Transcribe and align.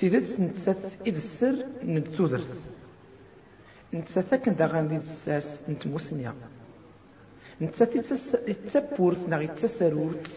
تيدتس 0.00 0.40
نتسات 0.40 0.76
إذ 1.06 1.14
السر 1.16 1.66
نتوذرث 1.84 2.72
نتسات 3.94 4.34
كن 4.34 4.54
داغان 4.56 4.88
دي 4.88 4.96
الساس 4.96 5.62
نتموسنيا 5.68 6.34
نتسات 7.62 7.96
يتسبورث 8.48 9.28
ناغ 9.28 9.42
يتساروت 9.42 10.28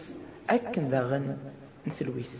أكن 0.50 0.90
داغن 0.90 1.36
نتلويث 1.88 2.30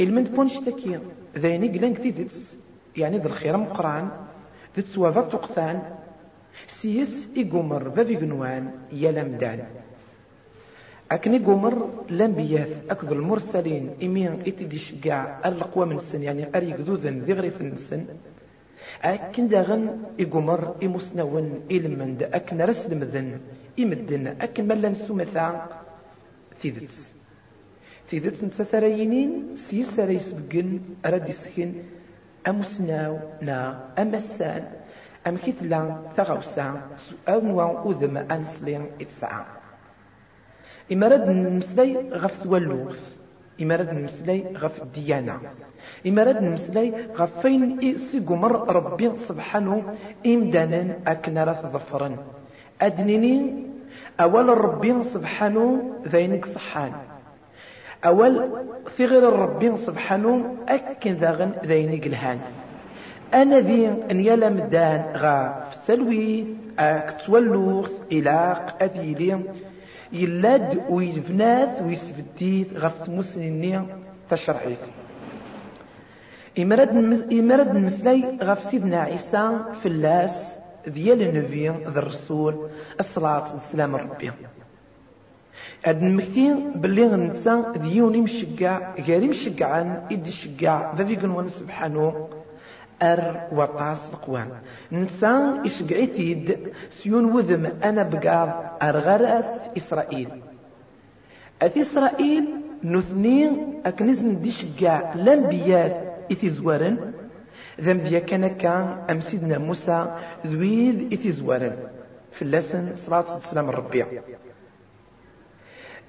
المند 0.00 0.34
بونشتكي 0.34 0.98
ذيني 1.38 1.68
قلنك 1.78 1.98
تيدتس 1.98 2.56
يعني 2.96 3.18
ذا 3.18 3.26
الخير 3.26 3.56
مقران 3.56 4.10
ذي 4.76 4.82
تسوافا 4.82 5.20
تقثان 5.20 5.82
سيس 6.66 7.28
إيقومر 7.36 7.88
بافي 7.88 8.16
قنوان 8.16 8.70
يلمدان 8.92 9.64
أكني 11.12 11.38
قمر 11.38 11.74
لنبياث 12.10 12.90
أكذ 12.90 13.10
المرسلين 13.12 13.84
إمين 14.02 14.32
إتدي 14.48 14.78
شقاع 14.78 15.40
القوى 15.44 15.86
من 15.86 15.96
السن 15.96 16.22
يعني 16.22 16.56
أريق 16.56 16.80
ذوذن 16.80 17.22
ذي 17.28 17.32
غريف 17.32 17.60
السن. 17.60 18.04
أكن 19.02 19.48
داغن 19.48 20.02
إقمر 20.20 20.74
إمسنون 20.82 21.46
إلمند 21.70 22.22
أكن 22.22 22.62
رسل 22.62 22.90
مذن 22.98 23.40
إمدن 23.80 24.26
أكن 24.26 24.68
ملان 24.68 24.94
سمثا 24.94 25.68
تيدتس 26.60 27.14
تيدتس 28.08 28.44
نسثرينين 28.44 29.56
سيس 29.56 30.00
ريس 30.00 30.32
بقن 30.32 30.80
أراد 31.06 31.28
يسكن 31.28 31.72
أمسناو 32.48 33.18
نا. 33.42 33.88
أمسان 33.98 34.64
أم 35.26 35.36
كثلا 35.36 35.80
ثغوسا 36.16 36.66
سؤال 36.96 37.44
نوع 37.44 37.94
أنسلين 38.30 38.86
إتسعى 39.00 39.61
إما 40.92 41.08
رد 41.08 41.28
نمسلي 41.28 41.96
غف 42.12 42.42
تولوث 42.42 43.16
إما 43.62 43.76
رد 43.76 43.92
نمسلي 43.92 44.44
غف 44.56 44.82
الديانة 44.82 45.40
إما 46.06 46.22
رد 46.22 46.42
نمسلي 46.42 46.92
غف 47.16 47.40
فين 47.40 47.78
ربي 48.68 49.16
سبحانه 49.16 49.94
إمدانا 50.26 50.96
أكنا 51.06 51.44
ظفرا 51.66 52.16
أدنيني 52.82 53.66
أول 54.20 54.48
ربي 54.48 55.02
سبحانه 55.02 55.90
ذينك 56.08 56.44
صحان. 56.46 56.92
أول 58.04 58.50
غير 59.04 59.22
ربي 59.22 59.76
سبحانه 59.76 60.56
أكن 60.68 61.12
ذاغن 61.12 61.52
ذينك 61.64 62.06
الهان 62.06 62.38
أنا 63.34 63.58
ذي 63.58 63.86
أن 64.10 64.20
يلم 64.20 64.58
دان 64.58 65.12
غا 65.16 65.68
في 65.70 65.76
التلويث 65.76 66.46
أكتولوث 66.78 67.92
إلاق 68.12 68.82
أذيلي. 68.82 69.38
يلاد 70.12 70.82
ويفناث 70.90 71.82
ويسفديث 71.82 72.76
غف 72.76 73.08
مسنيني 73.08 73.82
تشرحيث 74.30 74.78
إمرد 76.58 77.70
المسلي 77.76 78.38
غف 78.42 78.60
سيدنا 78.62 79.00
عيسى 79.00 79.58
في 79.82 79.86
اللاس 79.86 80.56
ديال 80.86 81.22
النبي 81.22 81.68
ذا 81.68 81.98
الرسول 81.98 82.68
الصلاة 83.00 83.52
والسلام 83.54 83.96
ربي. 83.96 84.30
هاد 85.84 86.02
المكتين 86.02 86.72
باللي 86.72 87.06
غنتا 87.06 87.72
ديوني 87.76 88.20
مشقع 88.20 88.94
غيري 89.00 89.28
مشقعان 89.28 90.02
إدي 90.12 90.30
شقع 90.30 90.94
ففي 90.94 91.16
قنوان 91.16 91.48
سبحانه 91.48 92.28
أر 93.02 93.48
وطاس 93.52 94.10
القوان 94.14 94.48
نسا 94.92 95.62
إشقعي 95.66 96.44
سيون 96.90 97.24
وذم 97.24 97.66
أنا 97.84 98.02
بقى 98.02 98.70
أرغرث 98.82 99.76
إسرائيل. 99.76 100.28
أث 101.62 101.78
إسرائيل 101.78 102.44
نثنين 102.84 103.80
أكنزن 103.86 104.40
دي 104.40 104.50
شقع 104.50 105.14
لنبيات 105.14 105.96
إثي 106.32 106.48
زوارن 106.48 107.12
ذم 107.80 107.98
ذي 107.98 108.20
كان 108.20 108.46
كان 108.46 108.96
أم 109.10 109.20
سيدنا 109.20 109.58
موسى 109.58 110.16
ذويذ 110.46 111.12
إثي 111.12 111.30
زوارن 111.30 111.76
في 112.32 112.42
اللسن 112.42 112.94
صلاة 112.94 113.36
السلام 113.36 113.68
الربيع. 113.68 114.06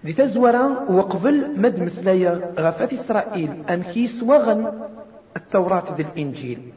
دي 0.04 0.14
تزورا 0.14 0.86
وقبل 0.90 1.62
مد 1.62 1.80
مسلايا 1.80 2.54
غفات 2.60 2.94
إسرائيل 2.94 3.64
أم 3.70 3.82
كيس 3.82 4.24
وغن 4.24 4.82
التوراة 5.36 5.84
ذي 5.96 6.04
الإنجيل. 6.04 6.74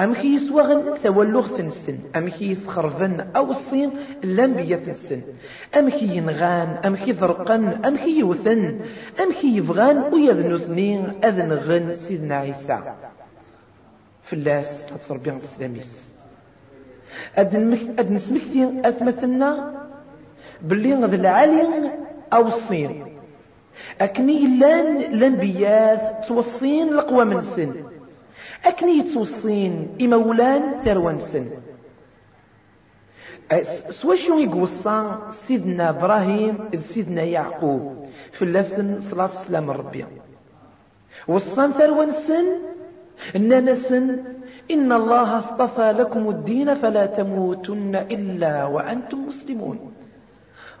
أم 0.00 0.14
كيس 0.14 0.50
وغن 0.50 0.94
ثولوغ 0.94 1.56
تنسن 1.56 1.98
أم 2.16 2.28
كيس 2.28 2.66
خرفن 2.66 3.26
أو 3.36 3.50
الصين 3.50 3.90
الأنبياء 4.24 4.80
تنسن 4.80 5.22
أم 5.78 5.88
كي 5.88 6.16
ينغان 6.16 6.68
أم 6.68 6.96
كي 6.96 7.12
ذرقن 7.12 7.84
أم 7.84 7.96
كي 7.96 8.18
يوثن 8.18 8.80
أم 9.20 9.32
كي 9.40 9.56
يفغان 9.56 9.98
ويذنو 9.98 10.58
ثنين 10.58 11.24
أذن 11.24 11.52
غن 11.52 11.94
سيدنا 11.94 12.36
عيسى. 12.36 12.78
فلاس 14.22 14.86
هتصربيان 14.92 15.36
السلاميس. 15.36 16.12
أدن 17.36 18.18
سمكتي 18.18 18.72
أثمثنا 18.84 19.74
باللي 20.62 20.94
غذ 20.94 21.14
العالي 21.14 21.92
أو 22.32 22.46
الصين. 22.46 23.04
أكني 24.00 24.58
لأن 24.58 24.96
الأنبياء 24.96 26.24
توصين 26.28 26.88
القوى 26.88 27.24
من 27.24 27.36
السن. 27.36 27.87
أكني 28.64 28.92
يتوصين 28.98 29.88
إمولان 30.00 30.62
ثروان 30.84 31.18
سن. 31.18 31.46
سوا 33.90 34.14
شو 34.14 34.38
يقوصا 34.38 35.28
سيدنا 35.30 35.88
إبراهيم 35.88 36.70
سيدنا 36.76 37.22
يعقوب. 37.22 38.06
في 38.32 38.42
اللسن 38.42 39.00
صلاة 39.00 39.26
السلام 39.26 39.70
الربي 39.70 40.04
وصان 41.28 41.72
ثروان 41.72 42.10
سن 42.10 42.46
إننا 43.36 43.74
سن 43.74 44.24
إن 44.70 44.92
الله 44.92 45.38
اصطفى 45.38 45.92
لكم 45.92 46.28
الدين 46.28 46.74
فلا 46.74 47.06
تموتن 47.06 47.96
إلا 47.96 48.64
وأنتم 48.64 49.28
مسلمون. 49.28 49.92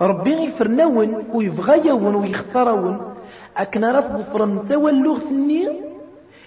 ربي 0.00 0.32
يفرنون 0.32 1.24
ويفغيون 1.34 2.14
ويختارون. 2.14 3.14
أكنا 3.56 3.92
راه 3.92 4.00
ظفرن 4.00 4.68
تولوغ 4.68 5.18
ثني 5.18 5.87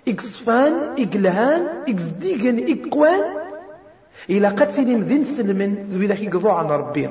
إكسفان 0.08 0.74
إقلهان 0.98 1.68
إكسديقن 1.88 2.58
إقوان 2.74 3.24
إلا 4.30 4.50
قد 4.50 4.70
سلم 4.70 5.02
ذي 5.04 5.18
نسلمن 5.18 5.76
ذي 5.94 6.08
ذاك 6.08 6.22
يقضوا 6.22 6.52
عن 6.52 6.66
ربي. 6.66 7.10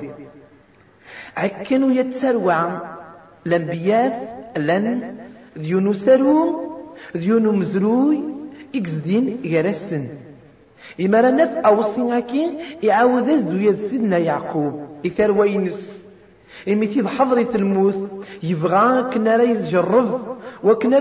عكنوا 1.37 1.91
يتسروع 1.91 2.81
الأنبياء 3.47 4.53
لن 4.57 5.15
ذيونو 5.59 5.93
سرو 5.93 6.37
ذيونو 7.17 7.53
مزروي 7.53 8.21
إكسدين 8.75 9.41
يرسن. 9.45 10.09
إما 11.01 11.21
رنف 11.21 11.53
أوصي 11.53 12.03
هكي 12.03 12.59
يعاود 12.83 13.31
ذو 13.31 13.59
يزدنا 13.59 14.19
يعقوب 14.19 14.87
إثار 15.07 15.33
وينس 15.33 16.01
إمي 16.69 16.89
حضري 17.09 17.47
الموت 17.55 18.25
يبغى 18.43 19.11
كنا 19.15 19.37
راه 19.37 19.45
يجرب 19.45 20.37
وكنا 20.65 20.99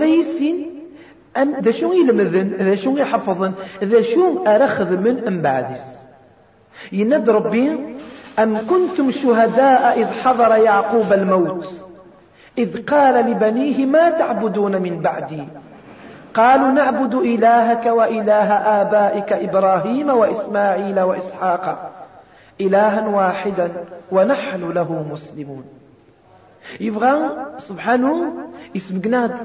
أم 1.36 1.60
ذا 1.60 1.70
شو 1.70 1.92
يلمذن 1.92 2.56
ذا 2.58 2.74
شو 2.74 2.96
يحفظن 2.96 3.52
ذا 3.84 4.02
شو 4.02 4.44
أرخذ 4.46 4.96
من 4.96 5.26
أم 5.28 5.42
بعدس. 5.42 6.00
يند 6.92 7.30
ربي 7.30 7.96
أم 8.38 8.66
كنتم 8.66 9.10
شهداء 9.10 10.00
إذ 10.00 10.06
حضر 10.06 10.56
يعقوب 10.56 11.12
الموت. 11.12 11.84
إذ 12.58 12.84
قال 12.86 13.14
لبنيه 13.30 13.86
ما 13.86 14.10
تعبدون 14.10 14.82
من 14.82 15.00
بعدي؟ 15.00 15.44
قالوا 16.34 16.68
نعبد 16.68 17.14
إلهك 17.14 17.86
وإله 17.86 18.52
آبائك 18.52 19.32
إبراهيم 19.32 20.10
وإسماعيل 20.10 21.00
وإسحاق. 21.00 21.90
إلها 22.60 23.08
واحدا 23.08 23.70
ونحن 24.12 24.70
له 24.70 25.06
مسلمون. 25.12 25.64
يبغى 26.80 27.30
سبحانه 27.58 28.32
يسبقنا 28.74 29.40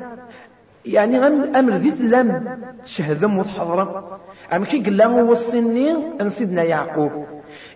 يعني 0.85 1.19
غم 1.19 1.55
أمر 1.55 1.73
ذي 1.73 1.89
لم 1.99 2.57
شهدم 2.85 3.37
وحضرم 3.37 4.03
أم 4.53 4.65
كي 4.65 4.79
قال 4.79 4.97
له 4.97 5.23
وصلني 5.23 5.91
أن 6.21 6.29
سيدنا 6.29 6.63
يعقوب. 6.63 7.11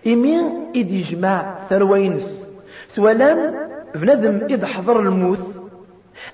إمين 0.07 0.71
إد 0.75 0.91
يجمع 0.91 1.55
ثروينس. 1.69 2.47
ثولام 2.91 3.55
بنادم 3.95 4.47
إذ 4.49 4.65
حضر 4.65 4.99
الموت. 4.99 5.55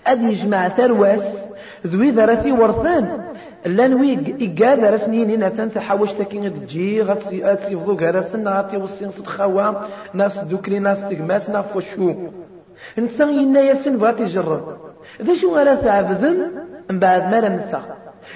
أد 0.07 0.23
يجمع 0.23 0.69
ثرواس 0.69 1.45
ذوي 1.87 2.09
ذراتي 2.11 2.51
ورثان. 2.51 3.25
لأن 3.65 3.93
وي 3.93 4.13
إقاد 4.41 4.83
رسنين 4.83 5.29
إن 5.29 5.43
أثن 5.43 5.73
تحاوش 5.73 6.13
تكين 6.13 6.53
تجي 6.53 7.01
غاتي 7.01 7.75
فضو 7.75 7.93
غرسن 7.93 8.47
غاتي 8.47 8.77
وصين 8.77 9.11
صدخوا 9.11 9.71
ناس 10.13 10.39
دوكري 10.39 10.79
ناس 10.79 11.09
تقماس 11.09 11.49
نافوشو 11.49 12.13
انسان 12.97 13.33
ينا 13.33 13.59
ياسن 13.59 13.97
بغات 13.97 14.21
ذا 15.21 15.33
شو 15.33 15.55
غالا 15.55 15.75
تعبذن 15.75 16.51
من 16.89 16.99
بعد 16.99 17.21
ما 17.31 17.41
لمثا 17.41 17.81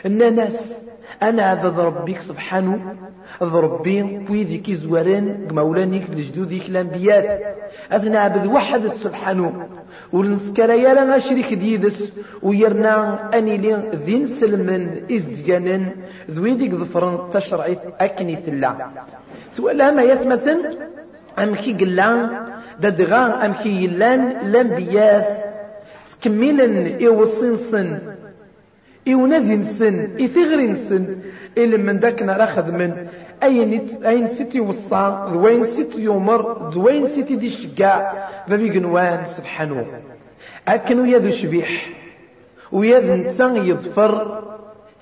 ان 0.06 0.36
ناس 0.36 0.74
أنا 1.24 1.44
عبد 1.44 1.80
ربك 1.80 2.20
سبحانه 2.20 2.96
ضربي 3.44 4.26
ويدي 4.30 4.58
كي 4.58 4.76
زوارين 4.76 5.48
مولانيك 5.52 6.10
لجدوديك 6.10 6.70
الانبياء 6.70 7.56
اذنا 7.94 8.20
عبد 8.20 8.46
واحد 8.46 8.88
سبحانه 8.88 9.68
ونسكر 10.14 10.70
يا 10.70 10.94
لنا 10.94 11.18
شريك 11.18 11.54
ديدس 11.54 12.04
ويرنا 12.42 13.30
اني 13.38 13.58
لي 13.58 13.92
ذين 14.06 14.26
سلمن 14.26 15.02
ازدجانن 15.12 15.86
ذويديك 16.32 16.76
ظفرن 16.76 17.30
تشرعيت 17.34 17.80
اكني 18.00 18.36
ثلا 18.36 18.90
سؤال 19.54 19.96
ما 19.96 20.04
يتمثل 20.04 20.78
ام 21.40 21.56
كي 21.56 21.74
قلان 21.74 22.30
ددغان 22.80 23.32
ام 23.32 23.54
كي 23.54 23.84
يلان 23.84 24.22
الانبياء 24.46 25.49
كميلا 26.22 27.00
إيوصنسن 27.00 28.00
إيونادي 29.08 29.56
نسن 29.56 30.10
إثغري 30.22 30.68
نسن 30.68 31.18
إلا 31.58 31.78
من 31.78 32.00
داك 32.00 32.24
نراخذ 32.24 32.72
من. 32.72 33.08
أين 33.44 33.88
أين 34.06 34.28
سيتي 34.28 34.60
وصا 34.60 35.32
ذوين 35.34 35.64
سيتي 35.64 36.02
يومر 36.02 36.70
ذوين 36.74 37.08
سيتي 37.08 37.36
دي 37.36 37.50
شقاع 37.50 38.30
بابي 38.48 38.70
قنوان 38.70 39.26
سبحانه. 39.26 39.86
أكن 40.68 41.00
ويا 41.00 41.30
شبيح 41.30 41.90
ويا 42.72 43.16
نتسان 43.16 43.56
يظفر. 43.56 44.44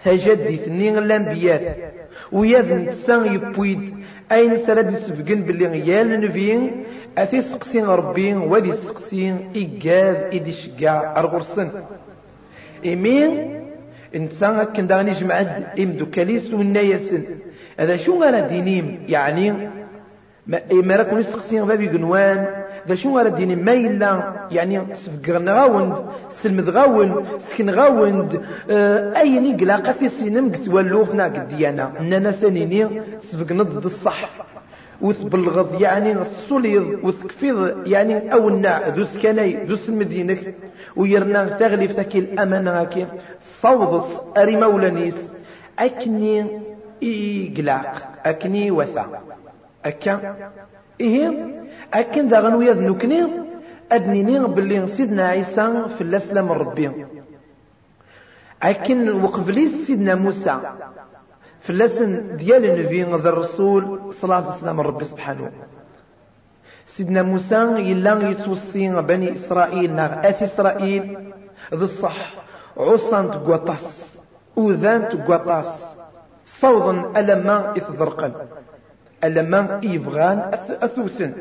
هجدي 0.05 0.55
ثنين 0.57 0.97
الأنبياء 0.97 1.91
ويا 2.31 2.61
نتسان 2.61 3.33
يبويد. 3.33 3.93
أين 4.31 4.57
سرد 4.57 4.91
سفقن 4.91 5.41
باللي 5.41 5.67
غيال 5.67 6.21
نفين 6.21 6.83
أثي 7.17 7.41
سقسين 7.41 7.85
ربي 7.85 8.33
ودي 8.35 8.71
سقسين 8.71 9.49
إيقاذ 9.55 10.15
إيدي 10.31 10.51
شقاع 10.51 11.19
أرغرسن. 11.19 11.69
إمين 12.85 13.63
إنسان 14.15 14.63
كن 14.63 14.87
داني 14.87 15.11
جمعد 15.11 15.79
إمدو 15.79 16.05
كاليس 16.05 16.53
والنايسن 16.53 17.23
هذا 17.79 17.95
شو 17.97 18.23
غانا 18.23 18.39
دينيم؟ 18.39 19.05
يعني 19.09 19.69
ما 20.71 20.95
راكم 20.95 21.17
يسقسين 21.17 21.65
بابي 21.65 21.87
قنوان. 21.87 22.47
ذا 22.87 22.95
شو 22.95 23.17
غانا 23.17 23.29
دينيم؟ 23.29 23.65
ما 23.65 23.73
إلا 23.73 24.33
يعني 24.51 24.95
سفقرنا 24.95 25.53
غاوند 25.53 25.95
سلمد 26.29 26.69
غاوند 26.69 27.25
سكن 27.37 27.69
غاوند. 27.69 28.41
آه 28.71 29.17
أي 29.17 29.39
نقلاقة 29.39 29.91
في 29.91 30.09
سينم 30.09 30.51
قد 30.53 30.67
ولوفنا 30.67 31.23
قد 31.23 31.47
ديانا. 31.47 31.91
إننا 31.99 32.31
سنيني 32.31 33.01
سفقنا 33.19 33.63
ضد 33.63 33.85
الصح. 33.85 34.29
وثبلغض 35.01 35.81
يعني 35.81 36.11
الصليض 36.11 36.99
وثكفيض 37.03 37.87
يعني 37.87 38.33
أو 38.33 38.49
الناع 38.49 38.89
دوس 38.89 39.17
كناي 39.17 39.65
دوس 39.65 39.89
المدينة 39.89 40.53
ويرنا 40.95 41.45
تغلف 41.45 41.93
تاكي 41.93 42.19
الأمان 42.19 42.67
هاكي 42.67 43.07
صوضص 43.41 44.21
أري 44.37 44.55
مولانيس 44.55 45.17
أكني 45.79 46.45
إقلاق 47.03 48.17
أكني 48.25 48.71
وثا. 48.71 49.21
أكا؟ 49.85 50.35
إيه؟ 51.01 51.27
أكن 51.93 52.27
داغن 52.27 52.53
وياذ 52.55 52.81
نكني؟ 52.81 53.27
أدنيني 53.91 54.39
باللي 54.39 54.87
سيدنا 54.87 55.27
عيسى 55.27 55.85
في 55.97 56.01
الأسلام 56.01 56.51
الربي. 56.51 56.91
أكن 58.63 59.23
وقفليس 59.23 59.87
سيدنا 59.87 60.15
موسى. 60.15 60.59
في 61.61 61.69
اللسن 61.69 62.37
ديال 62.37 62.65
النبي 62.65 63.03
ذا 63.03 63.29
الرسول 63.29 64.13
عليه 64.35 64.47
وسلم 64.47 64.81
ربي 64.81 65.05
سبحانه. 65.05 65.51
سيدنا 66.85 67.21
موسى 67.21 67.55
يلا 67.77 68.29
يتوصي 68.29 68.89
بني 68.89 69.33
إسرائيل 69.33 69.95
ناغ 69.95 70.29
آث 70.29 70.43
إسرائيل 70.43 71.33
ذا 71.73 71.83
الصح. 71.85 72.33
عصان 72.77 73.31
تقوطاس 73.31 74.19
أوذان 74.57 75.09
تقوطاس. 75.09 75.85
صوضا 76.45 77.11
ألما 77.17 77.71
إثذرقا 77.77 78.47
ألما 79.23 79.79
إيفغان 79.83 80.51
أثوثن 80.81 81.33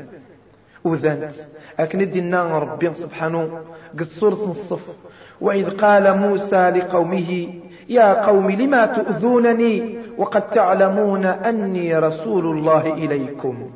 أوذانت 0.87 1.33
أكن 1.81 2.11
دينا 2.11 2.59
ربي 2.59 2.95
سبحانه 2.95 3.61
قد 3.99 4.07
صورة 4.07 4.51
الصف. 4.51 4.97
وإذ 5.41 5.71
قال 5.71 6.19
موسى 6.19 6.71
لقومه 6.71 7.55
يا 7.89 8.27
قوم 8.27 8.51
لما 8.51 8.87
تؤذونني؟ 8.87 9.96
وقد 10.19 10.51
تعلمون 10.51 11.25
أني 11.25 11.99
رسول 11.99 12.47
الله 12.47 12.95
إليكم. 12.95 13.71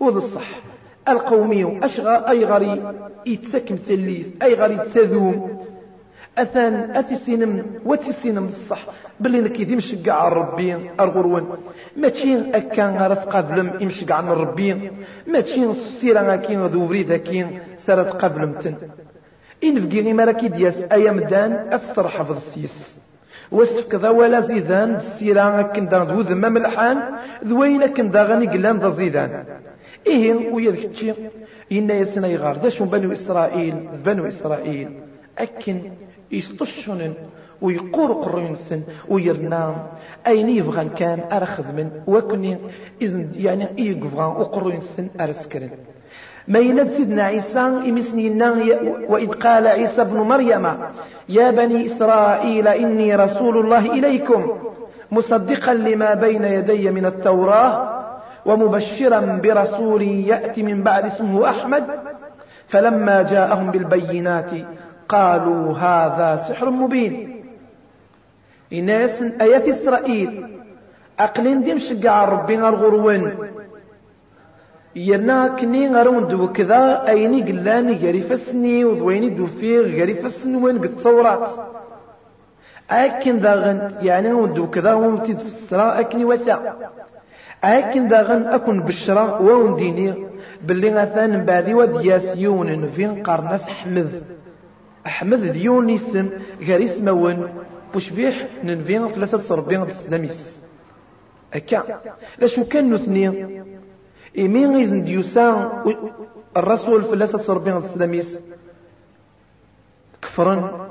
وذا 0.00 0.18
الصح. 0.18 0.48
القومي 1.08 1.80
أشغى 1.82 2.24
أي 2.28 2.44
غري 2.44 2.94
يتسكم 3.26 3.74
ثليث 3.74 4.26
أي 4.42 4.54
غري 4.54 4.76
تسذوم. 4.76 5.58
أثان 6.38 6.90
أثي 6.96 7.16
سينم 7.16 7.64
واتي 7.84 8.12
سينم 8.12 8.44
الصح. 8.44 8.86
بلي 9.20 9.40
نكي 9.40 9.64
دي 9.64 9.76
مشقع 9.76 10.28
ربي 10.28 10.90
أرغرون. 11.00 11.56
تشين 12.08 12.54
أكان 12.54 12.96
غرف 12.96 13.28
قبلم 13.28 13.72
يمشقع 13.80 14.14
عن 14.14 14.28
ربي 14.28 14.90
ما 15.26 15.40
تشين 15.40 15.70
السيرة 15.70 16.36
كين 16.36 16.66
ذو 16.66 16.86
كين 17.16 17.60
سرت 17.76 18.22
قبلم 18.22 18.52
تن. 18.52 18.74
إن 19.64 19.80
في 19.80 20.00
غي 20.00 20.12
مراكي 20.12 20.48
دياس 20.48 20.82
أيام 20.92 21.20
دان 21.20 21.52
أتسترحف 21.52 22.30
السيس. 22.30 22.96
واستفك 23.52 23.94
ذا 23.94 24.08
ولا 24.08 24.40
زيدان؟ 24.40 24.94
السيرة 24.94 25.60
أكن 25.60 25.88
دان 25.88 26.02
ذو 26.02 26.20
ذمة 26.20 26.48
ملحان 26.48 27.02
ذوين 27.44 27.82
أكن 27.82 28.10
دا 28.10 28.22
غني 28.22 28.46
قلان 28.46 28.78
ذا 28.78 28.88
زيدان. 28.88 29.44
إيه 30.06 30.52
ويذك 30.52 30.92
تشي 30.92 31.12
إنا 31.72 31.94
يسنا 31.94 32.28
يغار 32.28 32.58
ذا 32.58 32.84
بنو 32.84 33.12
إسرائيل؟ 33.12 33.88
بنو 34.04 34.28
إسرائيل. 34.28 34.88
أكن 35.38 35.76
يستشون 36.32 37.14
ويقور 37.62 38.12
قرين 38.12 38.54
سن 38.54 38.82
ويرنام 39.08 39.76
أين 40.26 40.48
يبغى 40.48 40.88
كان؟ 40.88 41.20
أرخذ 41.32 41.66
من 41.72 41.90
وكني 42.06 42.58
إذن 43.02 43.30
يعني 43.36 43.68
يقفغان 43.78 44.30
وقرين 44.40 44.80
سن 44.80 45.08
أرسكرن. 45.20 45.70
يند 46.48 46.88
سيدنا 46.88 47.22
عيسى 47.22 47.60
إمسنينا 47.60 48.54
وإذ 49.08 49.28
قال 49.28 49.66
عيسى 49.66 50.02
ابن 50.02 50.16
مريم 50.20 50.66
يا 51.28 51.50
بني 51.50 51.86
إسرائيل 51.86 52.68
إني 52.68 53.16
رسول 53.16 53.58
الله 53.58 53.92
إليكم 53.92 54.58
مصدقا 55.10 55.74
لما 55.74 56.14
بين 56.14 56.44
يدي 56.44 56.90
من 56.90 57.06
التوراة 57.06 58.02
ومبشرا 58.46 59.20
برسول 59.20 60.02
يأتي 60.02 60.62
من 60.62 60.82
بعد 60.82 61.06
اسمه 61.06 61.50
أحمد 61.50 61.84
فلما 62.68 63.22
جاءهم 63.22 63.70
بالبينات 63.70 64.50
قالوا 65.08 65.78
هذا 65.78 66.36
سحر 66.36 66.70
مبين. 66.70 67.44
إناس 68.72 69.22
آيات 69.22 69.68
إسرائيل 69.68 70.46
أقلين 71.18 71.62
ديمش 71.62 71.92
قاع 71.92 72.24
ربي 72.24 72.54
الغروين 72.54 73.34
يرنا 74.96 75.48
كني 75.48 75.88
غارون 75.88 76.28
دو 76.28 76.52
كذا 76.52 77.08
أيني 77.08 77.42
قلان 77.42 77.88
غاري 78.02 78.20
فسني 78.20 78.84
وضويني 78.84 79.28
دو 79.28 79.46
فيغ 79.46 79.84
غاري 79.98 80.14
فسن 80.14 80.54
وين 80.54 80.78
قد 80.78 80.96
تصورات 80.96 81.48
أكن 82.90 83.40
داغن 83.40 83.88
يعني 84.02 84.32
ودو 84.32 84.70
كذا 84.70 84.92
ومتي 84.94 85.34
تفسرا 85.34 86.00
أكني 86.00 86.24
وثا. 86.24 86.76
أكن 87.64 88.08
داغن 88.08 88.42
أكن 88.46 88.80
بشرا 88.80 89.38
ونديني 89.38 90.26
باللي 90.62 90.90
غثان 90.94 91.44
بعدي 91.44 91.74
ود 91.74 92.04
ياسيون 92.04 92.88
فين 92.88 93.22
قرناس 93.22 93.68
حمد 93.68 94.22
احمد 95.06 95.52
ديون 95.52 95.90
اسم 95.90 96.28
غير 96.60 96.84
اسمون 96.84 97.48
بوشبيح 97.94 98.46
ننفين 98.64 99.08
فلاسة 99.08 99.38
صربين 99.38 99.82
السلاميس 99.82 100.60
أكا. 101.54 102.00
لاشو 102.38 102.64
كان 102.64 102.94
نثني؟ 102.94 103.26
إمين 104.38 104.74
إذن 104.76 105.04
ديوسان 105.04 105.68
الرسول 106.56 107.02
في 107.02 107.12
اللاسة 107.12 107.38
صربين 107.38 107.76
السلاميس 107.76 108.40
كفرا 110.22 110.88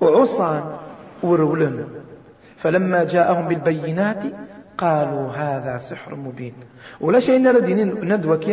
وعصا 0.00 0.80
ورولا 1.22 1.84
فلما 2.56 3.04
جاءهم 3.04 3.48
بالبينات 3.48 4.24
قالوا 4.78 5.30
هذا 5.30 5.78
سحر 5.78 6.14
مبين 6.14 6.54
ولا 7.00 7.20
شيء 7.20 7.38
نرى 7.40 7.60
دينين 7.60 8.14
ندوك 8.14 8.48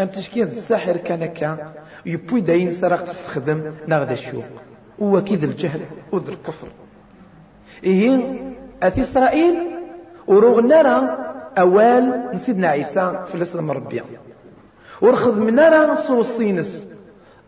أم 0.00 0.06
تشكي 0.06 0.42
الساحر 0.42 0.96
كان 0.96 1.26
كا 1.26 1.72
يبوي 2.06 2.40
داين 2.40 2.70
سرق 2.70 3.02
تستخدم 3.02 3.72
نغد 3.88 4.10
الشوق 4.10 4.44
وكيد 4.98 5.44
الجهل 5.44 5.80
وذر 6.12 6.32
الكفر 6.32 6.68
إيه 7.84 8.20
أتي 8.82 9.00
إسرائيل 9.00 9.54
وروغ 10.26 10.60
نرى 10.60 11.27
أوال 11.58 12.30
سيدنا 12.34 12.68
عيسى 12.68 13.24
في 13.28 13.34
الإسلام 13.34 13.70
ربيع 13.70 14.04
ورخذ 15.00 15.40
من 15.40 15.54
نرى 15.54 15.86
نصو 15.86 16.20
الصينس. 16.20 16.88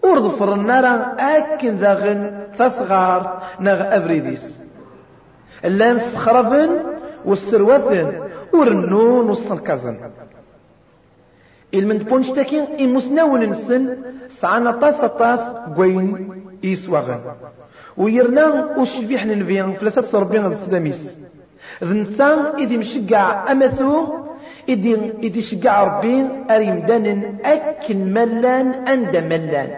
ور 0.04 0.20
ظفر 0.20 0.54
النار 0.54 1.14
أكن 1.18 1.76
ذاغن 1.76 2.40
تصغار 2.58 3.42
نغ 3.60 3.96
أبريديس 3.96 4.60
اللان 5.64 5.98
سخرفن 5.98 6.70
والسروثن 7.24 8.12
ورنون 8.52 9.28
والسنكزن 9.28 9.96
المن 11.74 11.98
بونشتاكي 11.98 12.84
إمسناون 12.84 13.40
نسن 13.44 13.96
سعنا 14.28 14.70
طاس 14.70 15.00
طاس 15.04 15.52
قوين 15.76 16.28
يسواغن 16.62 17.20
ويرنا 17.96 18.76
وشفيح 18.78 19.26
ننفيا 19.26 19.74
فلاسات 19.80 20.04
صربيا 20.04 20.46
السلاميس. 20.46 21.18
ذنسان 21.84 22.38
إذي 22.58 22.76
مشقع 22.76 23.52
أمثو 23.52 24.06
إذي, 24.68 25.12
إذي 25.22 25.42
شقع 25.42 25.82
ربي 25.84 26.28
أريمدان 26.50 27.36
أكن 27.44 28.12
ملان 28.12 28.66
أند 28.88 29.16
ملان 29.16 29.70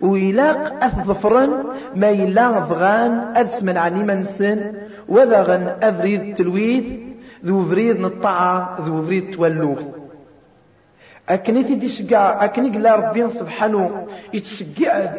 ويلاق 0.00 0.84
أثظفرن 0.84 1.64
ما 1.94 2.10
يلا 2.10 2.50
ضغان 2.50 3.36
أدسمن 3.36 3.76
عني 3.76 4.02
منسن 4.04 4.72
وذغن 5.08 5.76
أفريد 5.82 6.22
التلويث 6.22 6.84
ذو 7.44 7.60
فريد 7.60 8.00
نطاعة 8.00 8.78
ذو 8.80 9.02
فريد 9.02 9.30
تولوث 9.30 9.86
أكني 11.28 11.62
تدي 11.62 11.88
شقع 11.88 12.44
أكني 12.44 12.70
قلا 12.70 12.96
ربي 12.96 13.30
سبحانه 13.30 14.06
يتشقع 14.34 15.10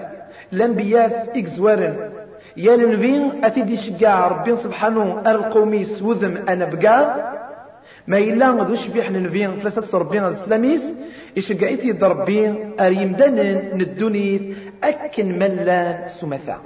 الأنبياء 0.53 1.31
إكزوارن 1.35 2.09
يا 2.57 2.75
لنفين 2.75 3.45
أتدي 3.45 3.77
شقع 3.77 4.27
ربي 4.27 4.57
سبحانه 4.57 5.21
القومي 5.27 5.83
سوذم 5.83 6.37
أنا 6.49 6.65
بقى 6.65 6.97
ما 8.07 8.17
إلا 8.17 8.51
ذو 8.51 8.75
شبيح 8.75 9.11
ننفين 9.11 9.55
فلسة 9.55 9.97
ربي 9.97 10.19
السلاميس. 10.27 10.93
يشقع 11.37 11.73
إتي 11.73 11.91
ضربي 11.91 12.73
أريمدن 12.79 13.37
ندوني 13.73 14.55
أكن 14.83 15.39
ملان 15.39 16.07
سمثا. 16.07 16.57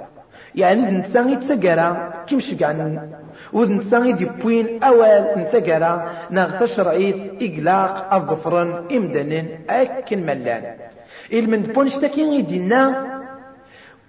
يعني 0.54 0.80
الإنسان 0.88 1.28
يتسقرا 1.28 2.12
كيم 2.26 2.40
شقعن 2.40 3.08
والإنسان 3.52 4.06
يدبوين 4.06 4.82
أول 4.82 5.24
نتقرا 5.36 6.10
ناغ 6.30 6.60
تشرعيت 6.60 7.16
إقلاق 7.42 8.14
الظفرن 8.14 8.84
إمدن 8.96 9.48
أكن 9.70 10.26
ملان 10.26 10.64
إلمن 11.32 11.62
بونش 11.62 11.96
تاكين 11.96 12.32
يدينا 12.32 13.11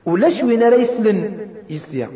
ولاش 0.06 0.44
وين 0.44 0.64
راه 0.64 0.76
يسلن 0.76 1.20
يسيا. 1.70 2.08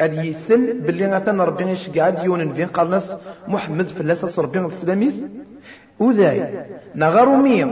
هذا 0.00 0.22
يسل 0.22 0.72
باللي 0.72 1.06
غاتنا 1.12 1.44
ربي 1.44 1.64
يشقع 1.64 2.10
ديون 2.10 2.52
فين 2.52 2.66
قال 2.66 2.90
ناس 2.90 3.16
محمد 3.48 3.88
فلاس 3.88 4.38
ربي 4.38 4.58
السلاميس 4.58 5.24
وذاي 5.98 6.66
نغارو 6.94 7.36
مية 7.36 7.66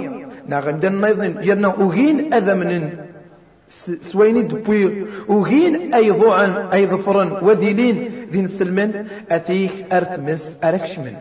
نغندن 0.48 0.92
نايضن 1.00 1.40
ديالنا 1.40 1.68
وغين 1.68 2.34
أذا 2.34 2.54
من 2.54 2.90
سويني 4.00 4.42
دبوي 4.42 5.04
وغين 5.28 5.94
أي 5.94 6.10
ضوعا 6.10 6.68
أي 6.72 6.86
ظفرا 6.86 7.24
وذيلين. 7.42 8.10
ذين 8.32 8.46
سلمن 8.46 9.06
أثيك 9.30 9.92
أرثمس 9.92 10.56
أركشمن 10.64 11.14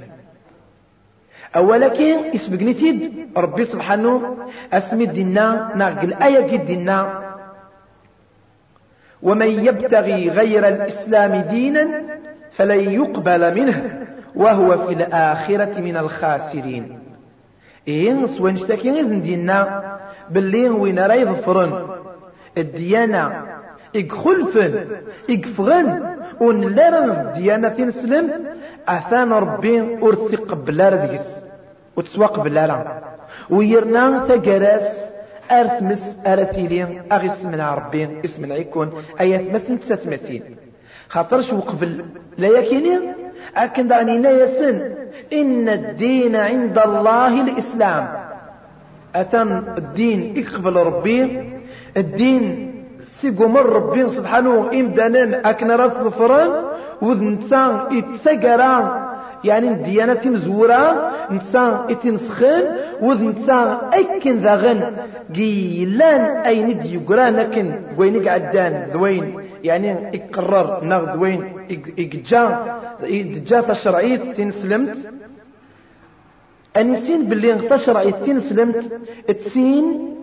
أولكن 1.56 2.16
اسمقني 2.36 2.74
تيد 2.74 3.28
ربي 3.38 3.64
سبحانه 3.64 4.38
أسمي 4.74 5.04
الدنا 5.04 5.72
ناقل 5.76 6.14
آية 6.14 6.56
الدنا 6.56 7.23
ومن 9.24 9.66
يبتغي 9.66 10.30
غير 10.30 10.68
الإسلام 10.68 11.36
دينا 11.36 11.88
فلن 12.52 12.92
يقبل 12.92 13.56
منه 13.56 14.06
وهو 14.36 14.78
في 14.78 14.94
الآخرة 14.94 15.82
من 15.82 15.98
الخاسرين. 15.98 17.00
سوين 18.38 18.56
شتاكي 18.56 19.00
إذن 19.00 19.22
دينا 19.22 19.84
باللي 20.30 20.70
وين 20.70 21.00
راه 21.00 21.14
يظفرن. 21.14 21.88
الديانة 22.58 23.46
إقخلفن 23.96 24.86
إقفغن 25.30 26.16
ونلارن 26.40 27.10
الديانة 27.10 27.68
تنسلم 27.68 28.46
أثان 28.88 29.34
ربي 29.34 29.98
أرسي 30.04 30.36
قبل 30.36 30.94
رديس 30.94 31.28
وتسواق 31.96 32.40
بلارا 32.40 33.02
ويرنا 33.50 34.26
ثقراس 34.28 35.13
أرثمس 35.62 36.16
أرثيلي 36.28 37.02
أغيس 37.12 37.46
من 37.46 37.62
ربي 37.62 38.10
إسم 38.26 38.46
العيكون 38.46 38.94
أيات 39.20 39.50
مثل 39.50 39.80
تساتمثين 39.80 40.44
خاطرش 41.10 41.54
وقبل 41.54 42.06
لا 42.38 42.48
يكيني؟ 42.48 43.00
أكن 43.56 43.88
دعني 43.88 44.30
يسن 44.30 44.96
إن 45.34 45.70
الدين 45.70 46.36
عند 46.36 46.78
الله 46.80 47.42
الإسلام. 47.42 48.08
أتم 49.16 49.64
الدين 49.78 50.38
يقبل 50.38 50.76
ربي 50.76 51.44
الدين 51.98 52.74
سيقو 53.00 53.48
من 53.48 53.58
ربي 53.58 54.10
سبحانه 54.10 54.70
إمدانا 54.74 55.50
أكن 55.50 55.72
راس 55.72 55.92
ظفران 55.92 56.50
وذنسان 57.02 57.80
يتسقران 57.92 59.03
يعني 59.44 59.68
الديانة 59.68 60.22
مزورة 60.26 61.12
نسان 61.32 61.74
إتنسخن 61.90 62.64
وذ 63.02 63.24
نسان 63.24 63.78
اكن 63.94 64.38
ذاغن. 64.38 64.96
قيلان 65.36 66.22
أين 66.22 66.80
دي 66.80 66.94
يقران 66.94 67.40
أكن 67.40 67.74
قوين 67.98 68.28
قعدان 68.28 68.88
ذوين. 68.94 69.40
يعني 69.64 69.90
إقرر 70.18 70.84
ناغ 70.84 71.16
ذوين. 71.16 71.42
إقجا. 72.00 72.44
إقجا 73.04 73.60
الشرعية 73.70 74.18
تنسلمت. 74.18 74.98
أنسين 76.78 77.26
باللي 77.26 77.54
تشرعي 77.54 78.12
تنسلمت. 78.12 79.02
تسين 79.28 80.16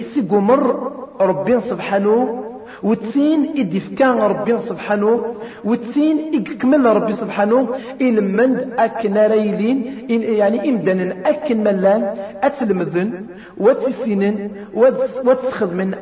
سيقمر 0.00 0.92
ربي 1.20 1.60
سبحانه 1.60 2.45
وتسين 2.82 3.54
إدفكان 3.58 4.18
ربي 4.18 4.60
سبحانه 4.60 5.34
وتسين 5.64 6.34
إكمل 6.34 6.86
ربي 6.86 7.12
سبحانه 7.12 7.68
إلمند 8.00 8.72
أكن 8.78 9.18
ريلين 9.18 10.06
إن 10.10 10.22
يعني 10.22 10.68
إمدن 10.68 11.26
أكن 11.26 11.64
ملان 11.64 12.16
أتلمذن 12.42 13.26
وتسينن 13.56 14.50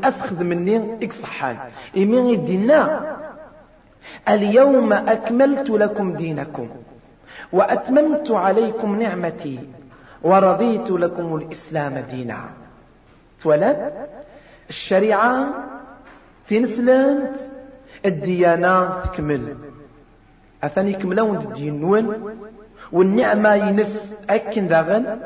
أسخذ 0.04 0.44
مني 0.44 1.04
إكصحان. 1.04 1.56
إمين 1.96 2.34
الدينا 2.34 3.16
اليوم 4.28 4.92
أكملت 4.92 5.70
لكم 5.70 6.12
دينكم 6.12 6.68
وأتممت 7.52 8.30
عليكم 8.30 9.02
نعمتي 9.02 9.58
ورضيت 10.22 10.90
لكم 10.90 11.36
الإسلام 11.36 11.98
دينا. 12.10 12.38
فولا 13.38 13.92
الشريعة 14.68 15.48
تنسلمت 16.48 17.50
الديانة 18.06 19.00
تكمل 19.00 19.56
أثاني 20.64 20.92
كملون 20.92 21.36
الدين 21.36 21.80
نون 21.80 22.36
والنعمة 22.92 23.54
ينس 23.54 24.14
أكن 24.30 24.68
داغن 24.68 25.18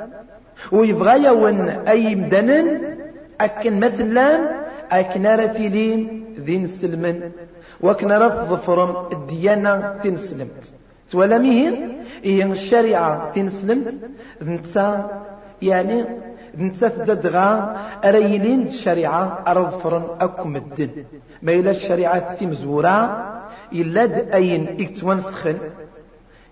ويبغى 0.72 1.24
يون 1.24 1.68
أي 1.68 2.14
مدنن 2.14 2.96
أكن 3.40 3.80
مثلا 3.80 4.28
أكن 4.90 5.26
رتيلين 5.26 6.24
ذين 6.40 6.66
سلمن 6.66 7.30
وكن 7.80 8.12
رث 8.12 8.36
ظفرم 8.50 9.12
الديانة 9.12 9.96
تنسلمت 10.02 10.74
ولا 11.14 11.38
مهين 11.38 12.02
هي 12.24 12.42
الشريعة 12.42 13.32
تنسلمت 13.32 13.94
ذنتا 14.42 15.22
يعني 15.62 16.04
نتسات 16.58 17.00
دغا 17.00 17.76
أريلين 18.04 18.66
الشريعة 18.66 19.44
أرض 19.46 19.68
فرن 19.68 20.04
أكم 20.20 20.56
الدن 20.56 20.90
ما 21.42 21.52
إلا 21.52 21.70
الشريعة 21.70 22.34
تمزورا 22.34 23.28
إلا 23.72 24.34
أين 24.34 24.76
إكتوانسخن. 24.80 25.56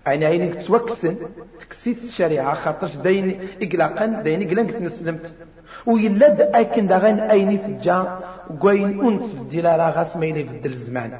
يعني 0.07 0.27
أين 0.27 0.51
إكتوكسن. 0.51 1.15
تكسيت 1.61 2.03
الشريعة 2.03 2.53
خاطرش 2.53 2.95
دين 2.95 3.39
إقلاقا 3.61 4.05
دين 4.05 4.47
إقلاق 4.47 4.65
تنسلمت. 4.65 5.33
ويلا 5.85 6.59
أكن 6.59 6.87
داغن 6.87 7.19
أين 7.19 7.79
تجا 7.79 8.19
وقوين 8.49 9.01
أنت 9.07 9.23
في 9.23 9.33
الدلالة 9.33 9.89
غاس 9.89 10.17
ما 10.17 10.33
في 10.33 10.65
الزمان. 10.65 11.11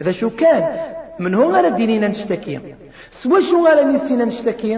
إذا 0.00 0.12
شو 0.12 0.30
كان؟ 0.30 0.62
من 1.18 1.34
هو 1.34 1.50
غير 1.56 1.68
دينينا 1.68 2.08
نشتكي. 2.08 2.60
سوا 3.10 3.40
شو 3.40 3.68
غير 3.68 3.86
نسينا 3.86 4.24
نشتكي؟ 4.24 4.74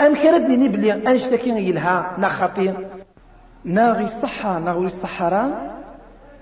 أم 0.00 0.14
كردني 0.14 0.68
بلي 0.68 0.92
أنشتكي 0.92 1.50
يلها 1.50 2.16
نخطي 2.18 2.74
ناغي 3.64 4.04
الصحة 4.04 4.58
ناغي 4.58 4.86
الصحراء 4.86 5.82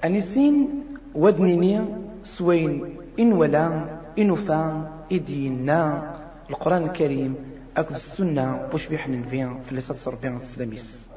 أنسين 0.04 0.68
ودنيني 1.14 1.84
سوين 2.24 2.96
إن 3.20 3.32
ولا 3.32 3.84
إن 4.18 4.34
فان 4.34 4.84
إدينا 5.12 6.14
القرآن 6.50 6.82
الكريم 6.82 7.34
أكد 7.76 7.94
السنة 7.94 8.68
بوش 8.72 8.88
بيحن 8.88 9.22
فين 9.22 9.60
في 9.60 9.74
لسات 9.74 10.08
ربنا 10.08 10.36
السلاميس. 10.36 11.08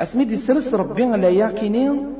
أسمي 0.00 0.24
دي 0.24 0.36
سرس 0.36 0.74
ربنا 0.74 1.16
لا 1.16 1.28
ياكينين 1.28 2.14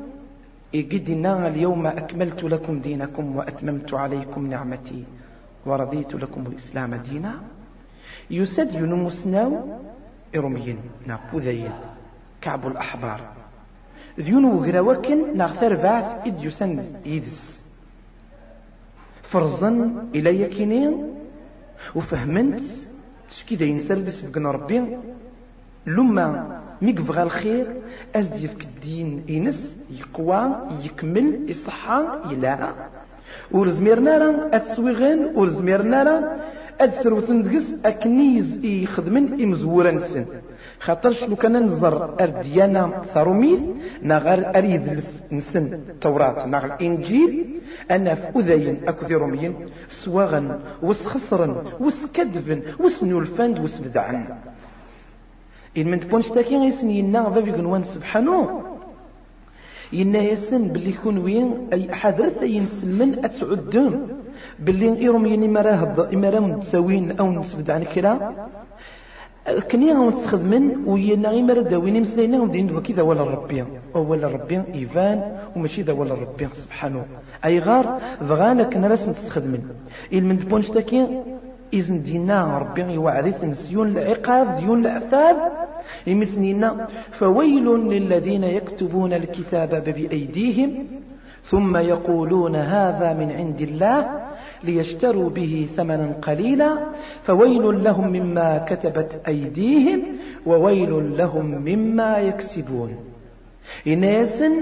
إقدنا 0.75 1.49
اليوم 1.49 1.87
أكملت 1.87 2.45
لكم 2.45 2.81
دينكم 2.81 3.37
وأتممت 3.37 3.95
عليكم 3.95 4.47
نعمتي 4.47 5.05
ورضيت 5.67 6.15
لكم 6.15 6.47
الإسلام 6.47 6.95
دينا. 6.95 7.35
يسد 8.31 8.75
ينمسناو 8.75 9.79
إرميين 10.37 10.79
نابوذين 11.07 11.73
كعب 12.43 12.67
الأحبار. 12.67 13.21
ديون 14.19 14.45
وقراوكن 14.45 15.37
نغثر 15.37 15.75
بعث 15.75 16.27
إد 16.27 16.45
يسن 16.45 16.83
يدس. 17.07 17.63
فرزن 19.23 19.93
إلى 20.15 20.41
يكينين 20.41 21.15
وفهمنت 21.95 22.61
تشكي 23.31 23.57
داين 23.57 23.81
سردس 23.81 24.21
بقنا 24.21 24.51
ربي. 24.51 24.99
لما 25.87 26.61
ميقفغ 26.83 27.23
الخير 27.23 27.67
أزدي 28.17 28.49
في 28.49 28.65
الدين 28.65 29.25
إنس 29.31 29.77
يقوى 29.91 30.57
يكمل 30.85 31.51
يصحى 31.51 32.05
يلاعى 32.31 32.73
ورزميرنا 33.51 34.19
راه 34.19 34.57
أتسويغن 34.57 35.33
ورزميرنا 35.35 36.03
راه 36.03 36.37
أدسر 36.81 37.15
وتندقس 37.15 37.77
أكنيز 37.85 38.65
يخدمن 38.65 39.43
إمزورا 39.43 39.91
نسن 39.91 40.25
خاطرش 40.83 41.25
لو 41.29 41.37
كان 41.37 41.57
نزر 41.65 42.15
الديانة 42.21 43.03
ثروميث 43.15 43.61
نغار 44.03 44.53
أريد 44.57 45.01
نسن 45.33 45.65
التوراة 45.73 46.47
نغ 46.47 46.65
الإنجيل 46.65 47.61
أنا 47.91 48.15
في 48.15 48.39
أذين 48.39 48.81
أكو 48.89 49.07
روميين 49.07 49.55
سواغن 49.91 50.61
وسخسرن 50.83 51.53
وسكدفن 51.81 52.63
وسنولفند 52.81 53.59
وسبدعن. 53.59 54.39
إن 55.79 55.87
من 55.91 56.01
تبونش 56.01 56.29
تاكي 56.29 56.57
غيسن 56.57 56.91
ينا 56.91 57.31
فافي 57.31 57.51
قنوان 57.51 57.83
سبحانه 57.83 58.63
ينا 59.93 60.19
يسن 60.19 60.69
باللي 60.69 60.93
كون 60.93 61.19
وين 61.19 61.69
أي 61.73 61.95
حذرت 61.95 62.43
أي 62.43 62.61
نسلمن 62.61 63.25
أتسعدون 63.25 64.09
باللي 64.59 64.99
إيروميين 64.99 65.43
إما 65.45 65.61
راه 65.63 66.09
إما 66.15 66.31
راه 66.31 66.41
نتساوين 66.41 67.19
أو 67.21 67.33
نسبد 67.33 67.71
عن 67.71 67.83
كلا. 67.83 68.33
كني 69.71 69.93
غاون 69.93 70.13
تخدمن 70.25 70.85
وينا 70.87 71.29
غير 71.29 71.43
مرة 71.43 71.61
داويني 71.61 72.01
مسلينا 72.01 72.43
ودين 72.43 72.77
وكذا 72.77 73.03
ولا 73.03 73.23
ربي. 73.23 73.65
ولا 73.95 74.29
ربي 74.29 74.63
إيفان 74.75 75.37
وماشي 75.57 75.83
ذا 75.83 75.93
ولا 75.93 76.15
سبحانه. 76.53 77.05
أي 77.45 77.59
غار 77.59 77.99
ضغانا 78.23 78.63
كنا 78.63 78.87
راس 78.87 79.09
نستخدمن 79.09 79.63
من 80.13 80.37
بونش 80.37 80.69
تاكي 80.71 81.07
إذن 81.75 82.03
دينا 82.03 82.59
ربي 82.59 82.83
يوعدي 82.83 83.33
نسيون 83.47 83.89
العقاب 83.89 84.57
ديون 84.57 84.87
العذاب 84.87 85.37
يمسنينا 86.07 86.87
فويل 87.11 87.67
للذين 87.67 88.45
يكتبون 88.45 89.13
الكتاب 89.13 89.85
بأيديهم 89.85 90.87
ثم 91.45 91.77
يقولون 91.77 92.57
هذا 92.57 93.13
من 93.13 93.33
عند 93.33 93.61
الله. 93.61 94.32
ليشتروا 94.65 95.31
به 95.31 95.69
ثمنا 95.77 96.13
قليلا 96.23 96.79
فويل 97.25 97.85
لهم 97.85 98.13
مما 98.13 98.65
كتبت 98.69 99.21
أيديهم 99.29 100.03
وويل 100.47 101.17
لهم 101.19 101.47
مما 101.47 102.19
يكسبون. 102.19 102.97
إناسن 103.87 104.55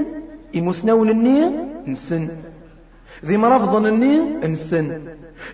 إمسنون 0.57 1.09
النية 1.11 1.49
نسن 1.87 2.29
ذي 3.25 3.37
مرافضن 3.37 3.87
النية 3.87 4.47
نسن 4.47 4.87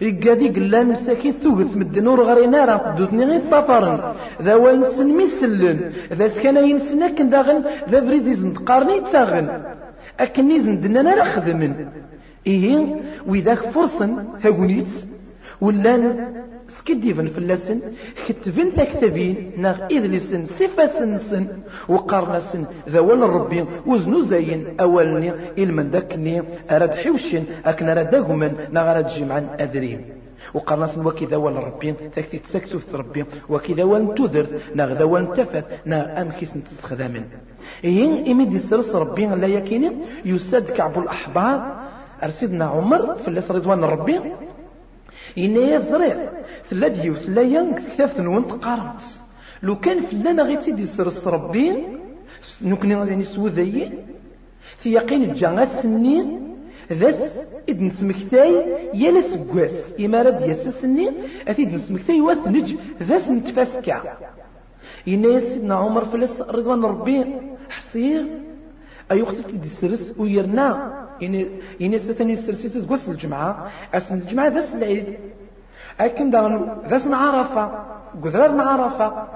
إيقادي 0.02 0.48
قلا 0.48 0.80
مساكين 0.84 1.32
ثوغث 1.42 1.76
مدن 1.76 2.06
ور 2.06 2.20
غرينا 2.28 2.64
راه 2.64 2.94
دوتني 2.98 3.24
غير 3.24 3.42
طفرن 3.52 3.98
ذا 4.42 4.54
ونسن 4.54 5.08
ميسلن 5.18 5.78
ذا 6.18 6.26
سكان 6.28 6.56
ينسن 6.70 7.02
أكن 7.02 7.28
داغن 7.30 7.58
ذا 7.90 8.00
بريد 8.06 8.26
يزنتقارني 8.26 9.00
تاغن 9.12 9.46
أكن 10.20 10.50
يزندنا 10.50 11.14
راه 11.14 11.24
خدمن 11.34 11.72
إيه؟ 12.46 13.00
وإذاك 13.26 13.58
فرصا 13.58 14.24
هاقونيت 14.44 14.86
ولا 15.60 16.26
سكديفن 16.68 17.26
فلاسن 17.28 17.80
كتبن 18.28 18.74
تكتبين 18.74 19.52
ناغ 19.56 19.86
إذلسن 19.90 20.44
صفة 20.44 21.16
سن 21.16 21.46
وقرنسن 21.88 22.64
ذوال 22.88 23.20
ربي 23.20 23.64
وزنو 23.86 24.22
زين 24.22 24.80
أولني 24.80 25.32
إلمن 25.58 25.90
داكني 25.90 26.42
أراد 26.70 26.90
حوشن 26.90 27.44
أكن 27.64 27.88
أراد 27.88 28.10
داقمن 28.10 28.52
ناغ 28.72 28.90
أراد 28.90 29.06
جمعا 29.08 29.56
أدريم 29.58 30.00
وقرنسن 30.54 31.06
وكذا 31.06 31.36
ولا 31.36 31.60
ربي 31.60 31.92
تكتي 31.92 32.38
تسكسو 32.38 32.78
في 32.78 32.96
ربي. 32.96 33.24
وكذا 33.48 33.84
وان 33.84 34.14
تذرت 34.14 34.60
ناغ 34.74 34.92
ذا 34.92 35.04
وان 35.04 35.32
تفت 35.32 35.64
ناغ 35.84 36.22
أمكيس 36.22 36.56
نتستخدامن 36.56 37.24
إيه؟ 37.84 38.32
إمي 38.32 38.44
دي 38.44 38.58
سرس 38.58 38.94
ربي 38.94 39.26
لا 39.26 39.46
يكيني؟ 39.46 39.90
يساد 40.24 40.70
كعب 40.70 40.98
الأحبار 40.98 41.85
أرسيدنا 42.22 42.64
عمر 42.64 43.14
في 43.14 43.30
رضوان 43.50 43.84
ربي 43.84 44.20
إنا 45.38 45.60
يزرع 45.74 46.30
ثلا 46.64 46.88
ديو 46.88 47.14
ثلا 47.14 47.42
ينك 47.42 47.78
كتاف 47.78 48.20
نون 48.20 48.46
تقارمت 48.46 49.02
لو 49.62 49.80
كان 49.80 50.00
فلانا 50.00 50.42
غي 50.42 50.56
تيدي 50.56 50.86
سرس 50.86 51.26
ربي 51.28 51.72
نكني 52.62 52.92
يعني 52.94 53.22
سوذي 53.22 53.92
في 54.78 54.92
يقين 54.92 55.34
جانا 55.34 55.64
سني 55.64 56.40
ذس 56.92 57.46
إذ 57.68 57.82
نسمكتاي 57.82 58.64
يلا 58.94 59.20
سقواس 59.20 59.94
إما 60.00 60.22
رد 60.22 60.48
يسسني 60.48 61.12
أثيد 61.48 61.74
نسمكتاي 61.74 62.20
واثنج 62.20 62.74
ذس 63.02 63.30
نتفاسكا. 63.30 64.02
إنا 65.08 65.40
سيدنا 65.40 65.74
عمر 65.74 66.04
فلس 66.04 66.40
رضوان 66.40 66.84
ربي 66.84 67.24
حصير 67.70 68.26
أيوختي 69.10 69.42
تدي 69.42 69.68
سرس 69.68 70.14
ويرنا. 70.18 71.05
إني 71.80 71.98
ستني 71.98 72.36
سرسيت 72.36 72.78
تقص 72.78 73.08
الجمعة 73.08 73.70
أسن 73.94 74.18
الجمعة 74.18 74.48
ذس 74.48 74.74
العيد. 74.74 75.06
أكن 76.00 76.30
دغن 76.30 76.76
ذس 76.88 77.08
عرفة 77.08 77.64
قذر 78.24 78.60
عرفة 78.60 79.28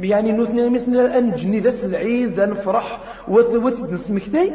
يعني 0.00 0.32
نوثني 0.32 0.70
مثل 0.70 0.96
أن 0.96 1.34
جني 1.34 1.60
ذس 1.60 1.84
العيد 1.84 2.40
نفرح. 2.40 3.00
وثبت 3.28 3.92
نسمكتي 3.92 4.52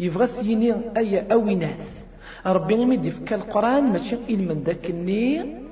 يبغى 0.00 0.26
سيني 0.26 0.74
أي 0.96 1.32
أوي 1.32 1.54
ناس 1.54 2.02
ربي 2.46 2.74
يمد 2.74 3.08
في 3.08 3.34
القرآن 3.34 3.84
ماشي 3.92 4.16
إلمن 4.30 4.62
ذاك 4.66 4.90
النير 4.90 5.62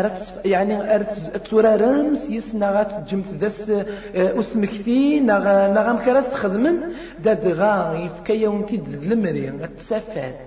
أردت 0.00 0.40
يعني 0.44 0.94
أردت 0.94 1.36
تورا 1.46 1.76
رمس 1.76 2.30
يسنا 2.30 2.70
غات 2.70 2.92
جمت 3.08 3.34
دس 3.42 3.70
آه، 3.70 4.40
أسمكتي 4.40 5.20
نغا 5.20 5.56
نغا 5.76 5.92
مكراس 5.92 6.26
تخدمن 6.30 6.76
داد 7.24 7.46
غا 7.46 7.72
يفكا 8.04 8.32
يومتي 8.32 8.76
دلمري 8.76 9.50
غتسافات 9.62 10.38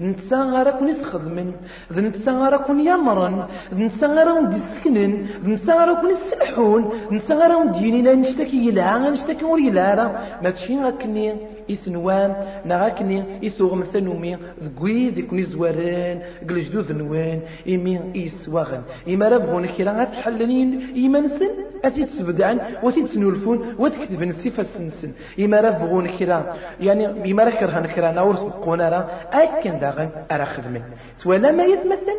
نتسا 0.00 0.38
غارا 0.52 0.70
كون 0.70 0.88
يسخدمن 0.88 1.52
ذ 1.92 2.00
نتسا 2.00 2.32
غارا 2.40 2.56
كون 2.56 2.80
يمرن 2.80 3.36
ذ 3.74 3.78
نتسا 3.84 4.06
غارا 4.06 4.32
كون 4.32 4.52
يسكنن 4.58 5.12
ذ 5.44 5.50
نتسا 5.50 5.72
غارا 5.78 5.94
كون 6.00 6.10
يسلحون 6.10 6.82
نتسا 7.12 7.34
غارا 7.34 7.54
كون 7.54 7.72
دينينا 7.72 8.14
نشتكي 8.14 8.58
يلعا 8.66 8.98
نشتكي 8.98 9.44
ور 9.44 9.58
يلعا 9.58 10.06
ماشي 10.42 10.74
غاكني. 10.84 11.26
إثنوان 11.70 12.34
نغاكني 12.66 13.46
إثوغ 13.46 13.74
مثنومي 13.74 14.38
ذكوي 14.64 15.08
ذكني 15.08 15.42
زوارين 15.42 16.22
قل 16.48 16.60
جدود 16.60 16.92
نوان 16.92 17.40
إمي 17.68 18.00
إسواغن 18.16 18.82
إما 19.08 19.28
ربغون 19.28 19.66
كرا 19.66 19.92
غتحلنين 19.92 20.92
إيمانسن 20.94 21.50
أتي 21.84 22.04
تسبدعن؟ 22.04 22.60
وتي 22.82 23.02
تسنولفون؟ 23.02 23.74
وتكتبن 23.78 24.28
السفة 24.28 24.60
السنسن 24.60 25.10
إما 25.40 25.60
ربغون 25.60 26.06
كرا 26.06 26.56
يعني 26.80 27.32
إما 27.32 27.44
ركرهن 27.44 27.86
كرا 27.86 28.10
نورس 28.12 28.42
بقونا 28.42 28.88
راه. 28.88 29.10
أكن 29.32 29.78
داغن 29.78 30.08
أرا 30.32 30.44
خدمن. 30.44 30.82
تولا 31.22 31.50
ما 31.50 31.64
يتمثل؟ 31.64 32.18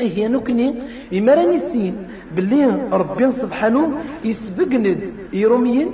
إيه 0.00 0.28
نكني 0.28 0.74
إما 1.12 1.34
راني 1.34 1.60
سين 1.60 2.08
باللي 2.34 2.66
ربي 2.92 3.32
سبحانه 3.32 3.98
يسبقند 4.24 5.00
يروميين 5.32 5.90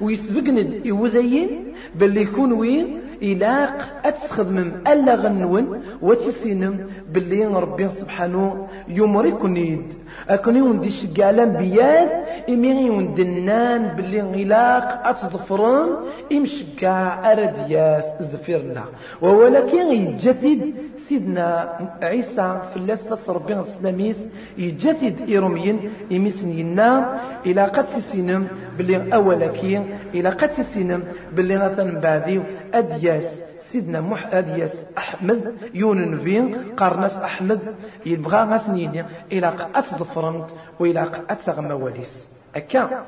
ويسبقند 0.00 0.86
يوذيين 0.86 1.71
باللي 1.94 2.22
يكون 2.22 2.52
وين؟ 2.52 3.02
إلاق 3.22 4.00
أتسخدمم 4.04 4.72
ألا 4.92 5.14
غنون 5.14 5.82
وتسينم 6.02 6.86
باللي 7.12 7.46
ربي 7.46 7.88
سبحانه 7.88 8.66
يمركني 8.88 9.82
أكون 10.28 10.56
يوندي 10.56 10.90
شقع 10.90 11.30
الأنبياء 11.30 12.06
إمي 12.48 12.68
يوندنان 12.86 13.96
باللي 13.96 14.20
إلاق 14.42 15.06
أتظفرن 15.06 15.88
إمشقع 16.32 17.32
أردياس 17.32 18.04
زفرنا 18.20 18.84
ولكن 19.20 19.86
يجسد 19.86 20.74
سيدنا 21.12 21.78
عيسى 22.02 22.60
في 22.70 22.76
اللاسة 22.76 23.32
ربي 23.32 23.54
السلاميس 23.54 24.28
يجدد 24.58 25.28
إيروميين 25.28 25.92
يمسنينا 26.10 27.20
إلى 27.46 27.64
قد 27.64 27.84
سينم 27.84 28.48
باللي 28.78 29.14
أولكي 29.14 29.82
إلى 30.14 30.28
قد 30.28 30.50
سينم 30.50 31.04
باللي 31.32 31.56
غثن 31.56 32.00
بعدي 32.00 32.40
أدياس 32.74 33.42
سيدنا 33.58 34.00
مح 34.00 34.34
أدياس 34.34 34.86
أحمد 34.98 35.54
يونن 35.74 36.16
فين 36.16 36.56
قرنس 36.76 37.18
أحمد 37.18 37.60
يبغى 38.06 38.40
غسنيني 38.42 39.04
إلى 39.32 39.46
قد 39.46 39.84
ظفرنت 39.84 40.46
وإلى 40.80 41.00
قد 41.00 41.36
تغمى 41.36 41.72
وليس 41.72 42.28
أكا. 42.56 43.04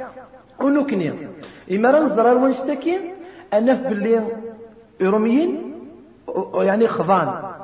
ونكني. 0.61 1.13
إما 1.73 1.91
رنزر 1.91 2.37
ونشتكي 2.37 3.01
أنا 3.53 3.73
باللي 3.75 4.23
إيروميين 5.01 5.75
يعني 6.55 6.87
خضان. 6.89 7.55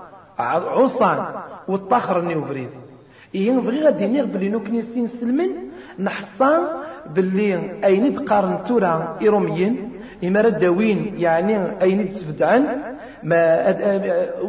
عصان 0.41 1.25
والطاخر 1.69 2.39
وفريد 2.39 2.69
إيه 3.35 3.53
بغي 3.53 3.81
غادي 3.85 4.07
نير 4.07 4.27
بلي 4.27 4.49
نوكني 4.49 4.83
سين 4.83 5.09
سلمن 5.09 5.51
نحصان 5.99 6.61
باللي 7.15 7.85
أين 7.85 8.15
تقارن 8.15 8.65
تورا 8.65 9.19
إيروميين 9.23 9.93
إما 10.25 10.41
ردوين 10.41 11.15
يعني 11.19 11.83
أين 11.83 12.09
تسفدعن 12.09 12.65
ما 13.23 13.75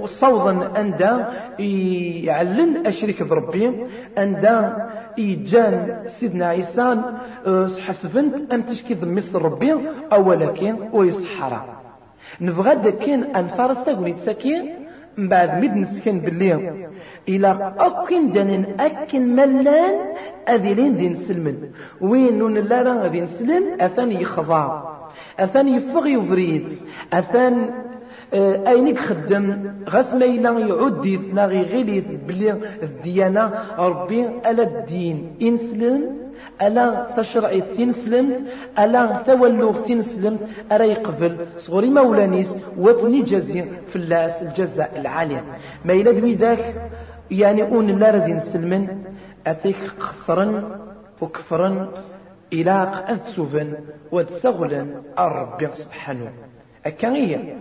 صوضا 0.06 0.72
أندا 0.78 1.28
يعلن 1.60 2.88
أشرك 2.88 3.24
بربي 3.24 3.86
أندا 4.18 4.88
إيجان 5.18 6.04
سيدنا 6.08 6.46
عيسى 6.48 6.98
أه، 7.48 7.70
حسبنت 7.88 8.54
أم 8.54 8.62
تشكي 8.62 8.96
مصر 9.06 9.42
ربي 9.42 9.76
أو 10.14 10.30
ولكن 10.30 10.76
ويصحرا 10.94 11.66
نبغى 12.42 12.76
دكين 12.76 13.36
أنفارس 13.36 13.84
تقولي 13.84 14.14
تسكين 14.14 14.81
من 15.18 15.30
بعد 15.30 15.64
مد 15.64 15.78
نسكن 15.78 16.20
باللي 16.20 16.88
إلى 17.30 17.74
أكن 17.78 18.32
دانين 18.32 18.66
أكن 18.80 19.36
ملان 19.36 19.94
أذيلين 20.50 20.98
دين 20.98 21.16
سلمن. 21.16 21.58
وين 22.02 22.38
نون 22.38 22.54
لا 22.54 22.94
غادي 23.02 23.22
نسلم؟ 23.22 23.64
أثان 23.82 24.12
يخضع. 24.12 24.84
أثان 25.40 25.68
يفغ 25.68 26.08
يفريد. 26.08 26.64
أثان 27.14 27.70
آه، 28.34 28.70
أين 28.72 28.98
خدم 28.98 29.74
غاس 29.90 30.14
ما 30.14 30.26
إلا 30.26 30.60
يعود 30.60 31.02
ديتنا 31.02 31.46
غي 31.46 31.62
غيلي 31.62 32.02
بلي 32.28 32.52
الديانة. 32.84 33.52
ربي 33.78 34.28
ألا 34.48 34.64
الدين. 34.64 35.36
إنسلم 35.42 36.21
ألا 36.62 37.08
تشرع 37.18 37.60
تنسلمت 37.60 38.44
ألا 38.80 39.18
ثولوغ 39.18 39.82
تنسلمت 39.82 40.40
أرى 40.72 40.88
يقبل 40.90 41.38
صغري 41.58 41.90
مولانيس 41.90 42.56
وثني 42.78 43.22
جزي 43.22 43.66
في 43.88 43.96
اللاس 43.96 44.44
الجزاء 44.44 44.92
العالية. 45.00 45.44
ما 45.86 45.94
إلا 45.94 46.12
دوي 46.12 46.34
ذاك 46.34 46.76
يعني 47.32 47.64
أون 47.64 47.88
لا 47.88 48.12
ردين 48.12 48.40
سلمن 48.40 49.04
أتيك 49.48 49.76
خسرا 50.00 50.80
وكفرا 51.22 51.92
إلى 52.54 52.72
أذسفا 53.10 53.74
وتسغلا 54.12 54.86
الرب 55.20 55.70
سبحانه. 55.74 56.32
أكاية 56.86 57.58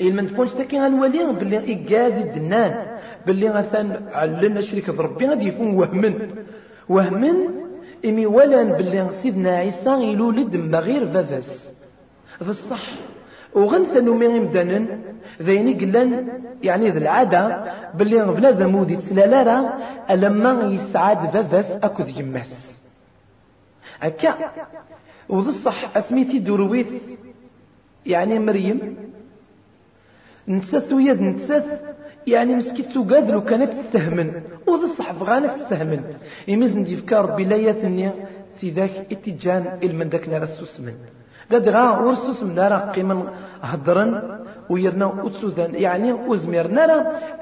إلا 0.00 0.22
ما 0.22 0.28
تكونش 0.28 0.52
تاكي 0.52 0.80
غنولي 0.80 1.32
باللي 1.32 1.58
إيكاد 1.58 2.16
الدنان 2.16 2.86
باللي 3.26 3.48
غثان 3.48 4.08
علنا 4.12 4.60
شريك 4.60 4.90
بربي 4.90 5.26
غادي 5.26 5.48
يفون 5.48 5.74
وهمن. 5.74 6.14
وهمن 6.88 7.67
إمي 8.04 8.26
ولان 8.26 8.72
باللي 8.72 9.10
سيدنا 9.10 9.56
عيسى 9.56 9.90
يلولد 9.90 10.56
ما 10.56 10.78
غير 10.78 11.10
فافاس 11.10 11.72
هذا 12.40 12.50
الصح 12.50 12.82
وغنث 13.54 13.96
نومي 13.96 14.40
مدانا 14.40 14.98
ذيني 15.42 15.74
قلن 15.74 16.28
يعني 16.62 16.90
ذا 16.90 16.98
العادة 16.98 17.72
باللي 17.94 18.24
بلا 18.24 18.66
مودي 18.66 18.96
تسلالارا 18.96 19.78
ألما 20.10 20.64
يسعاد 20.64 21.18
فافاس 21.18 21.70
أكد 21.70 22.08
يماس. 22.18 22.78
هكا. 24.00 24.34
وذا 25.28 25.48
الصح 25.48 25.96
أسميتي 25.96 26.38
درويث 26.38 26.92
يعني 28.06 28.38
مريم. 28.38 28.96
نتسات 30.48 30.92
ويد 30.92 31.20
نتسات 31.22 31.64
يعني 32.30 32.54
مسكيت 32.54 32.86
تقاد 32.94 33.30
لو 33.30 33.44
كانت 33.44 33.72
تستهمن 33.72 34.42
وذا 34.66 34.84
الصح 34.84 35.12
فغانت 35.12 35.50
تستهمن. 35.50 36.02
يمزن 36.48 36.82
دي 36.82 36.96
فكار 36.96 37.30
ربي 37.30 37.44
لا 37.44 37.56
يثني 37.56 38.10
في 38.60 38.70
ذاك 38.70 39.06
إتجان 39.12 39.78
إلمن 39.82 40.08
ذاك 40.08 40.28
نار 40.28 40.42
السوسمن. 40.42 40.94
غا 41.52 41.98
ورسوس 42.00 42.42
من 42.42 42.54
نار 42.54 42.72
قيما 42.72 43.32
هدرن 43.62 44.12
ويرنا 44.70 45.26
أتسوذان 45.26 45.74
يعني 45.74 46.12
وزمير 46.12 46.66
نار 46.68 46.90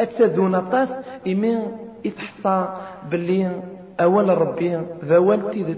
أتسذون 0.01 0.61
طاس 0.61 0.93
إمين 1.27 1.61
يتحصى 2.05 2.69
باللي 3.11 3.63
أول 4.01 4.29
ربي 4.29 4.81
ذا 5.05 5.19
والتي 5.19 5.77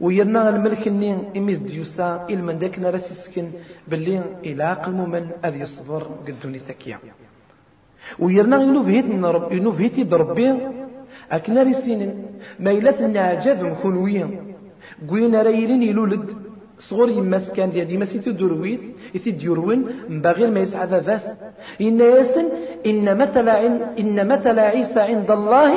ويرنا 0.00 0.48
الملك 0.48 0.88
النين 0.88 1.18
إميز 1.36 1.58
ديوسا 1.58 2.26
إلمن 2.30 2.58
داك 2.58 2.78
نراس 2.78 3.10
يسكن 3.10 3.50
باللي 3.88 4.22
إلى 4.44 4.64
عقل 4.64 4.92
ممن 4.92 5.30
أذ 5.44 5.56
يصبر 5.56 6.02
قدوني 6.26 6.58
تكيا. 6.58 6.98
ويرنا 8.18 8.62
ينوفهيت 8.62 9.06
نرب 9.06 9.52
ينوفهيت 9.52 10.00
بربي 10.10 10.48
أكنا 11.32 11.62
ريسين 11.62 12.00
ما 12.58 12.70
إلا 12.70 13.00
النعجاب 13.00 13.62
مخونويا 13.62 14.26
قوينا 15.08 15.42
رايلين 15.42 15.82
يلولد 15.82 16.26
صغور 16.78 17.08
يماس 17.08 17.50
كان 17.52 17.70
ديما 17.70 18.04
سيتو 18.04 18.30
درويث 18.30 18.80
يسي 19.14 19.30
ديوروين 19.30 19.80
مباغير 20.08 20.50
ما 20.50 20.60
يسعى 20.60 20.88
فاس. 20.88 21.26
إن 21.80 22.00
ياسن 22.00 22.48
إن 22.86 23.06
مثل 23.18 23.48
إن 24.00 24.28
مثل 24.28 24.58
عيسى 24.58 25.00
عند 25.00 25.30
الله 25.30 25.72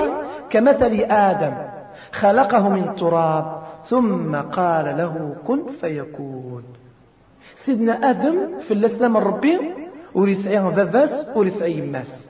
كمثل 0.49 0.93
آدم. 1.11 1.53
خلقه 2.11 2.69
من 2.69 2.95
تراب. 2.95 3.63
ثم 3.89 4.35
قال 4.35 4.85
له 4.85 5.35
كن 5.47 5.59
فيكون. 5.81 6.63
سيدنا 7.65 8.09
آدم 8.09 8.59
في 8.59 8.73
الإسلام 8.73 9.17
الربي 9.17 9.82
وريسعيه 10.15 10.69
فافاس 10.75 11.27
وريسعي 11.35 11.77
يماس 11.77 12.29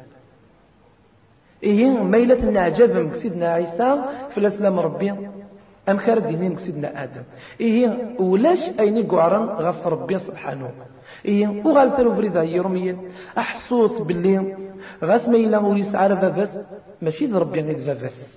إيه 1.64 1.90
ميلة 1.90 2.50
النعجاب 2.50 3.14
سيدنا 3.14 3.48
عيسى 3.54 4.04
في 4.32 4.38
الإسلام 4.38 4.80
الربي 4.80 5.12
أم 5.90 5.98
خير 5.98 6.20
دينين 6.20 6.58
سيدنا 6.58 7.04
آدم. 7.04 7.24
إيه 7.62 8.16
ولاش 8.20 8.60
أين 8.80 9.08
قعرا 9.08 9.38
غف 9.38 9.88
ربي 9.88 10.18
سبحانه. 10.18 10.72
إيه 11.26 11.48
وغال 11.66 11.98
ثلو 11.98 12.16
فريدا 12.16 12.44
يرميا 12.44 12.98
أحصوت 13.38 14.02
باللي 14.02 14.58
غاس 15.04 15.30
ميلا 15.30 15.58
ويسعى 15.60 16.10
فافاس 16.10 16.58
ماشي 17.02 17.26
ربي 17.26 17.62
غير 17.62 17.78
فافاس 17.78 18.28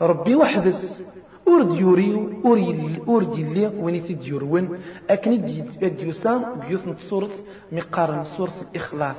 ربي 0.00 0.34
وحدس. 0.36 1.02
ورد 1.48 1.72
يوري 1.80 2.14
ورد 3.06 3.38
يلي 3.38 3.66
وين 3.66 4.04
تيديورون 4.04 4.78
أكن 5.10 5.32
ديوسا 5.96 6.54
بيوت 6.68 6.98
صورة 6.98 7.30
مقارن 7.72 8.24
صورة 8.24 8.52
الإخلاص 8.62 9.16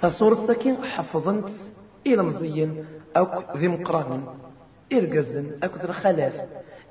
فصورة 0.00 0.46
ساكن 0.46 0.84
حفظنت 0.84 1.48
إلى 2.06 2.22
مزين 2.22 2.84
أو 3.16 3.26
ذي 3.56 3.68
مقران 3.68 4.22
إرقزن 4.92 5.46
أو 5.64 5.68
ذي 5.78 5.84
الخلاف 5.84 6.40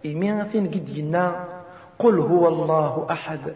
إمين 0.05 0.43
ثين 0.43 0.67
قد 0.67 0.89
قل 1.99 2.19
هو 2.19 2.47
الله 2.47 3.07
أحد 3.11 3.53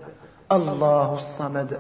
الله 0.52 1.14
الصمد 1.14 1.80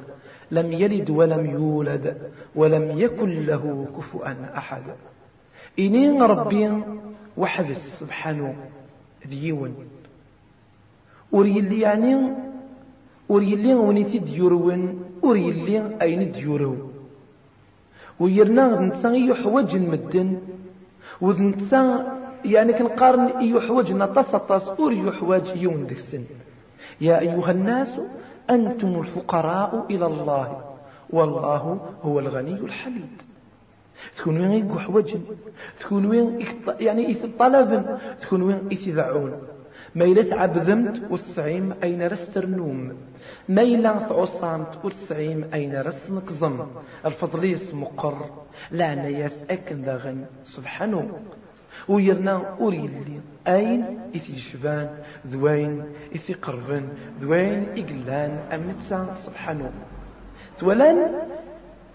لم 0.51 0.73
يلد 0.73 1.09
ولم 1.09 1.45
يولد 1.45 2.31
ولم 2.55 2.99
يكن 2.99 3.45
له 3.45 3.87
كفؤا 3.97 4.35
أحد 4.57 4.83
إني 5.79 6.21
ربي 6.21 6.83
وحدث 7.37 7.99
سبحانه 7.99 8.55
ديون. 9.25 9.75
وريلي 11.31 11.79
يعني 11.79 12.33
وريلي 13.29 13.75
ونيتي 13.75 14.19
ديورون 14.19 15.03
وريلي 15.21 16.01
أين 16.01 16.31
ديورو 16.31 16.75
ويرنا 18.19 18.81
نتسا 18.81 19.11
يحوج 19.11 19.75
المدن 19.75 20.41
ونتسا 21.21 22.17
يعني 22.45 22.73
كنقارن 22.73 23.41
يحوج 23.41 23.93
نطاس 23.93 24.25
طاس 24.25 24.67
أور 24.67 24.93
يحوج 24.93 25.47
يون 25.55 25.87
دكسن 25.87 26.23
يا 27.01 27.19
أيها 27.19 27.51
الناس 27.51 27.99
أنتم 28.49 28.99
الفقراء 28.99 29.85
إلى 29.89 30.05
الله 30.05 30.61
والله 31.09 31.79
هو 32.03 32.19
الغني 32.19 32.53
الحميد. 32.53 33.21
تكون 34.17 34.37
وين 34.41 34.51
يقو 34.51 34.79
حوجن 34.79 35.21
تكون 35.79 36.05
وين 36.05 36.45
يعني 36.79 37.11
إث 37.11 37.25
طلبا 37.39 37.99
تكون 38.21 38.41
وين 38.41 38.69
إتذعون 38.71 39.41
ما 39.95 40.05
إلا 40.05 40.23
تعبذمت 40.23 41.11
والسعيم 41.11 41.73
أين 41.83 42.07
رسترنوم 42.07 42.97
ما 43.49 43.61
إلا 43.61 43.93
تعصامت 43.93 44.85
والسعيم 44.85 45.49
أين 45.53 45.81
رس 45.81 46.11
نقزم. 46.11 46.65
الفضليس 47.05 47.73
مقر 47.73 48.29
لا 48.71 48.95
نياس 48.95 49.43
أكن 49.49 49.81
داغن 49.81 50.25
سبحانه. 50.43 51.19
ويرنا 51.89 52.55
أوريلي 52.59 53.19
أين 53.47 53.99
إثي 54.15 54.35
شبان. 54.35 54.89
ذوين 55.27 55.83
إثي 56.15 56.33
قربن. 56.33 56.87
ذوين 57.21 57.65
إقلان. 57.77 58.39
أمتسا 58.53 59.15
سبحانه. 59.15 59.71
تولان 60.59 61.11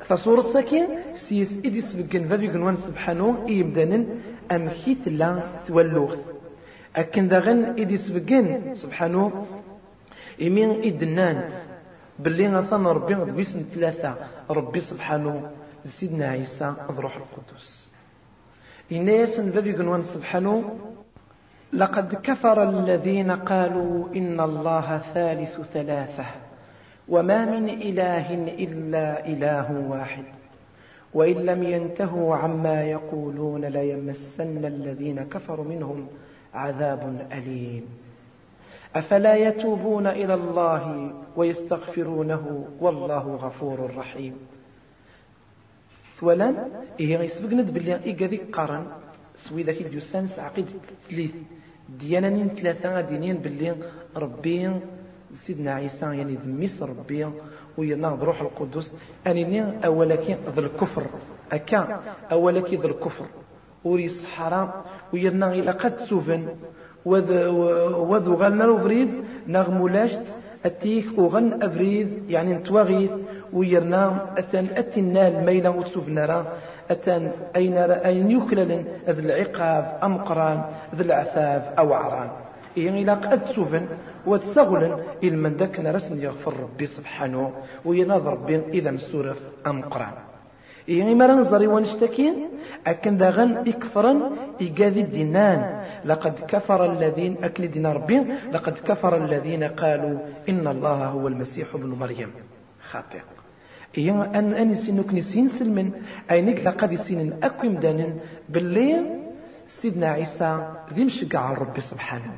فصورة 0.04 0.42
ساكن 0.42 0.86
سيس 1.16 1.58
إدي 1.64 1.80
سبقن 1.80 2.28
فافي 2.28 2.48
قنوان 2.48 2.76
سبحانه 2.76 3.46
إيمدانا 3.48 4.06
أمكيت 4.52 5.08
لا 5.08 5.42
تولوغ. 5.66 6.16
أكن 6.96 7.28
داغن 7.28 7.64
إدي 7.80 7.96
سبقن 7.96 8.74
سبحانه 8.74 9.46
إمين 10.42 10.70
إدنان. 10.84 11.50
باللي 12.18 12.48
غثان 12.48 12.86
ربي 12.86 13.14
غدويسن 13.14 13.62
ثلاثة 13.62 14.16
ربي 14.50 14.80
سبحانه 14.80 15.50
سيدنا 15.84 16.28
عيسى 16.28 16.74
بروح 16.88 17.16
القدس. 17.16 17.90
إناس 18.92 19.40
فافي 19.40 19.72
قنوان 19.72 20.02
سبحانه 20.02 20.78
لقد 21.72 22.14
كفر 22.14 22.68
الذين 22.68 23.30
قالوا 23.30 24.14
إن 24.16 24.40
الله 24.40 24.98
ثالث 24.98 25.60
ثلاثة. 25.60 26.24
وما 27.08 27.44
من 27.44 27.68
إله 27.68 28.34
إلا 28.34 29.26
إله 29.26 29.90
واحد. 29.90 30.24
وإن 31.16 31.36
لم 31.50 31.62
ينتهوا 31.62 32.36
عما 32.36 32.82
يقولون 32.82 33.64
ليمسن 33.64 34.64
الذين 34.64 35.18
كفروا 35.32 35.64
منهم 35.64 36.06
عذاب 36.54 37.02
أليم. 37.32 37.84
أفلا 38.96 39.34
يتوبون 39.36 40.06
إلى 40.06 40.34
الله 40.34 40.84
ويستغفرونه 41.36 42.44
والله 42.80 43.24
غفور 43.44 43.78
رحيم. 43.96 44.34
ثولا 46.18 46.48
إيه 47.00 47.18
يسبق 47.18 47.52
ند 47.52 47.70
بلي 47.70 47.94
إيقا 48.04 48.26
ذيك 48.26 48.44
قارن 48.56 48.84
سوي 49.36 49.62
ذاك 49.62 49.80
الديوسان 49.80 50.28
عقيدة 50.38 50.72
التثليث 50.80 51.34
ديانا 52.00 52.48
ثلاثة 52.58 53.00
دينين 53.00 53.36
بلي 53.36 53.76
ربي 54.16 54.70
سيدنا 55.34 55.72
عيسى 55.74 56.06
يعني 56.18 56.34
ذميس 56.44 56.82
ربي 56.82 57.26
وينا 57.78 58.14
بروح 58.14 58.40
القدس 58.40 58.94
أني 59.26 59.86
أولك 59.86 60.38
ذا 60.56 60.60
الكفر. 60.60 61.02
أكا؟ 61.52 62.00
أولك 62.32 62.74
ذا 62.74 62.86
الكفر. 62.86 63.24
وريس 63.84 64.24
حرام. 64.24 64.70
ويرنا 65.12 65.52
إلى 65.52 65.70
قد 65.70 65.98
سوفن. 65.98 66.46
وذو 67.04 68.34
غلنا 68.34 68.66
وفريد 68.66 69.10
نغمولاشت 69.46 70.22
أتيك 70.64 71.18
وغن 71.18 71.62
أفريد 71.62 72.30
يعني 72.30 72.54
نتواغيث. 72.54 73.10
ويرنا 73.52 74.26
أتن 74.38 74.66
أتنا 74.76 75.28
الميلة 75.28 75.70
وتسوفنا 75.70 76.44
أتن 76.90 77.30
أين 77.56 77.76
أين 77.78 78.30
يكلل 78.30 78.84
ذا 79.06 79.20
العقاب 79.20 79.98
أم 80.02 80.16
قران 80.18 80.62
ذا 80.94 81.02
العثاب 81.02 81.74
أو 81.78 81.92
عران 81.92 82.30
يعني 82.76 83.02
إلى 83.02 83.12
قد 83.12 83.46
سوفن 83.46 83.86
وتسغلا 84.26 84.98
إلى 85.22 85.36
من 85.36 85.52
ذاك 85.52 85.80
رسم 85.80 86.22
يغفر 86.22 86.60
ربي 86.60 86.86
سبحانه 86.86 87.52
وينظر 87.84 88.32
ربي 88.32 88.56
إذا 88.56 88.90
مسورف 88.90 89.42
أم 89.66 89.82
قرآن. 89.82 90.12
يعني 90.88 91.14
ما 91.14 91.26
ننظر 91.26 91.68
ونشتكي؟ 91.68 92.46
أكن 92.86 93.16
داغن 93.16 93.56
إكفرا 93.56 94.30
إيقاذي 94.60 95.00
الدينان. 95.00 95.82
لقد 96.04 96.34
كفر 96.48 96.92
الذين 96.92 97.44
أكل 97.44 97.68
دين 97.68 97.86
ربي 97.86 98.18
لقد 98.52 98.72
كفر 98.72 99.16
الذين 99.24 99.64
قالوا 99.64 100.18
إن 100.48 100.66
الله 100.66 101.06
هو 101.06 101.28
المسيح 101.28 101.74
ابن 101.74 101.88
مريم. 101.88 102.30
خاطئ. 102.90 103.20
هي 103.94 104.10
أن 104.10 104.52
أن 104.52 104.74
سنك 104.74 105.14
نسين 105.14 105.48
سلمن 105.48 105.90
أينك 106.30 106.60
لقد 106.60 106.94
سين 106.94 107.32
أكوم 107.42 107.74
دانن 107.74 108.18
باللي 108.48 109.16
سيدنا 109.66 110.08
عيسى 110.08 110.50
ذي 110.94 111.04
مشقع 111.04 111.52
ربي 111.52 111.80
سبحانه. 111.80 112.32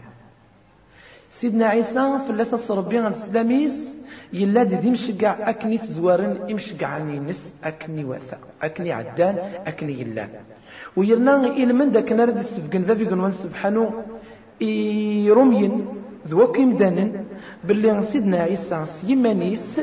سيدنا 1.30 1.66
عيسى 1.66 2.18
في 2.26 2.30
اللسة 2.30 2.74
ربي 2.74 2.98
عن 2.98 3.12
السلاميس 3.12 3.88
يلا 4.32 4.62
دي 4.62 4.90
مشقع 4.90 5.50
أكني 5.50 5.78
تزوارن 5.78 6.50
يمشقع 6.50 6.98
نس 6.98 7.54
أكني 7.64 8.04
وثا 8.04 8.38
أكني 8.62 8.92
عدان 8.92 9.38
أكني 9.66 10.00
يلان 10.00 10.28
ويرنا 10.96 11.46
إلى 11.46 11.72
من 11.72 11.88
ذاك 11.90 12.12
نرد 12.12 12.36
السفقن 12.36 12.82
فافي 12.82 13.04
قنوان 13.04 13.32
سبحانه 13.32 14.04
رمين 15.38 15.86
ذوك 16.28 16.58
يمدانن 16.58 17.24
باللي 17.64 18.02
سيدنا 18.02 18.38
عيسى 18.38 18.84
سيمانيس 18.84 19.80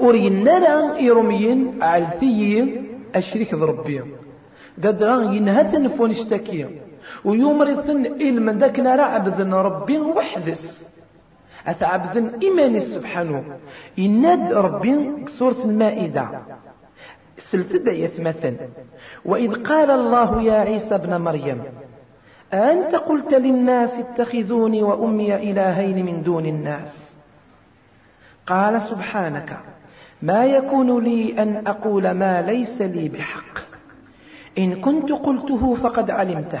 ورينا 0.00 0.58
راه 0.58 0.98
يرمين 0.98 1.82
عالثيين 1.82 2.66
أشريك 3.14 3.54
ذربي 3.54 4.00
قد 4.84 5.02
غان 5.02 5.32
ينهثن 5.34 5.88
فون 5.88 6.10
اشتكي 6.10 6.81
ويمرثن 7.24 8.06
إل 8.06 8.42
من 8.42 8.58
ذاك 8.58 8.80
نرى 8.80 9.02
عبدن 9.02 9.54
ربي 9.54 9.98
وحدث 9.98 10.88
أتعبدن 11.66 12.30
إيماني 12.42 12.80
سبحانه. 12.80 13.44
يناد 13.98 14.52
ربي 14.52 15.26
سورة 15.26 15.56
المائدة. 15.64 16.28
سلتد 17.38 17.86
يثمثن 17.86 18.56
وإذ 19.24 19.62
قال 19.62 19.90
الله 19.90 20.42
يا 20.42 20.54
عيسى 20.54 20.94
ابن 20.94 21.20
مريم 21.20 21.62
أنت 22.52 22.94
قلت 22.94 23.34
للناس 23.34 23.98
اتخذوني 23.98 24.82
وأمي 24.82 25.34
إلهين 25.34 26.06
من 26.06 26.22
دون 26.22 26.46
الناس؟ 26.46 27.14
قال 28.46 28.82
سبحانك 28.82 29.58
ما 30.22 30.44
يكون 30.44 31.04
لي 31.04 31.42
أن 31.42 31.66
أقول 31.66 32.10
ما 32.10 32.42
ليس 32.42 32.82
لي 32.82 33.08
بحق. 33.08 33.58
إن 34.58 34.80
كنت 34.80 35.12
قلته 35.12 35.74
فقد 35.74 36.10
علمته. 36.10 36.60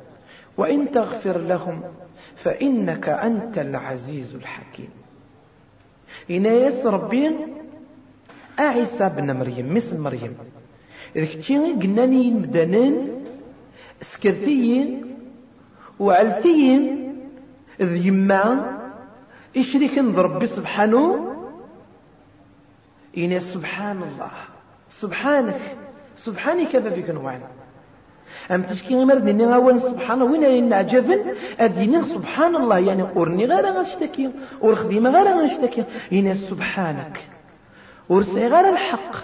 وإن 0.61 0.91
تغفر 0.91 1.37
لهم 1.37 1.81
فإنك 2.35 3.09
أنت 3.09 3.57
العزيز 3.57 4.35
الحكيم. 4.35 4.89
إنايس 6.31 6.85
ربي 6.85 7.31
أعيسى 8.59 9.09
بن 9.09 9.31
مريم 9.31 9.75
مثل 9.75 9.97
مريم. 9.97 10.37
إذا 11.15 11.25
كنتي 11.25 11.57
قلناني 11.57 12.31
مدانين 12.31 13.25
سكرتيين 14.01 15.15
وعلتيين 15.99 17.15
ذ 17.81 18.05
يما 18.05 18.77
إشريك 19.57 19.97
ربي 19.97 20.45
سبحانه. 20.45 21.27
إن 23.17 23.39
سبحان 23.39 24.03
الله 24.03 24.31
سبحانك 24.89 25.61
سبحانك 26.15 26.79
فيك 26.89 27.09
نوعنا 27.09 27.60
أم 28.51 28.63
تشكي 28.63 28.95
غير 28.95 29.17
ديني 29.17 29.45
غاوان 29.45 29.77
سبحان 29.79 30.21
وين 30.21 30.43
أين 30.43 30.73
عجبن 30.73 31.19
أديني 31.59 32.01
سبحان 32.01 32.55
الله 32.55 32.77
يعني 32.79 33.03
أورني 33.15 33.45
غير 33.45 33.65
غنشتكي 33.65 34.29
أور 34.63 34.75
خديمة 34.75 35.09
غير 35.09 35.37
غنشتكي 35.37 35.83
إن 36.13 36.33
سبحانك 36.33 37.27
ورسي 38.09 38.47
غير 38.47 38.69
الحق 38.69 39.15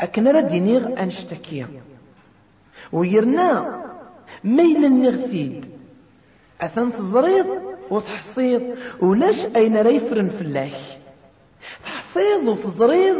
أكنا 0.00 0.40
ديني 0.40 1.02
أنشتكي 1.02 1.66
ويرنا 2.92 3.82
ميلا 4.44 4.88
نغثيد 4.88 5.66
أثن 6.60 6.92
تزريض 6.92 7.46
وتحصيد 7.90 8.62
ولاش 9.00 9.46
أين 9.56 9.76
ريفرن 9.76 10.28
في 10.28 10.42
الله 10.42 10.70
تحصيد 11.84 12.48
وتزريض 12.48 13.16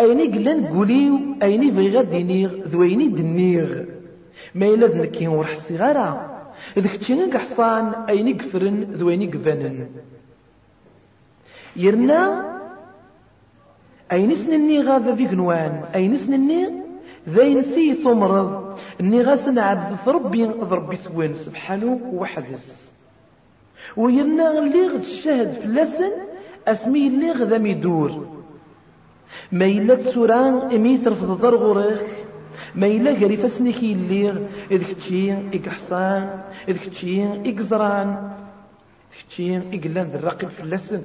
أين 0.00 0.20
قلن 0.34 0.66
قوليو 0.66 1.20
أين 1.42 1.70
بغير 1.70 2.02
دينيغ 2.02 2.50
ذويني 2.66 3.08
دنيغ 3.08 3.84
ما 4.54 4.66
إلا 4.66 4.86
ذنكي 4.86 5.28
ورحصي 5.28 5.76
غارا 5.76 6.08
ذك 6.78 6.96
تشينك 6.96 7.36
حصان 7.36 7.94
أين 8.08 8.38
قفرن 8.38 8.82
ذويني 8.82 9.26
قفنن 9.26 9.86
يرنا 11.76 12.52
أين 14.12 14.34
سنني 14.34 14.80
غاذا 14.82 15.14
في 15.14 15.26
قنوان؟ 15.26 15.84
أين 15.94 16.16
سنني؟ 16.16 16.82
ذاين 17.28 17.62
سي 17.62 17.94
ثمرض 17.94 18.78
إني 19.00 19.22
غاسن 19.22 19.58
عبد 19.58 19.98
ربي 20.06 20.44
ربي 20.44 20.96
ثوان 20.96 21.34
سبحانه 21.34 22.00
وحدث. 22.12 22.90
ويرنا 23.96 24.58
اللي 24.58 24.86
غد 24.86 25.00
الشهد 25.00 25.50
في 25.50 25.64
اللسن 25.64 26.12
أسمي 26.68 27.06
اللي 27.06 27.32
غدا 27.32 27.58
ميدور 27.58 28.26
ما 29.52 29.64
إلا 29.64 29.94
تسوران 29.94 30.74
إميت 30.74 31.08
رفض 31.08 31.30
ضر 31.40 31.56
غوريخ 31.56 32.21
ما 32.74 32.86
إلا 32.86 33.10
قري 33.10 33.36
فسنكي 33.36 33.92
اللي 33.92 34.48
إذ 34.70 34.84
كتشي 34.90 35.32
إكحصان 35.32 36.40
إذ 36.68 36.76
كتشي 36.84 37.50
إكزران 37.50 38.08
إذ 39.12 39.16
كتشي 39.18 39.56
إقلان 39.56 40.06
ذي 40.06 40.18
الرقب 40.18 40.48
في 40.48 40.62
اللسن. 40.62 41.02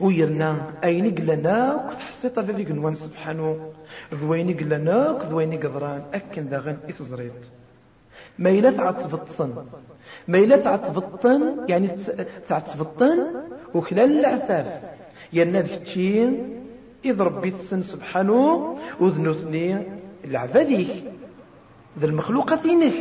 ويرنا 0.00 0.70
أين 0.84 1.14
قلنا 1.14 1.90
تحسيط 1.98 2.38
ذي 2.38 2.64
قنوان 2.64 2.94
سبحانه. 2.94 3.72
ذوين 4.14 4.56
قلنا 4.56 5.18
ذوين 5.30 5.52
قدران 5.52 6.02
أكن 6.14 6.48
داغن 6.48 6.76
إتزريت 6.88 7.46
ما 8.38 8.50
إلا 8.50 8.70
تعتفطن 8.70 9.66
ما 10.28 10.38
إلا 10.38 10.56
تعتفطن 10.56 11.40
يعني 11.68 11.88
تعتفطن 12.48 13.18
وخلال 13.74 14.18
العثاف 14.18 14.80
يرنا 15.32 15.60
ذي 15.60 15.76
كتشي 15.76 16.28
إذ 17.04 17.20
ربي 17.20 17.48
السن 17.48 17.82
سبحانه 17.82 18.76
وذنوثني 19.00 19.78
العباديك 20.24 21.04
ذا 21.98 22.06
المخلوقاتينك 22.06 22.94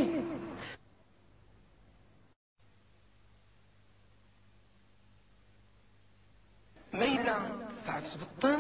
ميلا 6.94 7.38
تعتبطن 7.86 8.60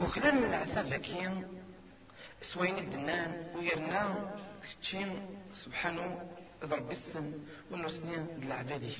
وكلان 0.00 0.38
العذاب 0.38 0.86
سوين 2.42 2.78
الدنان 2.78 3.46
ويرنا 3.56 4.34
تشين 4.82 5.26
سبحانه 5.52 6.30
ربي 6.62 6.92
السن 6.92 7.32
ونوثني 7.70 8.16
العباديك 8.42 8.98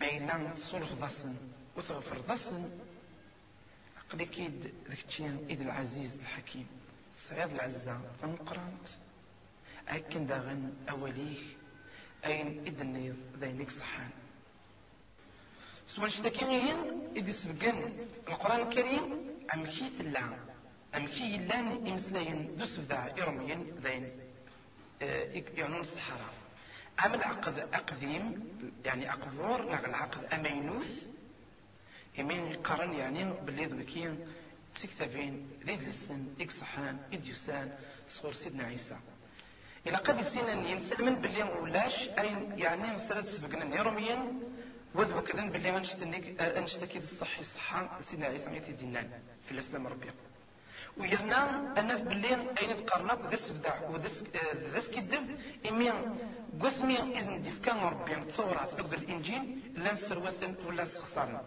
ما 0.00 0.06
إلا 0.06 0.50
تصرف 0.54 1.00
ضاسن 1.00 1.34
وتغفر 1.76 2.18
ضاسن 2.20 2.70
عقلي 3.98 4.24
كيد 4.26 4.74
ذاك 4.88 5.04
الشيء 5.08 5.46
إذ 5.50 5.60
العزيز 5.60 6.18
الحكيم. 6.18 6.66
صعيد 7.28 7.52
العزة 7.52 8.00
تنقرانت 8.22 8.88
أكن 9.88 10.26
داغن 10.26 10.74
أوليه 10.90 11.38
أين 12.24 12.66
إدني 12.66 13.14
ذينك 13.40 13.70
صحان. 13.70 14.10
سوال 15.86 16.12
شتاكي 16.12 16.74
إذ 17.16 17.30
سبقن 17.30 17.92
القرآن 18.28 18.60
الكريم 18.60 19.02
أم 19.54 19.66
كي 19.66 19.90
تلا 19.98 20.20
أم 20.96 21.06
كي 21.06 21.38
لأن 21.38 21.86
إمسلاين 21.86 22.56
دوس 22.56 22.80
ذا 22.80 23.14
إرميا 23.22 23.64
ذين 23.82 24.10
آه، 25.02 25.42
يعني 25.56 25.80
الصحراء 25.80 26.34
أم 27.06 27.14
العقد 27.14 27.58
أقديم 27.58 28.48
يعني 28.84 29.12
أقذور 29.12 29.62
نغ 29.62 29.84
العقد 29.84 30.24
أمينوث 30.24 31.02
يمين 32.18 32.56
قرن 32.56 32.92
يعني 32.92 33.24
باللي 33.24 33.64
ذوكين 33.64 34.26
تكتبين 34.74 35.48
ذي 35.66 35.76
لسن 35.76 36.26
إكسحان 36.40 36.98
إديوسان 37.12 37.72
صور 38.08 38.32
سيدنا 38.32 38.64
عيسى. 38.64 38.96
إلى 39.86 39.96
قد 39.96 40.18
يسين 40.20 40.48
ينسلمن 40.64 41.14
باللي 41.14 41.42
ولاش 41.42 42.08
أين 42.08 42.58
يعني 42.58 42.94
مسألة 42.94 43.22
سبقنا 43.22 43.76
يرميا 43.76 44.32
وذو 44.94 45.20
كذن 45.22 45.50
باللي 45.50 45.76
أنشتكي 46.40 46.98
الصحي 46.98 47.40
الصحة 47.40 48.00
سيدنا 48.00 48.26
عيسى 48.26 48.50
ميتي 48.50 48.72
دينان 48.72 49.10
في 49.46 49.52
الإسلام 49.52 49.86
ربي 49.86 50.10
ويرنا 50.96 51.72
أنا 51.80 51.96
في 51.96 52.02
باللي 52.04 52.34
أين 52.62 52.74
فقرنا 52.74 53.12
وذس 53.12 53.52
فدع 53.52 53.88
وذس 53.88 54.24
ذس 54.74 54.88
كدب 54.90 55.38
إمي 55.68 55.90
قسمي 56.60 56.98
إذن 57.18 57.42
ديف 57.42 57.60
كان 57.60 57.76
ربي 57.78 58.14
تصورات 58.14 58.74
أقدر 58.74 58.98
الإنجيل 58.98 59.60
لا 59.74 59.92
نسروثن 59.92 60.54
ولا 60.66 60.82
نسخسرن 60.82 61.40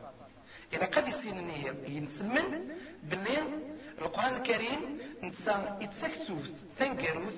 إذا 0.74 0.86
قد 0.86 1.08
يسينني 1.08 1.68
ينسمن 1.88 2.76
باللي 3.10 3.38
القرآن 4.02 4.36
الكريم 4.36 5.00
نتسا 5.24 5.78
يتسكتوث 5.82 6.52
ثنقروث 6.78 7.36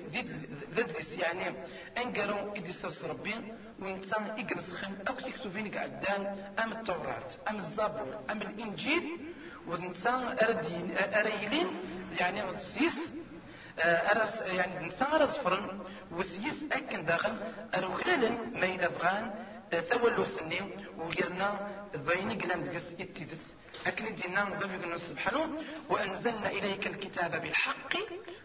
ذدلس 0.76 1.18
يعني 1.18 1.56
انقرو 1.98 2.54
إدي 2.56 2.72
ربي 3.08 3.34
ونتسا 3.82 4.34
يقنسخن 4.38 4.92
أو 5.08 5.14
تكتوفين 5.14 5.74
قعدان 5.74 6.22
أم 6.64 6.72
التوراة 6.72 7.28
أم 7.50 7.56
الزبور 7.56 8.20
أم 8.30 8.42
الإنجيل 8.42 9.04
ونتسا 9.68 10.36
أريلين 11.20 11.66
يعني 12.20 12.58
سيس 12.58 13.12
أرس 13.84 14.40
يعني 14.40 14.86
نتسا 14.86 15.06
أرد 15.14 15.28
فرن 15.28 15.80
وسيس 16.10 16.66
أكن 16.72 17.04
داخل 17.04 17.36
أروخلال 17.74 18.38
ما 18.60 18.66
يلفغان 18.66 19.30
ثولو 19.74 20.24
ثني 20.24 20.60
وغيرنا 20.98 21.48
ضيني 21.96 22.34
قلان 22.34 22.64
دقس 22.64 22.92
اتدس. 22.92 23.56
أكن 23.86 24.14
دينا 24.14 24.44
بابي 24.44 24.98
سبحانه 24.98 25.62
وأنزلنا 25.88 26.50
إليك 26.50 26.86
الكتاب 26.86 27.42
بالحق 27.42 27.94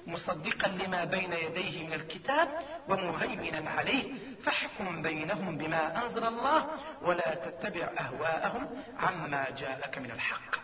مصدقا 0.08 0.68
لما 0.68 1.04
بين 1.04 1.34
يديه 1.34 1.84
من 1.84 1.94
الكتاب 1.94 2.50
ومهيمنا 2.90 3.70
عليه 3.70 4.14
فاحكم 4.44 5.02
بينهم 5.02 5.58
بما 5.58 6.04
أنزل 6.04 6.24
الله 6.26 6.70
ولا 7.02 7.36
تتبع 7.36 7.90
أهواءهم 8.00 8.84
عما 9.00 9.50
جاءك 9.58 9.98
من 9.98 10.12
الحق. 10.12 10.56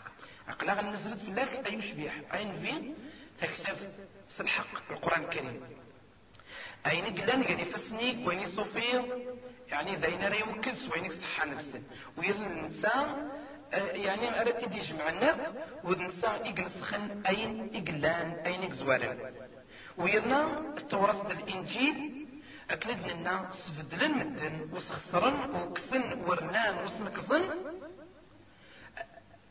أقلا 0.50 0.82
نزلت 0.82 1.22
في 1.22 1.28
الله 1.28 1.66
أي 1.66 1.82
شبيح 1.82 2.14
عين 2.32 2.60
فين 2.62 2.96
تكتب 3.42 3.78
الحق 4.40 4.92
القرآن 4.92 5.24
الكريم. 5.24 5.62
أين 6.88 7.06
قلان 7.06 7.44
قال 7.44 7.60
يفسنيك؟ 7.60 8.28
وين 8.28 8.40
يصوفي 8.40 9.04
يعني 9.72 9.96
ذين 9.96 10.22
راه 10.22 10.36
يوكس 10.36 10.90
وين 10.90 11.06
يصحى 11.06 11.50
نفسه. 11.50 11.82
ويرن 12.18 12.44
الإنسان 12.46 13.30
آه، 13.74 13.78
يعني 13.78 14.42
أردت 14.42 14.66
دي 14.66 14.80
جمعنا 14.80 15.36
ونسا 15.84 16.36
يقنسخن 16.46 17.22
أين 17.28 17.70
إقلان 17.76 18.32
أين 18.46 18.64
إقزوارن 18.64 19.18
ويرنا 19.98 20.44
التوراة 20.78 21.32
الإنجيل 21.32 22.26
أكلد 22.72 23.08
لنا 23.08 23.50
سفدلن 23.52 24.18
مدن 24.18 24.70
وسخسرن 24.74 25.56
وكسن 25.56 26.22
ورنان 26.28 26.84
وسنكزن 26.84 27.44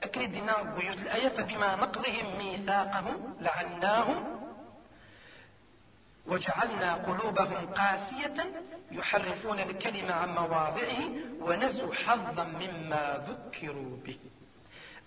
أكلد 0.02 0.36
لنا 0.36 0.62
بيوت 0.62 0.98
الآية 1.02 1.28
فبما 1.28 1.76
نقضهم 1.76 2.38
ميثاقهم 2.38 3.36
لعناهم. 3.40 4.37
وجعلنا 6.28 6.94
قلوبهم 6.94 7.66
قاسية 7.66 8.34
يحرفون 8.92 9.58
الكلمة 9.58 10.12
عن 10.12 10.28
مواضعه 10.28 11.00
ونسوا 11.40 11.94
حظا 11.94 12.44
مما 12.44 13.24
ذكروا 13.28 13.96
به. 14.06 14.18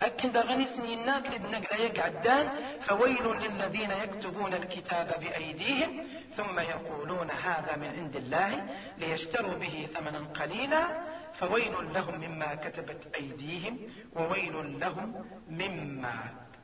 أكن 0.01 0.31
غني 0.31 0.65
سنينا 0.65 1.19
كلد 1.19 1.41
نقل 1.41 1.79
يقعدان 1.79 2.49
فويل 2.81 3.25
للذين 3.41 3.91
يكتبون 3.91 4.53
الكتاب 4.53 5.19
بأيديهم 5.19 6.07
ثم 6.33 6.59
يقولون 6.59 7.31
هذا 7.31 7.75
من 7.75 7.87
عند 7.87 8.15
الله 8.15 8.65
ليشتروا 8.97 9.53
به 9.53 9.87
ثمنا 9.93 10.19
قليلا 10.19 10.87
فويل 11.33 11.93
لهم 11.93 12.19
مما 12.19 12.55
كتبت 12.55 13.15
أيديهم 13.15 13.77
وويل 14.15 14.79
لهم 14.79 15.25
مما 15.49 16.13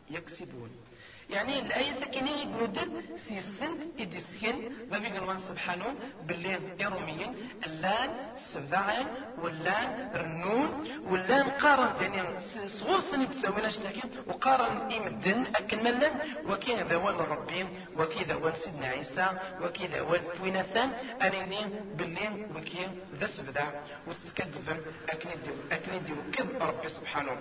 يكسبون. 0.09 0.87
يعني 1.29 1.59
الآية 1.59 1.91
ثكيني 1.91 2.31
يقول 2.31 2.69
سي 3.15 3.37
السنت 3.37 3.83
إدي 3.99 4.19
سكين 4.19 4.75
ما 4.91 4.97
بيقولون 4.97 5.37
سبحانه 5.37 5.95
باللي 6.27 6.59
إروميين 6.81 7.35
اللان 7.65 8.09
سفدعين 8.37 9.07
واللان 9.37 10.11
رنون 10.15 10.87
واللان 11.09 11.49
قارن 11.49 12.13
يعني 12.13 12.39
صغور 12.67 12.99
سن 12.99 13.29
تسوي 13.29 13.61
نشتكي 13.61 14.01
وقارن 14.27 14.91
إمدن 14.91 15.43
أكل 15.55 15.83
ملن 15.83 16.11
وكين 16.49 16.79
ذوال 16.79 17.29
ربي 17.31 17.65
وكي 17.97 18.23
ذوال 18.23 18.57
سيدنا 18.57 18.87
عيسى 18.87 19.27
وكي 19.61 19.87
ذوال 19.87 20.21
بويناثان 20.39 20.91
أريني 21.21 21.61
باللي 21.95 22.47
وكي 22.55 22.87
ذا 23.19 23.27
سفدع 23.27 23.67
وسكدفن 24.07 24.77
أكندي 25.09 25.51
أكندي 25.71 26.13
وكذب 26.13 26.61
ربي 26.61 26.87
سبحانه. 26.87 27.37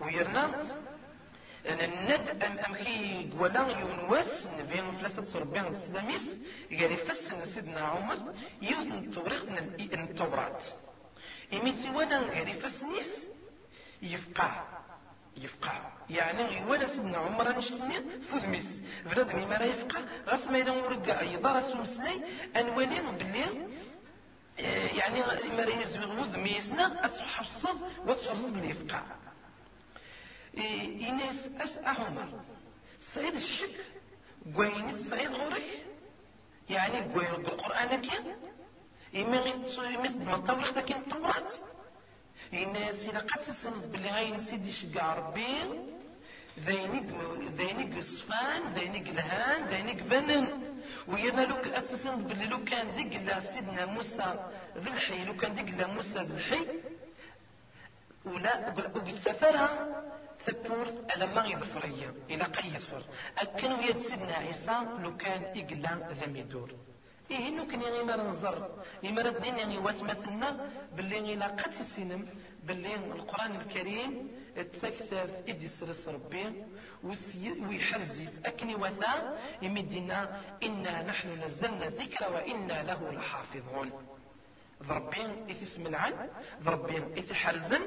ويرنا 0.00 0.50
الند 1.66 2.44
ام 2.44 2.58
أم 2.58 2.74
خي 2.74 3.28
ولا 3.38 3.68
يونوس 3.80 4.46
نبي 4.58 4.82
فلاسة 4.98 5.24
صربين 5.24 5.66
السلاميس 5.66 6.36
قال 6.70 6.92
يفسن 6.92 7.44
سيدنا 7.44 7.80
عمر 7.80 8.34
يوزن 8.62 8.92
التوريخ 8.92 9.42
التوراة 9.78 10.58
إمي 11.52 11.72
سوانا 11.72 12.18
قال 12.18 12.48
يفسنيس 12.48 13.30
يفقع 14.02 14.64
يفقع 15.36 15.92
يعني 16.10 16.64
ولا 16.64 16.86
سيدنا 16.86 17.18
عمر 17.18 17.58
نشتني 17.58 18.20
فذميس 18.22 18.80
بلادني 19.06 19.46
ما 19.46 19.54
لا 19.54 19.64
يفقع 19.64 20.00
غاس 20.28 20.48
ما 20.48 20.58
يدون 20.58 20.78
ورد 20.78 21.10
عيضا 21.10 21.52
راسو 21.52 21.78
مسلاي 21.78 22.20
انوالي 22.56 23.00
باللي 23.18 23.68
يعني 24.98 25.20
ما 25.56 25.62
لا 25.62 25.80
يزوغ 25.80 26.20
وذميسنا 26.20 27.04
أتصحصد 27.04 27.78
وتصحصد 28.06 28.56
اللي 28.56 28.70
يفقع 28.70 29.02
إناس 31.08 31.48
أسأهما 31.60 32.28
سعيد 33.00 33.34
الشك 33.34 33.76
قوين 34.56 34.98
سعيد 34.98 35.30
غورك 35.30 35.62
يعني 36.70 37.00
قوين 37.00 37.42
بالقرآن 37.42 38.00
كي؟ 38.00 38.18
إما 39.16 39.44
مثل 40.02 40.24
ما 40.24 40.36
تطور 40.36 40.64
لكن 40.76 40.94
التوراة. 40.94 41.50
الناس 42.52 43.08
إذا 43.08 43.18
قد 43.18 43.40
تسند 43.40 43.92
باللي 43.92 44.08
غاين 44.10 44.38
سيدي 44.38 44.72
شقع 44.72 45.14
ربي. 45.14 45.56
ذينك 46.60 47.06
ذينك 47.56 48.00
صفان 48.00 48.72
ذينك 48.74 49.08
لهان 49.08 49.66
ذينك 49.66 50.00
فنن 50.02 50.74
ويرنا 51.08 51.40
لوك 51.40 51.66
اتسند 51.66 52.28
باللي 52.28 52.46
لو 52.46 52.64
كان 52.64 52.86
دق 52.94 53.38
سيدنا 53.38 53.86
موسى 53.86 54.50
ذي 54.78 54.90
الحي 54.90 55.24
لو 55.24 55.36
كان 55.36 55.54
دق 55.54 55.86
موسى 55.86 56.18
ذي 56.18 56.34
الحي. 56.34 56.66
ولا 58.24 58.74
وبتسافرها 58.94 60.02
ثبورت 60.44 61.12
على 61.12 61.26
ما 61.26 61.46
يظفرية 61.46 62.14
إلى 62.30 62.44
قي 62.44 62.68
يظفر 62.68 63.02
أكن 63.38 63.72
ويد 63.72 63.96
سيدنا 63.98 64.34
عيسى 64.34 64.76
لو 65.02 65.16
كان 65.16 65.42
إقلام 65.56 65.98
ذا 66.20 66.26
ميدور 66.26 66.74
إيه 67.30 67.48
إنو 67.48 67.66
كان 67.66 67.82
يغي 67.82 68.02
مار 68.02 68.20
نزر 68.28 68.84
يمر 69.02 69.28
دنين 69.28 69.58
يعني 69.58 69.78
وثمثنا 69.78 70.70
باللي 70.96 71.18
إلى 71.18 71.44
قد 71.44 71.72
السينم 71.80 72.28
باللي 72.64 72.94
القرآن 72.94 73.60
الكريم 73.60 74.30
تسكثف 74.72 75.30
إدي 75.48 75.68
سرس 75.68 76.08
ربي 76.08 76.64
ويحرزيز 77.68 78.40
أكني 78.46 78.74
وثا 78.74 79.38
يمدنا 79.62 80.40
إنا 80.62 81.02
نحن 81.02 81.28
نزلنا 81.44 81.86
الذكر 81.86 82.32
وإنا 82.32 82.82
له 82.82 83.12
لحافظون. 83.12 83.90
ضربين 84.82 85.50
إثي 85.50 85.64
سملعن 85.64 86.30
ضربين 86.62 87.12
إثي 87.18 87.34
حرزن 87.34 87.80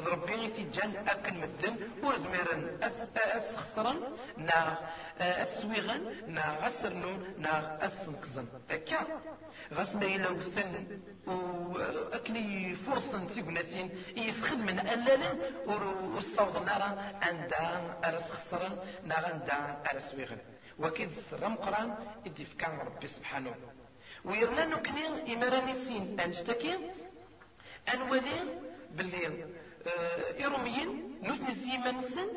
ضربين 0.00 0.70
جان 0.72 0.96
أكن 1.08 1.40
مدن 1.40 1.76
ورزميرن 2.02 2.78
أس 2.82 3.56
خسرن 3.56 4.00
نا 4.36 4.78
أتسويغن 5.20 6.14
نا 6.26 6.58
غسرنون 6.64 7.34
نا 7.38 7.84
أسنكزن 7.86 8.46
أكا 8.70 9.06
غاس 9.74 9.96
ما 9.96 10.06
إلا 10.06 10.30
وثن 10.30 11.00
وأكني 11.26 12.74
فرصة 12.74 13.24
تيقناثين 13.24 13.90
يسخد 14.16 14.58
من 14.58 14.78
ألالن 14.78 15.38
والصوت 16.14 16.56
نارا 16.56 17.18
عندها 17.22 17.98
أرس 18.04 18.30
خسرن 18.30 18.78
نا 19.04 19.20
غندا 19.20 19.82
أرس 19.92 20.14
ويغن. 20.14 20.38
وكيد 20.78 21.08
السرم 21.08 21.54
قران 21.54 21.94
إدي 22.26 22.44
فكان 22.44 22.78
ربي 22.78 23.06
سبحانه. 23.06 23.54
ويرنا 24.28 24.64
نكني 24.64 25.34
إمراني 25.34 25.74
سين 25.74 26.20
أنشتكي 26.20 26.78
أنولي 27.94 28.60
باللي 28.96 29.26
آه 29.86 30.44
إروميين 30.44 31.18
سيمان 31.52 32.00
سن 32.02 32.28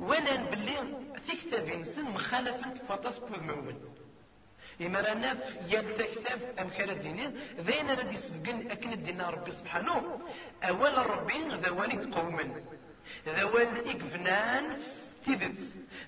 ونان 0.00 0.44
باللي 0.44 0.76
تكتب 1.28 1.82
سن 1.82 2.04
مخالفة 2.04 2.74
فطاس 2.88 3.18
بوذمون 3.18 3.96
إما 4.80 5.00
رانا 5.00 5.36
يال 5.68 5.96
تكتاب 5.96 6.40
أم 6.60 6.68
كان 6.68 6.90
الديني 6.90 7.26
ذين 7.60 7.90
راه 7.90 8.12
يسبقن 8.12 8.70
أكن 8.70 8.92
الدين 8.92 9.20
ربي 9.20 9.50
سبحانه. 9.50 10.20
أول 10.62 11.10
ربي 11.10 11.38
ذوالك 11.64 12.14
قوما 12.14 12.62
ذوال 13.26 13.90
إكفنان 13.90 14.78
تيدت 15.24 15.58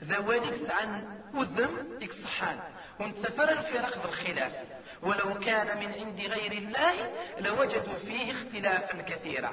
ذوالك 0.05 0.55
سعان 0.55 1.21
أذم 1.35 1.99
إكصحان 2.03 2.61
وانتفر 3.01 3.49
الفرق 3.53 4.03
بالخلاف. 4.03 4.55
ولو 5.03 5.39
كان 5.39 5.79
من 5.79 5.93
عند 5.93 6.21
غير 6.21 6.53
الله 6.53 6.95
لوجدوا 7.39 7.95
فيه 7.95 8.33
اختلافا 8.33 9.03
كثيرا. 9.03 9.53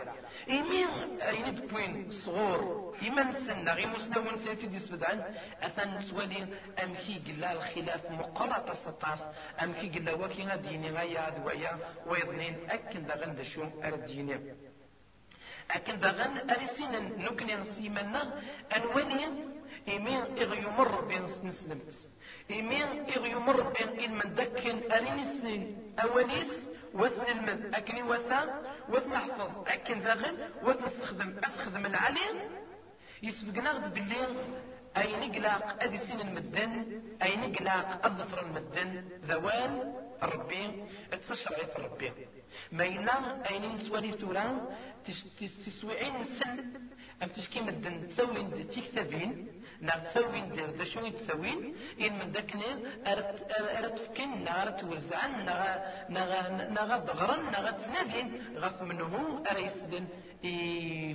إمين 0.50 1.22
أين 1.22 1.56
تكوين 1.56 2.12
صغور 2.12 2.96
إما 3.08 3.32
سنة 3.34 3.74
غير 3.74 3.88
مستوى 3.88 4.38
سيفي 4.38 4.68
دي 4.68 4.80
سبدعن 4.80 5.36
أثن 5.62 6.02
سوالي 6.02 6.48
أمكي 6.84 7.22
قلا 7.28 7.52
الخلاف 7.52 8.12
مقرطة 8.12 8.74
سطاس 8.74 9.28
أمكي 9.64 9.89
قلا 9.89 10.14
وكي 10.14 10.43
غديني 10.43 10.91
غايا 10.91 11.30
دوايا 11.30 11.80
ويظنين 12.08 12.56
أكن 12.70 13.06
دغن 13.06 13.36
دشو 13.36 13.64
أرديني 13.84 14.56
أكن 15.72 16.00
دغن 16.00 16.50
أرسين 16.50 16.91
نكني 17.18 17.64
سيمنا 17.64 18.41
أنولي 18.76 19.26
إمين 19.96 20.22
إغيمر 20.41 21.02
بين 21.02 21.24
نسلمت. 21.24 21.93
إمين 22.52 23.10
إغ 23.18 23.26
يمر 23.26 23.62
بين 23.74 24.12
من 24.14 24.36
دكن 24.36 24.91
أرين 24.91 25.20
السين 25.20 25.93
أوليس 26.04 26.70
وثن 26.93 27.26
المد 27.32 27.76
أكني 27.76 28.04
وثا 28.04 28.62
وثن 28.89 29.18
حفظ 29.18 29.50
أكن 29.68 30.00
ذاغن 30.00 30.38
وثن 30.64 30.84
استخدم 30.84 31.39
أستخدم 31.43 31.86
العليم 31.86 32.38
يسبقنا 33.24 33.72
غد 33.72 33.93
باللي 33.93 34.28
أين 34.98 35.36
قلاق 35.36 35.84
أدي 35.84 35.98
سين 35.98 36.22
المدن 36.22 37.02
أين 37.24 37.56
قلاق 37.56 38.06
أظفر 38.06 38.41
المدن. 38.41 39.10
ذوان 39.26 39.93
ربي 40.24 40.84
تسشرعي 41.22 41.66
في 41.66 41.82
ربي. 41.82 42.12
ما 42.72 42.86
ينا 42.86 43.43
أين 43.50 43.76
نسوالي 43.76 44.12
ثورا 44.12 44.76
تسويعين 45.66 46.24
سن. 46.24 46.72
أم 47.24 47.30
تشكي 47.30 47.61
مدن 47.61 48.07
تسوي 48.07 48.47
تكتبين 48.47 49.47
نا 49.82 49.95
تسوين 49.95 50.51
دير 50.51 50.70
دا 50.70 50.84
شو 50.84 51.05
يتسوين 51.05 51.76
إن 52.01 52.20
من 52.20 52.32
داكني 52.32 52.66
أرت 53.07 53.51
أرت 53.78 53.99
فكين 53.99 54.43
نا 54.43 54.63
أرت 54.63 54.84
وزعن 54.84 55.45
نا 55.45 56.70
نا 56.70 56.97
ضغرن 56.97 57.51
نا 57.51 57.72
تسنادين 57.72 58.57
غف 58.57 58.82
منه 58.82 59.43
أريسلن 59.51 60.07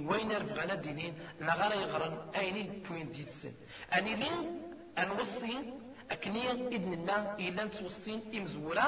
وين 0.09 0.32
رفغنا 0.32 0.74
دينين 0.74 1.14
نا 1.40 1.55
غير 1.55 1.80
يغرن 1.80 2.30
أين 2.36 2.82
كوين 2.88 3.12
ديتسن 3.12 3.53
أني 3.96 4.14
لين 4.14 4.62
أنوصي 4.98 5.57
أكني 6.11 6.51
إذن 6.51 6.92
الله 6.92 7.36
إلا 7.38 7.64
نتوصين 7.64 8.20
إمزورا. 8.34 8.86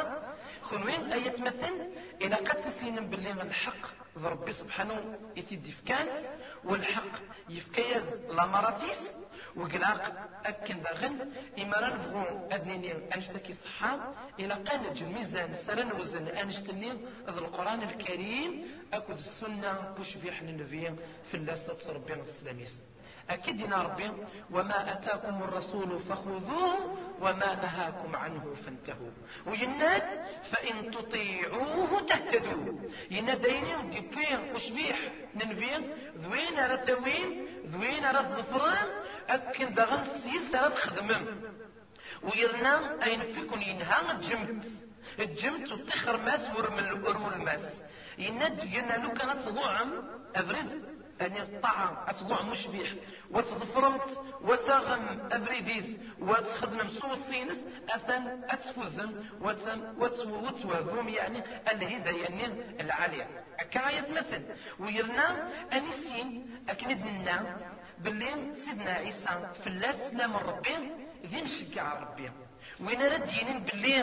خنوين 0.63 1.13
أية 1.13 1.37
مثل 1.41 1.75
إلى 2.23 2.35
قد 2.35 2.57
تسين 2.57 3.07
باللي 3.11 3.33
الحق. 3.33 4.02
ربي 4.17 4.53
سبحانه 4.53 5.19
يتدي 5.37 5.73
فكان 5.73 6.07
والحق 6.65 7.13
يفكيز 7.49 8.15
لامراتيس 8.15 9.17
وقلاق 9.57 10.29
أكن 10.45 10.83
داغن 10.83 11.33
إما 11.59 11.77
رنفغو 11.81 12.49
أدنيني 12.51 13.15
أنشتكي 13.15 13.53
صحة 13.53 14.13
إلى 14.41 14.55
قال 14.55 15.03
الميزان 15.03 15.55
سرن 15.55 15.93
وزن 15.93 16.29
أنشتني 16.29 16.93
ذا 17.27 17.39
القرآن 17.39 17.83
الكريم 17.83 18.67
أكد 18.93 19.17
السنة 19.19 19.95
بوش 19.97 20.17
بيح 20.17 20.41
النبي 20.41 20.95
في 21.25 21.35
اللاسة 21.37 21.93
ربي 21.93 22.15
السلاميس. 22.15 22.79
أكيد 23.31 23.73
ربي 23.73 24.11
وما 24.51 24.93
أتاكم 24.93 25.43
الرسول 25.43 25.99
فخذوه 25.99 26.97
وما 27.23 27.55
نهاكم 27.55 28.17
عنه 28.17 28.55
فانتهوا. 28.65 29.11
ويناد 29.47 30.03
فإن 30.43 30.91
تطيعوه 30.91 32.01
تهتدوا. 32.01 32.79
يناديني 33.11 33.77
وديبين 33.77 34.55
وشبيح 34.55 34.99
ننفين 35.35 35.91
ذوين 36.19 36.57
رثوين 36.73 37.47
ذوين 37.67 38.05
رثفران 38.05 38.89
أكن 39.29 39.75
دغن 39.75 40.05
سيس 40.25 40.55
رثخدمم 40.55 41.27
ويرنا 42.23 43.05
أين 43.05 43.23
فيكن 43.23 43.63
ينهى 43.63 44.11
الجمت. 44.11 44.67
الجمت 45.19 45.73
وتخر 45.73 46.17
ماس 46.17 46.51
ورمل 46.57 46.87
الماس 47.37 47.83
يناد 48.19 48.65
ينالو 48.65 49.13
كانت 49.13 49.49
ضوعم 49.49 49.91
أبرد 50.37 50.92
أن 51.23 51.37
الطعام 51.37 51.97
أتضع 52.09 52.43
مشبيح 52.43 52.89
وتضفرمت 53.31 54.21
وتغم 54.41 55.29
أبريديس 55.33 55.87
وتخدم 56.21 56.89
سوسينس 56.89 57.59
أثن 57.91 58.45
أتفزم 58.51 59.13
وتوهذوم 60.41 61.09
يعني 61.09 61.43
الهداية 61.73 62.23
يعني 62.23 62.45
العالية. 62.81 63.45
كاية 63.71 64.07
مثل. 64.13 64.43
ويرنا 64.79 65.49
أنسين 65.73 66.51
أكندنا 66.69 67.57
باللي 67.99 68.55
سيدنا 68.55 68.93
عيسى 68.93 69.51
في 69.61 69.67
الله 69.67 69.93
سلام 69.93 70.37
ربي 70.37 70.91
ذي 71.27 71.43
مشجع 71.43 71.99
ربي. 71.99 72.31
وين 72.83 73.03
رد 73.03 73.29
ينين 73.33 73.59
باللي 73.67 73.97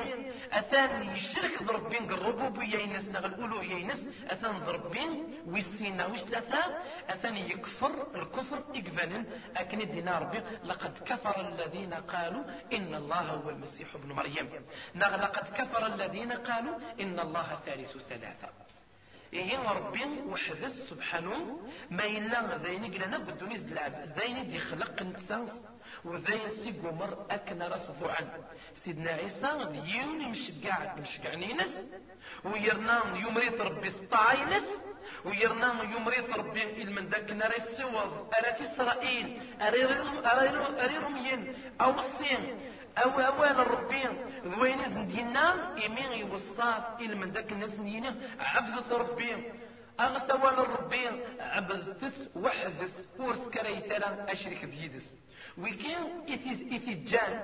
أثان 0.52 1.10
يشرك 1.10 1.64
ضربين 1.64 2.04
الربوبيه 2.12 2.78
ينس 2.78 3.10
نغ 3.10 3.26
الألوهية 3.26 3.76
ينس 3.76 4.08
أثان 4.30 4.60
ضربين 4.60 5.12
ويسينا. 5.48 6.06
وش 6.06 6.20
ثلاثة 6.20 6.78
أثان 7.10 7.38
يكفر 7.38 8.08
الكفر 8.16 8.64
يقبل 8.74 9.26
أكن 9.58 9.92
دينا 9.92 10.20
ربي 10.20 10.42
لقد 10.64 10.94
كفر 11.10 11.36
الذين 11.48 11.94
قالوا 11.94 12.44
إن 12.74 12.96
الله 12.96 13.22
هو 13.22 13.50
المسيح 13.50 13.96
ابن 13.96 14.10
مريم. 14.12 14.50
نغ 14.96 15.16
لقد 15.16 15.48
كفر 15.58 15.86
الذين 15.86 16.32
قالوا 16.32 16.76
إن 17.02 17.20
الله 17.20 17.60
ثالث 17.66 17.98
ثلاثة. 18.10 18.50
إيه 19.34 19.70
ربي 19.70 20.04
وحدث 20.28 20.90
سبحانه 20.90 21.60
ما 21.92 22.06
إلا 22.06 22.58
ذين 22.58 22.94
قلنا 22.94 23.18
بدون 23.18 23.52
يزلعب 23.52 23.94
ذين 24.18 24.50
دي 24.50 24.60
خلق 24.60 25.02
نتسانس 25.02 25.62
وذين 26.06 26.50
سيقو 26.50 26.92
مر 26.92 27.26
أكنا 27.32 27.68
رفضو 27.68 28.06
عن. 28.06 28.28
سيدنا 28.76 29.12
عيسى 29.12 29.68
ديون 29.72 30.22
يمشقع 30.22 30.96
يمشقعني 30.98 31.54
نس 31.54 31.86
ويرنا 32.44 33.04
يمريط 33.16 33.62
ربي 33.62 33.90
سطاعي 33.90 34.46
نس 34.46 34.70
ويرنا 35.26 35.84
يمريط 35.84 36.30
ربي 36.38 36.82
المن 36.84 37.08
ذاك 37.08 37.32
نار 37.32 37.54
السوض 37.56 38.34
أرى 38.38 38.66
إسرائيل 38.66 39.42
أريرم 39.62 41.18
ين. 41.18 41.54
أو 41.82 42.00
الصين 42.00 42.60
أو 42.98 43.10
أوان 43.10 43.60
الربين 43.60 44.12
ذوين 44.46 44.84
زندينا 44.90 45.76
إمين 45.86 46.12
يوصاف 46.12 47.02
إلى 47.02 47.16
من 47.16 47.32
ذاك 47.32 47.52
الناس 47.52 47.80
نينا 47.80 48.16
عبدة 48.40 48.98
ربي. 48.98 49.52
أغثى 50.00 50.34
ولا 50.34 50.62
الربي 50.62 51.08
عبدتس 51.40 52.30
وحدس 52.36 53.08
ورس 53.20 53.48
كري 53.48 53.80
ثلا 53.80 54.32
أشرك 54.32 54.66
ديدس 54.66 55.16
ويكين 55.60 56.04
إثي 56.74 56.94
جان 56.94 57.42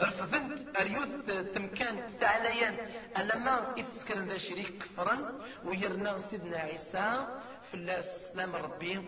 رفضنت 0.00 0.76
أريوث 0.76 1.26
تمكان 1.54 2.18
تعليان 2.20 2.76
ألما 3.18 3.74
إثسكر 3.80 4.18
ذا 4.18 4.36
شريك 4.36 4.78
كفرا 4.78 5.40
ويرنا 5.64 6.20
سيدنا 6.20 6.58
عيسى 6.58 7.26
في 7.68 7.74
الله 7.74 8.00
سلام 8.00 8.56
ربي 8.56 9.00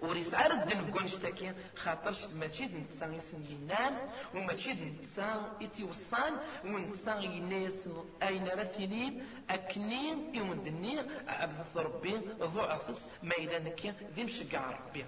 وريس 0.00 0.34
عرض 0.34 0.68
دن 0.68 0.84
فقون 0.84 1.08
شتاكي 1.08 1.52
خاطرش 1.76 2.24
ماشي 2.24 2.64
نتسا 2.66 3.06
يسن 3.06 3.44
ينان 3.44 3.94
وماشي 4.34 4.72
نتسا 4.72 5.56
يتي 5.60 5.84
وصان 5.84 6.32
ونتسا 6.64 7.18
يناس 7.18 7.88
اين 8.22 8.48
رثيني 8.48 9.22
اكنين 9.50 10.34
يوندني 10.34 11.00
عبد 11.28 11.76
ربي 11.76 12.16
ضعفت 12.38 13.06
ما 13.22 13.58
نكي 13.58 13.92
ذي 14.14 14.24
مشقع 14.24 14.70
ربي 14.70 15.04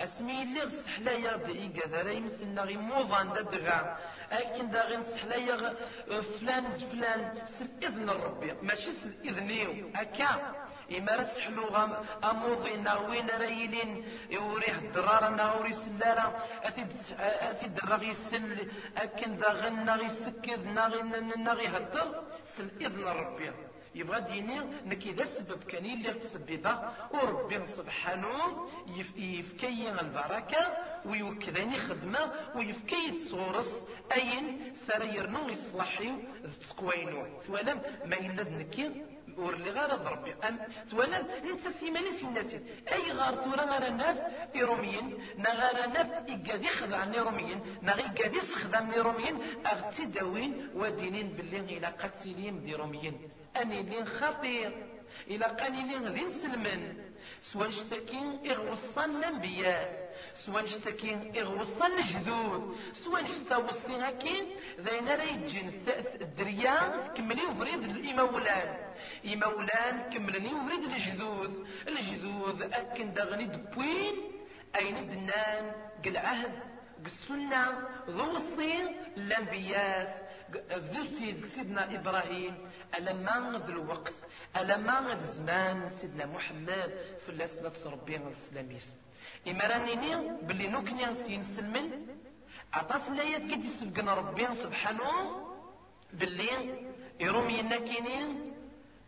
اسمي 0.00 0.42
اللي 0.42 0.62
السحلايا 0.62 1.36
دي 1.36 1.80
قدر 1.80 2.08
يمثلنا 2.08 2.62
غي 2.62 2.76
موضان 2.76 3.32
دا 3.32 3.40
دغا. 3.40 3.98
اكن 4.32 4.70
دا 4.70 4.82
غي 4.84 4.96
السحلايا 4.96 5.74
فلان 6.40 6.70
فلان 6.70 7.46
سل 7.46 7.68
إذن 7.82 8.10
ربي 8.10 8.52
ماشي 8.62 8.92
سل 8.92 9.14
اذنيو 9.24 9.90
أكا؟ 9.96 10.54
إما 10.98 11.16
رسحلو 11.16 11.64
غام 11.64 11.92
أموضي 12.24 12.76
ناوين 12.76 13.26
ريلين 13.40 14.04
يوريه 14.30 14.74
الدرارة 14.78 15.28
ناوري 15.28 15.72
سلالة 15.72 16.26
أثيد 17.50 17.76
الرغي 17.78 18.10
السل 18.10 18.68
أكن 18.96 19.36
ذا 19.36 19.52
غنى 19.52 19.92
غي 19.92 20.08
سكذ 20.08 20.68
ناغي 20.68 21.02
ناغي 21.46 21.66
هدر 21.66 22.22
سل 22.44 22.68
إذن 22.80 23.04
ربي 23.04 23.50
يبغى 23.94 24.20
ديني 24.20 24.58
نكي 24.86 25.12
ذا 25.12 25.22
السبب 25.22 25.64
كان 25.64 25.84
اللي 25.84 26.12
تسببه 26.12 26.78
وربي 27.14 27.66
سبحانه 27.66 28.66
يفكي 29.18 29.90
البركة 30.00 30.76
ويوكذاني 31.04 31.76
خدمة 31.76 32.32
ويفكي 32.56 33.10
تصورس 33.10 33.86
أين 34.16 34.74
سريرنو 34.74 35.48
يصلحيو 35.48 36.14
تقوينو 36.68 37.26
ثوالم 37.46 37.82
ما 38.04 38.16
إلا 38.18 38.42
نكي 38.58 39.04
ور 39.36 39.54
اللي 39.54 39.70
غار 39.70 39.96
ضربي 39.96 40.34
أم 40.48 40.58
تولا 40.90 41.18
انت 41.50 41.68
سيماني 41.68 42.10
سيناتي. 42.10 42.60
أي 42.92 43.12
غار 43.12 43.34
تورا 43.34 43.64
غار 43.64 43.90
ناف 43.90 44.18
ايروميين 44.54 45.18
نا 45.38 45.50
غار 45.54 45.86
ناف 45.86 46.08
يقادي 46.28 46.68
خدع 46.68 47.04
نيروميين 47.04 47.60
نا 47.82 47.96
يقادي 48.00 48.40
سخدم 48.40 48.90
نيروميين 48.90 49.36
اغتي 49.66 50.04
داوين 50.04 50.70
ودينين 50.74 51.28
باللي 51.28 51.60
إلى 51.60 51.86
قتيلين 51.86 52.64
ديروميين 52.64 53.16
أني 53.56 53.82
لين 53.82 54.06
خطير. 54.06 54.86
إلى 55.28 55.44
قاني 55.44 55.82
لين 55.82 56.08
ذي 56.08 56.24
نسلمن. 56.24 57.12
سوا 57.42 57.66
نشتكي 57.66 58.38
اغوصان 58.50 59.16
الانبياء 59.16 60.14
سوا 60.34 60.60
نشتكي 60.60 61.32
اغوصان 61.40 61.92
الجدود 61.98 62.76
سوا 62.92 63.20
نشتا 63.20 63.56
وصي 63.56 63.96
هكين 63.96 64.44
ذاين 64.80 65.08
راه 65.08 65.22
يجين 65.22 65.72
الدريا 66.20 66.74
كملي 67.16 67.42
وفريد 67.46 67.82
الامولان 67.82 68.76
امولان 69.26 70.10
كملني 70.12 70.54
وفريد 70.54 70.84
الجدود 70.84 71.66
الجدود 71.88 72.62
أكن 72.62 73.14
دغني 73.14 73.44
دبوين. 73.44 74.14
أين 74.76 75.08
دنان 75.10 75.72
قل 76.04 76.16
عهد 76.16 76.52
السنة 77.06 77.88
ذو 78.08 78.36
الصين 78.36 78.96
الأنبياء 79.16 80.21
ذو 80.92 81.04
سيد 81.16 81.44
سيدنا 81.44 81.94
إبراهيم 81.94 82.54
ألما 82.98 83.62
ذو 83.66 83.72
الوقت 83.72 84.14
ألما 84.56 85.12
الزمان 85.12 85.88
سيدنا 85.88 86.26
محمد 86.26 86.90
في 87.26 87.28
الأسنة 87.28 87.92
ربي 87.92 88.16
السلاميس 88.16 88.86
إما 89.48 89.66
رانيني 89.66 90.38
باللي 90.42 90.66
نوكني 90.66 91.14
سين 91.14 91.42
سلمن 91.42 92.06
عطاس 92.72 93.10
لايات 93.10 93.42
كي 93.42 93.56
تسبقنا 93.56 94.14
ربي 94.14 94.54
سبحانه 94.54 95.10
باللي 96.12 96.86
يرومي 97.20 97.62
كينين 97.78 98.52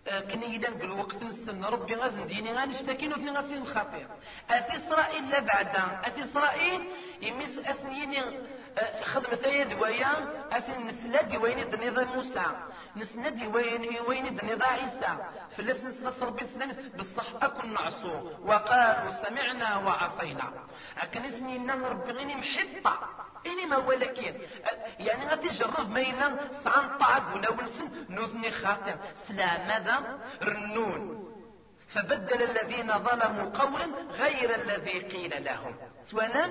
آه، 0.08 0.20
كني 0.20 0.46
إذا 0.56 0.70
نقول 0.70 0.90
وقت 0.90 1.22
نسن 1.22 1.64
ربي 1.64 1.94
غازن 1.94 2.26
ديني 2.26 2.52
غانشتكين 2.52 3.12
وكني 3.12 3.30
غاسين 3.30 3.58
الخطير 3.58 4.08
أثي 4.50 4.76
إسرائيل 4.76 5.30
لا 5.30 5.40
بعدا 5.40 6.00
أثي 6.04 6.24
إسرائيل 6.24 6.80
يمس 7.22 7.58
أسنيني 7.58 8.20
خدمة 9.04 9.36
ثايا 9.36 9.64
دوايا 9.64 10.06
أسن 10.52 10.86
نسلا 10.86 11.22
ديوين 11.22 11.70
دنيا 11.70 12.04
موسى. 12.04 12.42
نسنا 12.96 13.28
ديوين 13.28 14.00
وين 14.08 14.34
دنيا 14.34 14.58
عيسى. 14.66 15.16
فلاس 15.56 15.84
نسلا 15.84 16.12
ربي 16.22 16.46
سلام 16.46 16.70
بالصح 16.94 17.24
أكن 17.42 17.72
نعصو 17.72 18.30
وقالوا 18.42 19.10
سمعنا 19.10 19.76
وعصينا. 19.76 20.52
أكن 20.98 21.30
سنينا 21.30 21.74
ربي 21.74 22.12
غيني 22.12 22.34
محطة. 22.34 23.10
إني 23.46 23.66
ما 23.66 23.76
ولكن. 23.76 24.34
يعني 24.98 25.26
غادي 25.26 25.48
جرب 25.48 25.90
ما 25.90 26.00
إلا 26.00 26.52
سعان 26.52 26.98
طعب 26.98 27.34
ولا 27.34 27.50
ولسن 27.50 27.88
نوذني 28.08 28.50
خاطر 28.50 28.96
سلام 29.14 29.66
ماذا؟ 29.68 30.18
رنون. 30.42 31.24
فبدل 31.88 32.42
الذين 32.42 32.92
ظلموا 32.98 33.50
قولا 33.50 33.86
غير 34.10 34.54
الذي 34.54 34.98
قيل 34.98 35.44
لهم. 35.44 35.76
سوانا؟ 36.04 36.50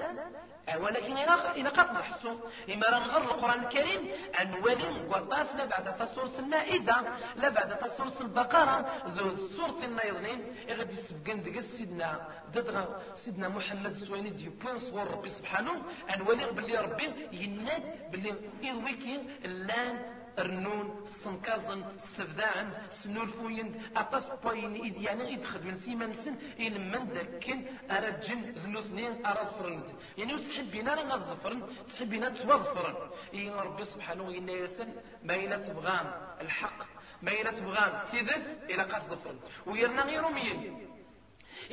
ولكن 0.77 1.17
إلى 1.55 1.69
قد 1.69 1.91
نحسو 1.93 2.35
إما 2.73 2.87
رنغر 2.89 3.21
القرآن 3.21 3.59
الكريم 3.63 4.07
أن 4.41 4.53
ولي 4.53 5.05
وطاس 5.09 5.55
لبعد 5.55 6.05
سورة 6.15 6.31
المائدة 6.39 6.95
لبعد 7.35 7.87
سورة 7.97 8.13
البقرة. 8.21 9.01
زود 9.07 9.49
سورة 9.57 9.79
النيضين 9.83 10.55
غادي 10.69 10.93
يسبقن 10.93 11.43
دقس 11.43 11.63
سيدنا 11.63 12.27
ددغا 12.53 13.01
سيدنا 13.15 13.47
محمد 13.49 13.97
سويني 13.97 14.29
دي 14.29 14.49
بوين 14.49 14.79
صور 14.79 15.07
ربي 15.11 15.29
سبحانه 15.29 15.71
أن 16.15 16.21
ولي 16.21 16.45
بلي 16.51 16.77
ربي 16.77 17.07
يناد 17.31 18.11
بلي 18.11 18.33
إيويكي 18.63 19.21
اللان 19.45 20.12
رنون 20.39 21.01
السنكازن 21.03 21.83
السفداعن 21.95 22.73
سنولفوين 22.89 23.81
أطاس 23.97 24.25
باين 24.43 24.95
يعني 25.03 25.27
إيد 25.27 25.45
خدم 25.45 25.73
سيما 25.73 26.05
نسن 26.05 26.35
إن 26.59 26.91
من 26.91 27.09
ذاكن 27.13 27.65
اراد 27.91 28.21
جن 28.21 28.41
ذنوثنين 28.51 29.25
اراد 29.25 29.47
فرند 29.47 29.95
يعني 30.17 30.33
وتحب 30.33 30.71
بينا 30.71 30.93
راه 30.93 31.03
غظفرن 31.03 31.61
تحب 31.93 32.09
بينا 32.09 32.29
توظفرن 32.29 32.95
إي 33.33 33.49
ربي 33.49 33.85
سبحانه 33.85 34.29
إن 34.29 34.49
يسن 34.49 34.89
ما 35.23 35.35
إلا 35.35 35.57
تبغان 35.57 36.11
الحق 36.41 36.79
ما 37.21 37.31
إلا 37.31 37.51
تبغان 37.51 38.01
تيذت 38.11 38.61
إلى 38.69 38.83
قاس 38.83 39.03
ظفرن. 39.03 39.39
ويرنا 39.65 40.01
غير 40.01 40.29
مين 40.29 40.92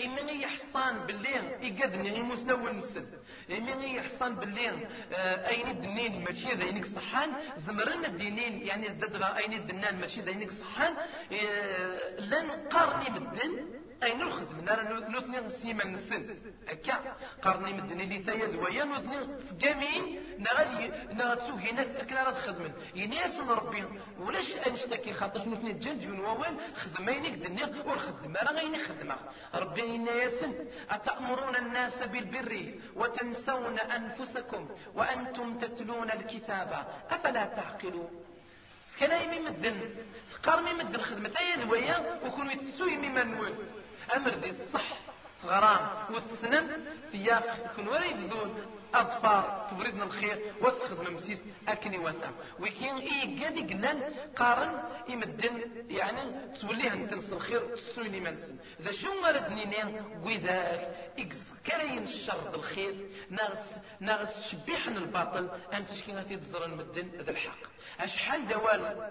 إما 0.04 0.30
يحصان 0.30 1.06
باللي 1.06 1.28
يقدني 1.62 2.18
يموسنا 2.18 2.54
ونسن 2.54 3.06
إما 3.50 3.84
يحصان 3.84 4.34
باللي 4.34 4.68
آه، 5.12 5.48
أين 5.48 5.66
الدنين 5.66 6.24
ماشي 6.24 6.54
ذينك 6.54 6.84
صحان؟ 6.86 7.30
زمرنا 7.56 8.06
الدينين 8.06 8.62
يعني 8.62 8.86
الددغة 8.86 9.36
أين 9.36 9.52
الدنان 9.52 10.00
ماشي 10.00 10.20
ذينك 10.20 10.50
صحان؟ 10.50 10.94
آه، 11.32 12.20
لن 12.20 12.50
قارني 12.50 13.10
بالدن 13.18 13.79
أين 14.02 14.22
الخدم 14.22 14.60
نرى 14.60 14.82
نثني 15.08 15.50
سيما 15.50 15.84
نسن 15.84 16.36
هكا 16.68 17.16
قرني 17.42 17.72
مدني 17.72 18.06
لي 18.06 18.22
ثايا 18.22 18.46
ذويا 18.46 18.84
نثني 18.84 19.36
تسقامين 19.40 20.20
نغادي 20.38 20.90
نغاد 21.12 21.40
هنا 21.40 21.82
كنا 21.82 22.22
راه 22.22 22.34
خدمن 22.34 22.72
يناس 22.94 23.40
ربي 23.40 23.84
ولاش 24.18 24.56
انشتكي 24.66 25.12
خاطر 25.12 25.48
نثني 25.48 25.72
جند 25.72 26.00
جون 26.02 26.20
ووال 26.20 26.56
خدمينك 26.76 27.32
دنيا 27.32 27.66
والخدمة 27.86 28.40
راه 28.42 28.52
غيني 28.52 28.78
خدمة. 28.78 29.16
ربي 29.54 29.82
يناس 29.82 30.44
أتأمرون 30.90 31.56
الناس 31.56 32.02
بالبر 32.02 32.74
وتنسون 32.96 33.78
أنفسكم 33.78 34.68
وأنتم 34.94 35.58
تتلون 35.58 36.10
الكتاب. 36.10 36.86
أفلا 37.10 37.44
تعقلون؟ 37.44 38.10
كان 39.00 39.22
يمي 39.22 39.38
مدن 39.38 39.80
قرني 40.42 40.72
مدن 40.72 41.00
خدمة 41.00 41.28
ثايا 41.28 41.56
ذويا 41.56 42.20
وكون 42.24 42.50
يتسوي 42.50 42.96
مما 42.96 43.24
نقول 43.24 43.54
أمر 44.16 44.30
دي 44.30 44.50
الصح 44.50 44.86
غرام 45.44 45.88
والسنن 46.14 46.84
فيا 47.12 47.42
ولا 47.78 48.04
يبذون 48.04 48.66
أطفال 48.94 49.66
تبردنا 49.70 50.04
الخير 50.04 50.54
واسخذ 50.60 51.10
ممسيس 51.10 51.42
أكني 51.68 51.98
وثا 51.98 52.30
وكين 52.60 52.98
اي 52.98 53.44
قادي 53.44 53.60
قلنا 53.60 54.08
قارن 54.36 54.82
يمدن 55.08 55.84
يعني 55.90 56.54
توليه 56.60 56.92
انت 56.92 57.14
نص 57.14 57.32
الخير 57.32 57.76
تسويني 57.76 58.20
منسن 58.20 58.56
إذا 58.80 58.92
شو 58.92 59.08
مردني 59.22 60.00
قيداك 60.24 61.12
إكس 61.18 61.38
كرين 61.66 62.02
الشر 62.02 62.54
الخير. 62.54 63.08
ناغس 63.30 63.74
ناغس 64.00 64.48
شبيحن 64.48 64.96
الباطل 64.96 65.48
أنت 65.72 65.92
شكين 65.92 66.16
غادي 66.16 66.36
تزر 66.36 66.64
المدن 66.64 67.10
ذا 67.22 67.30
الحق. 67.30 67.58
أشحال 68.00 68.48
دوال 68.48 69.10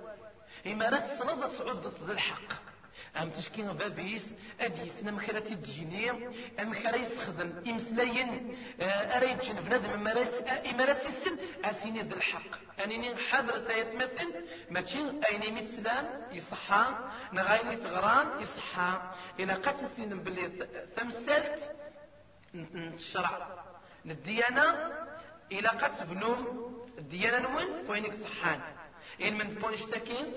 إمارات 0.68 1.06
صنادة 1.06 1.58
تعود 1.58 1.93
ذا 2.06 2.14
الحق. 2.14 2.68
ام 3.18 3.30
تشكي 3.30 3.62
بابيس 3.62 4.34
اديس 4.60 5.03
نم 5.03 5.20
خلا 5.20 5.39
تديني 5.39 6.12
ام 6.62 6.74
خلا 6.74 6.95
يسخدم 6.95 7.64
امسلاين 7.68 8.57
آه، 8.82 8.84
ارا 8.84 9.24
يتجن 9.24 9.55
بنادم 9.55 10.07
السن 11.05 11.38
اسيني 11.64 12.01
ذا 12.01 12.16
الحق 12.16 12.60
انني 12.84 13.16
حاضر 13.16 13.60
ثايت 13.60 13.95
مثل 13.95 14.45
ماشي 14.72 14.99
ايني 15.30 15.51
متسلام 15.51 16.28
يصحى 16.32 16.86
نغايني 17.34 17.76
ثغران 17.76 18.41
يصحى 18.41 19.01
إلى 19.39 19.53
قد 19.53 19.76
سين 19.78 20.20
باللي 20.20 20.68
ثمسلت 20.95 21.76
الشرع 22.76 23.47
الديانة 24.05 24.91
إلى 25.51 25.68
قد 25.68 25.95
تبنوم 25.97 26.70
الديانة 26.97 27.39
نون 27.39 27.84
فوينك 27.88 28.14
صحان 28.14 28.62
إن 29.22 29.38
من 29.38 29.47
بونشتكين 29.47 30.34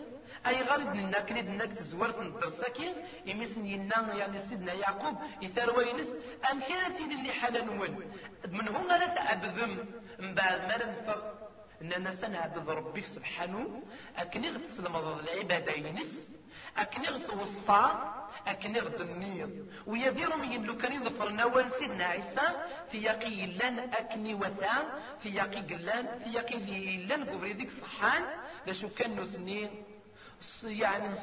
أي 0.47 0.63
غالد 0.63 0.89
ننا 0.97 1.21
كنيد 1.21 1.49
نك 1.49 1.73
تزورت 1.73 2.19
ندرساكي 2.21 2.95
يمسن 3.27 3.67
ينا 3.67 4.15
يعني 4.15 4.39
سيدنا 4.39 4.73
يعقوب 4.73 5.17
يثار 5.43 5.79
وينس 5.79 6.11
أم 6.51 6.61
كانت 6.61 7.01
اللي 7.01 7.33
حالا 7.33 7.65
نون 7.65 8.13
من 8.49 8.69
هنا 8.69 8.93
لا 8.99 9.07
تعبذم 9.07 9.73
من 10.19 10.35
بعد 10.35 10.61
ما 10.69 10.77
نفر 10.77 11.19
إننا 11.83 12.11
سنعبد 12.11 12.71
ربي 12.71 13.03
سبحانه 13.03 13.83
أكن 14.17 14.43
غتسلم 14.55 14.97
العباده 14.97 15.73
ينس 15.73 16.31
أكن 16.79 17.03
غتوصفا 17.03 17.83
أكن 18.47 18.77
غدنيض 18.77 19.67
ويديرهم 19.87 20.53
ين 20.53 20.65
لو 20.65 20.77
كان 20.77 20.93
يظفر 20.93 21.29
نوال 21.29 21.71
سيدنا 21.71 22.05
عيسى 22.05 22.47
ثياقي 22.93 23.47
لأن 23.47 23.79
أكني 23.79 24.35
وثا 24.35 25.01
ثياقي 25.23 25.61
قلان 25.61 26.07
ثياقي 26.25 26.59
لأن 27.07 27.25
قبري 27.25 27.53
ديك 27.53 27.71
صحان 27.71 28.23
لاشو 28.67 28.89
كان 28.89 29.21
نثني 29.21 29.71
يعني 30.65 31.17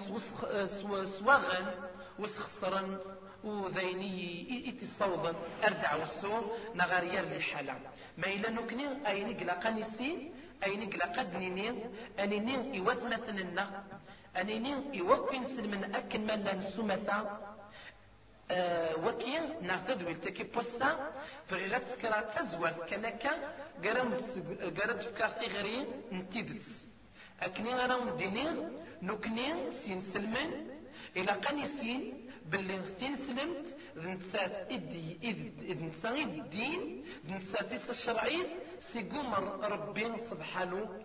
سواغن 1.05 1.65
وسخسرن 2.19 2.97
وذيني 3.43 4.75
صوضا 4.83 5.33
أردع 5.63 5.95
وسو 5.95 6.41
نغارير 6.75 7.37
لحالا 7.37 7.75
ما 8.17 8.27
إلا 8.27 8.49
نكني 8.49 9.07
أين 9.07 9.37
قلقا 9.39 9.69
نسين 9.69 10.33
أين 10.63 10.89
قلقا 10.89 11.23
دنيني 11.23 11.85
أنيني 12.19 12.79
إوات 12.79 13.03
مثلنا. 13.03 13.83
أنيني 14.37 15.01
إوكين 15.01 15.43
سلمن 15.43 15.95
أكن 15.95 16.25
مالا 16.27 16.55
نسومثا 16.55 17.39
أه 18.51 18.95
وكي 19.05 19.39
نعتد 19.61 20.03
ويلتكي 20.03 20.43
بوسا. 20.43 21.11
فغيرات 21.47 21.83
سكرات 21.83 22.31
تزوال 22.39 22.73
كنكا 22.89 23.31
قرمت 23.83 24.19
فكار 25.03 25.31
غري 25.55 25.87
نتيدت 26.11 26.88
أكني 27.43 27.75
غراو 27.75 28.03
نديني 28.03 28.45
نكني 29.01 29.71
سين 29.71 30.01
سلمن 30.01 30.49
إلا 31.17 31.33
قاني 31.33 31.65
سين 31.65 32.01
باللي 32.51 32.79
تنسلمت 33.99 34.07
نتسات 34.07 34.71
إدي 34.71 35.17
إذ 35.71 35.83
نتسا 35.83 36.09
الدين 36.09 37.05
نتسات 37.29 37.89
الشرعي 37.89 38.45
سيقوم 38.79 39.33
ربي 39.63 40.17
سبحانه 40.17 41.03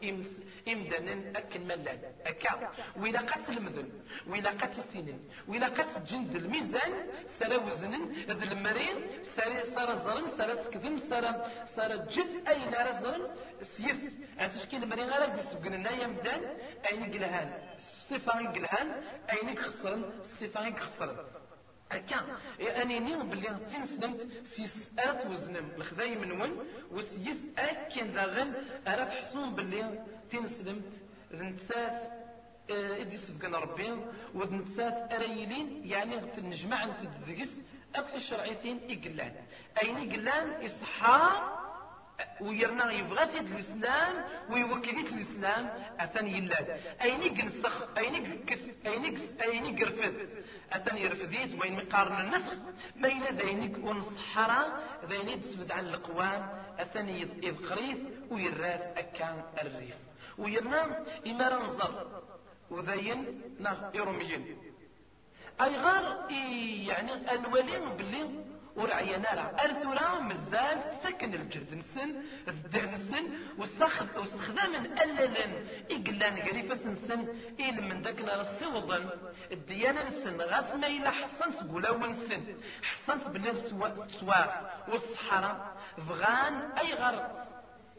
إمدانا 0.68 1.38
أكن 1.38 1.60
ملان 1.66 2.00
أكا. 2.26 2.70
وإلا 2.96 3.20
قد 3.20 3.42
المذن 3.48 3.88
وإلا 4.26 4.50
قد 4.50 4.72
سنن 4.72 5.18
وإلا 5.48 5.66
قد 5.66 6.04
جند 6.06 6.34
الميزان 6.36 6.92
سرا 7.26 7.56
وزنن 7.56 8.12
ذ 8.28 8.42
المرين 8.52 8.96
سرا 9.22 9.64
سرا 9.64 9.94
زرن 9.94 10.26
سرا 10.38 10.54
سكذن 10.54 10.98
سرا 10.98 11.32
سرا 11.66 11.96
جد 11.96 12.48
أين 12.48 12.74
رزرن 12.88 13.22
سيس. 13.62 14.18
أنتشكي 14.40 14.76
المرين 14.76 15.08
غير 15.10 15.28
دي 15.34 15.42
يمدان 16.02 16.42
أين 16.92 17.12
قلهان 17.12 17.48
الصفة 17.76 18.32
قلهان 18.52 19.02
أين 19.32 19.58
خسرن 19.58 20.02
الصفة 20.20 20.68
خسرن 21.94 22.36
أكا 22.60 22.82
أنيني 22.82 23.16
بلي 23.16 23.58
تنسلمت 23.72 24.28
سيس 24.44 24.90
أرث 24.98 25.26
وزنم. 25.26 25.70
الخذاي 25.76 26.16
من 26.16 26.40
وين؟ 26.40 26.56
وسيس 26.90 27.46
أكن 27.58 28.06
ذاغن. 28.06 28.54
أرث 28.88 29.16
حسون 29.16 29.54
بلي 29.54 30.04
تنسلمت 30.30 30.92
ذنتساث 31.32 32.02
إدي 32.70 33.16
سبقنا 33.16 33.58
ربي. 33.58 34.06
وذنتساث 34.34 35.12
أريلين. 35.12 35.86
يعني 35.86 36.20
في 36.20 36.38
النجمع 36.38 36.84
أنت 36.84 37.00
تدقس 37.00 37.60
أكثر 37.94 38.16
الشرعيتين 38.16 38.80
إقلان. 38.90 39.34
أين 39.82 40.10
إقلان؟ 40.10 40.64
إصحاب 40.64 41.63
ويرنا 42.40 42.92
يبغى 42.92 43.26
في 43.26 43.40
الإسلام 43.40 44.24
ويوكليت 44.50 45.12
الإسلام 45.12 45.72
اثن 46.00 46.26
يلاد. 46.26 46.80
ايني 47.02 47.28
قنسخ 47.28 47.88
ايني 47.98 48.18
قس 48.50 48.68
ايني 48.86 49.08
قس 49.08 49.34
ايني 49.42 49.82
قرفد 49.82 50.28
اثن 50.72 50.96
يرفديت 50.96 51.60
وين 51.60 51.76
مقارن 51.76 52.20
النسخ؟ 52.20 52.52
إلى 53.04 53.28
ذينك 53.30 53.86
ونصحرا 53.86 54.80
ذيني 55.08 55.36
تسبد 55.36 55.72
على 55.72 55.90
القوام 55.90 56.48
اثن 56.78 57.08
يذقريث 57.42 57.98
ويراث 58.30 58.82
اكان 58.98 59.42
الريف. 59.62 59.96
ويرنا 60.38 61.04
إما 61.26 61.48
ننظر 61.48 62.22
وذين 62.70 63.40
يرميين 63.94 64.58
إي 65.60 65.76
غار 65.76 66.26
يعني 66.88 67.12
الولي 67.34 67.78
باللي 67.98 68.53
ورعينا 68.76 69.34
راه 69.34 69.50
ارثورا 69.64 70.18
مزال 70.18 70.90
تسكن 70.90 71.34
الجهد 71.34 71.74
نسن 71.74 72.14
الذهن 72.48 72.94
نسن 72.94 73.24
واستخدام 73.58 74.74
أللا 74.74 75.46
إقلان 75.90 76.36
قريفة 76.36 76.90
نسن 76.90 77.20
إل 77.60 77.82
من 77.82 78.02
ذاك 78.02 78.20
الصوضن 78.20 79.08
الديانة 79.52 80.06
نسن 80.08 80.40
غاس 80.40 80.74
ما 80.74 80.86
إلا 80.86 81.10
حسن 81.10 81.52
سقولا 81.52 81.90
ونسن. 81.90 82.42
حسن 82.82 83.18
بلي 83.32 83.52
تسوار 84.08 84.70
والصحراء 84.88 85.76
فغان 86.08 86.54
أي 86.78 86.94
غر 86.94 87.44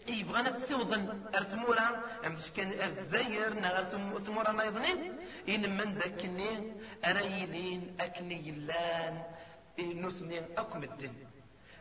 إي 0.10 0.24
بغانا 0.24 0.50
تسوضن. 0.50 1.24
ارتمورا 1.36 1.88
امش 2.26 2.52
كان 2.58 2.80
ارتزاير 2.80 3.54
نغار 3.54 3.84
ثمورا 4.26 4.52
نايضنين. 4.52 5.20
ان 5.50 5.78
من 5.78 5.94
ذاكني 5.94 6.74
ارايلين 7.06 7.98
أكني 8.00 8.48
يلان. 8.48 9.24
نثني 9.80 10.40
أكم 10.58 10.84
الدن 10.84 11.14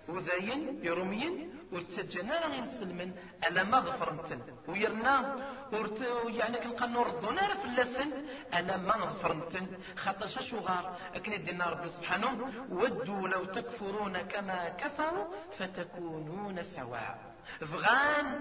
وذاين 0.09 0.81
يرومين 0.85 1.51
ورتجنا 1.73 2.47
غين 2.47 2.67
سلمن 2.67 3.13
ألا 3.49 3.63
ما 3.65 3.81
ظفرنتن 3.81 4.41
ويرنا 4.69 5.37
ورت 5.73 6.01
يعني 6.27 6.57
كنقى 6.59 6.89
نردونا 6.89 7.49
في 7.49 7.65
اللسن 7.65 8.11
ألا 8.55 8.77
ما 8.77 8.93
ظفرنتن 8.93 9.67
خاطر 9.97 10.27
شغار 10.27 10.97
أكن 11.15 11.45
دينا 11.45 11.67
ربي 11.67 11.89
سبحانه 11.89 12.51
ودوا 12.71 13.29
لو 13.29 13.45
تكفرون 13.45 14.19
كما 14.19 14.69
كفروا 14.69 15.25
فتكونون 15.53 16.63
سواء. 16.63 17.35
فغان 17.61 18.41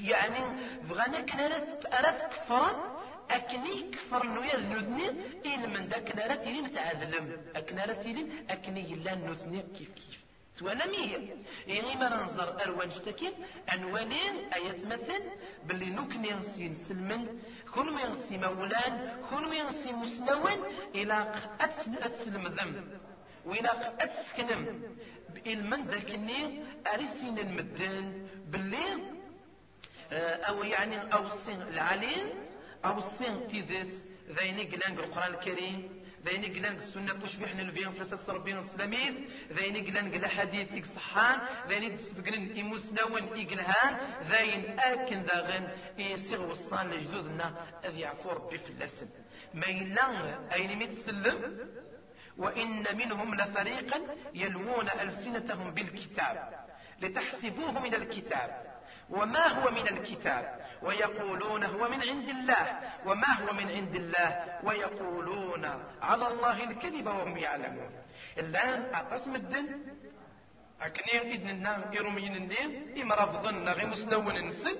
يعني 0.00 0.42
فغان 0.88 1.12
كان 1.26 1.52
أرث 1.92 2.22
كفرا 2.30 3.00
أكني 3.30 3.90
كفر 3.92 4.26
نويا 4.26 4.56
ذنوثني 4.56 5.08
إلا 5.46 5.66
من 5.66 5.86
ذاك 5.86 6.16
نارا 6.16 6.34
تيلي 6.34 6.60
متعذلم 6.60 7.36
أكن 7.56 7.76
نارا 7.76 7.92
تيلي 7.92 8.26
أكني 8.50 8.94
إلا 8.94 9.14
نوثني 9.14 9.62
كيف 9.78 9.88
كيف. 9.94 10.20
توانا 10.56 10.86
مية 10.86 11.36
يعني 11.66 11.94
ما 11.94 12.08
ننظر 12.08 12.62
أروان 12.62 12.90
شتكين 12.90 13.32
أنوانين 13.74 14.34
آيات 14.54 14.86
مثل 14.86 15.22
باللي 15.66 15.90
نوك 15.90 16.12
ننسي 16.16 16.68
نسلمن 16.68 17.38
كون 17.74 17.98
ينسي 17.98 18.38
مولان 18.38 19.22
كون 19.30 19.52
ينسي 19.52 19.92
مسنون 19.92 20.58
إلى 20.94 21.32
أتسلم 21.60 22.46
ذنب 22.46 22.98
وإلى 23.46 23.94
أتسكنم. 24.00 24.82
من 25.46 25.84
ذاكني 25.86 26.62
أرسين 26.94 27.38
المدن 27.38 28.26
باللي 28.46 28.86
آه، 30.12 30.34
أو 30.34 30.62
يعني 30.64 31.14
أو 31.14 31.26
السن 31.26 31.62
العليم 31.62 32.26
أو 32.84 32.98
الصين 32.98 33.48
تيدت 33.48 34.04
ذيني 34.30 34.64
قلان 34.64 34.92
القرآن 34.92 35.34
الكريم 35.34 36.00
ذيني 36.26 36.58
قلان 36.58 36.76
السنة 36.76 37.12
بوش 37.12 37.36
بيحنا 37.36 37.62
الفيهم 37.62 37.92
فلسة 37.92 38.32
ربنا 38.32 38.60
السلاميس 38.60 39.14
ذيني 39.52 39.80
قلان 39.80 40.12
قلا 40.12 40.28
حديث 40.28 40.72
إك 40.72 40.86
صحان 40.86 41.38
ذيني 41.68 41.90
تسبقن 41.96 42.52
إيموس 42.56 42.92
نون 42.92 43.22
إقلهان 43.22 43.96
ذين 44.30 44.78
آكن 44.78 45.22
ذاغن 45.22 45.68
إيسيغ 45.98 46.50
وصان 46.50 46.90
لجدودنا 46.90 47.66
أذي 47.84 48.04
عفو 48.04 48.30
ربي 48.30 48.60
ما 49.54 49.66
إلا 49.66 50.54
أين 50.54 50.78
متسلم؟ 50.78 51.68
وإن 52.38 52.96
منهم 52.96 53.34
لفريقا 53.34 54.00
يلوون 54.34 54.88
ألسنتهم 55.00 55.70
بالكتاب 55.70 56.66
لتحسبوه 57.02 57.80
من 57.80 57.94
الكتاب. 57.94 58.80
وما 59.10 59.46
هو 59.46 59.70
من 59.70 59.88
الكتاب؟ 59.88 60.66
ويقولون 60.82 61.64
هو 61.64 61.88
من 61.88 62.00
عند 62.02 62.28
الله. 62.28 62.80
وما 63.06 63.30
هو 63.40 63.52
من 63.52 63.70
عند 63.70 63.94
الله؟ 63.94 64.58
ويقولون 64.64 65.64
على 66.02 66.28
الله 66.28 66.64
الكذب 66.64 67.06
وهم 67.06 67.36
يعلمون. 67.36 67.90
الآن 68.38 68.94
أعتصم 68.94 69.34
الدن 69.34 69.80
أكنين 70.80 71.32
إذن 71.32 71.48
النام 71.50 71.84
إرمين 71.98 72.36
النين 72.36 73.00
إما 73.02 73.14
رفضن 73.14 73.68
غير 73.68 73.86
مسلون 73.86 74.46
نسن. 74.46 74.76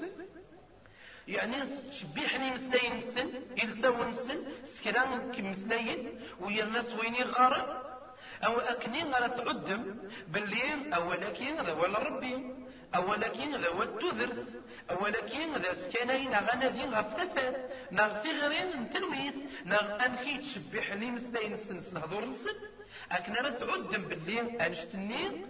يعني 1.29 1.57
شبيحني 1.93 2.51
مسلاين 2.51 2.97
نسن. 2.97 3.29
إلساو 3.63 4.05
نسن. 4.05 4.39
سكران 4.65 5.33
كم 5.33 5.51
مسلاين 5.51 6.21
ويا 6.41 6.65
الناس 6.65 6.95
وين 6.95 7.15
غارب 7.15 7.83
أو 8.45 8.59
أكنين 8.59 9.15
غالا 9.15 9.27
تعدم 9.27 9.95
بالليل 10.29 10.95
أو 10.95 11.11
ولكن 11.11 11.61
ولا 11.61 11.99
ربي. 11.99 12.60
أولكن 12.95 13.57
ذا 13.61 13.83
التذرث 13.83 14.49
أولكن 14.91 15.55
ذا 15.55 15.75
سكانين 15.75 16.35
غنادي 16.35 16.85
غفتفات 16.85 17.71
نغ 17.93 18.09
ثغرين 18.23 18.91
تنويث 18.91 19.35
نغ 19.67 20.07
أمكي 20.07 20.39
تشبح 20.39 20.93
لي 20.93 21.11
مسلاين 21.11 21.53
السنس 21.53 21.93
الهضور 21.93 22.25
نسن 22.25 22.55
أكن 23.13 23.33
راه 23.33 23.51
تعدم 23.51 24.03
باللي 24.03 24.67
أنشتني 24.67 25.47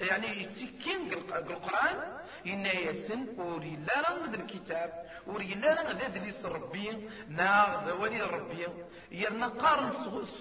يعني 0.00 0.42
يتسكين 0.42 1.12
القرآن. 1.12 2.21
إن 2.46 2.66
يسن 2.66 3.26
وري 3.38 3.78
لا 3.86 4.10
رغم 4.10 4.34
الكتاب 4.34 5.06
وري 5.26 5.54
لا 5.54 5.74
رغم 5.74 5.98
ذا 5.98 6.08
ذليس 6.08 6.46
ربي 6.46 7.08
نا 7.28 7.82
ذا 7.86 7.92
ولي 7.92 8.22
ربي. 8.22 8.66
يرنا 9.10 9.46
قارن 9.46 9.90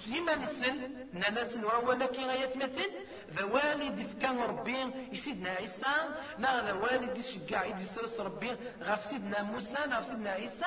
سيما 0.06 0.36
نسن 0.36 1.08
نانسن 1.14 1.64
وهو 1.64 1.92
لكي 1.92 2.26
غاية 2.26 2.56
مثل 2.56 2.90
ذا 3.34 3.44
والد 3.44 4.02
فكان 4.02 4.40
ربي 4.40 4.78
يسيدنا 5.12 5.50
عيسى 5.50 5.96
نا 6.38 6.66
ذا 6.66 6.74
والد 6.74 7.18
يشجع 7.18 7.66
يدي 7.66 7.84
سرس 7.84 8.20
ربي 8.20 8.52
غاف 8.84 9.04
سيدنا 9.04 9.44
موسى 9.44 9.78
غاف 9.90 10.06
سيدنا 10.06 10.30
عيسى. 10.30 10.66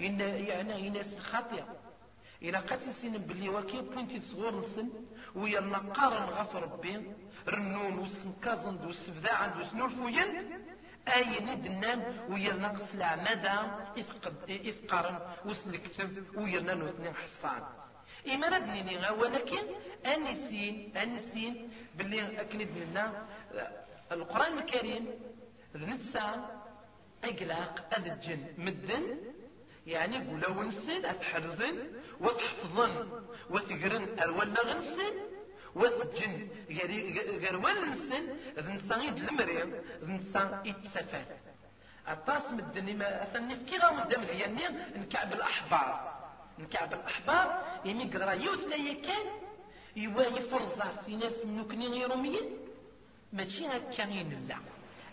إن 0.00 0.20
يعني 0.20 0.86
يناس 0.86 1.14
الخطيئة 1.14 1.66
إلا 2.42 2.58
قاتي 2.58 2.90
سين 2.90 3.18
بلي 3.18 3.48
وكي 3.48 3.80
بوينتي 3.80 4.18
تصغور 4.18 4.58
نسن 4.58 4.88
ويا 5.34 5.58
النقار 5.58 6.14
غاف 6.14 6.56
ربي. 6.56 7.02
رنون 7.48 7.98
وسنكازن 7.98 8.86
وسفداعن 8.86 9.60
وسنولفوينت 9.60 10.42
أي 11.08 11.40
ندنان 11.40 12.00
ويرنا 12.30 12.68
نقص 12.68 12.94
العمادة 12.94 13.52
إثقارن 14.48 15.18
وسلكتب 15.44 16.24
ويرنا 16.34 16.74
نوثني 16.74 17.14
حصان. 17.14 17.62
إما 18.32 18.48
ردني 18.48 19.10
ولكن 19.10 19.62
أنسين 20.06 20.96
أنسين 20.96 21.70
باللي 21.94 22.40
أكند 22.40 22.68
منا 22.70 23.26
القرآن 24.12 24.58
الكريم 24.58 25.06
ذنتسا 25.76 26.50
إقلاق 27.24 27.88
أذ 27.98 28.06
الجن 28.06 28.44
مدن. 28.58 29.18
يعني 29.86 30.16
قولا 30.18 30.48
ونسن 30.48 31.04
أتحرزن 31.04 31.76
وتحفظن 32.20 33.22
وتقرن 33.50 34.18
أرولا 34.18 34.62
غنسن. 34.62 35.31
وثجن 35.74 36.48
غير 36.70 37.56
ونسن 37.56 38.24
ذنسا 38.58 38.96
يد 38.96 39.16
المريم 39.16 39.74
ذنسا 40.02 40.62
يتسفات 40.64 41.28
أطاس 42.06 42.50
مدني 42.50 42.94
ما 42.94 43.22
أثني 43.22 43.54
في 43.54 43.64
كيغا 43.64 43.90
مدام 43.90 44.22
يعني 44.22 44.62
نكعب 44.96 45.32
الأحبار. 45.32 46.12
نكعب 46.58 46.92
الأحبار 46.92 47.64
يمي 47.84 48.04
قدرا 48.04 48.32
يوث 48.32 48.64
لا 48.64 48.76
كان 49.06 49.26
يوا 49.96 50.22
يفرزع 50.22 50.90
سيناس 51.06 51.44
منوكني 51.44 51.86
غيروميين 51.86 52.58
ماشي 53.32 53.66
هكا 53.66 54.02
لا 54.48 54.56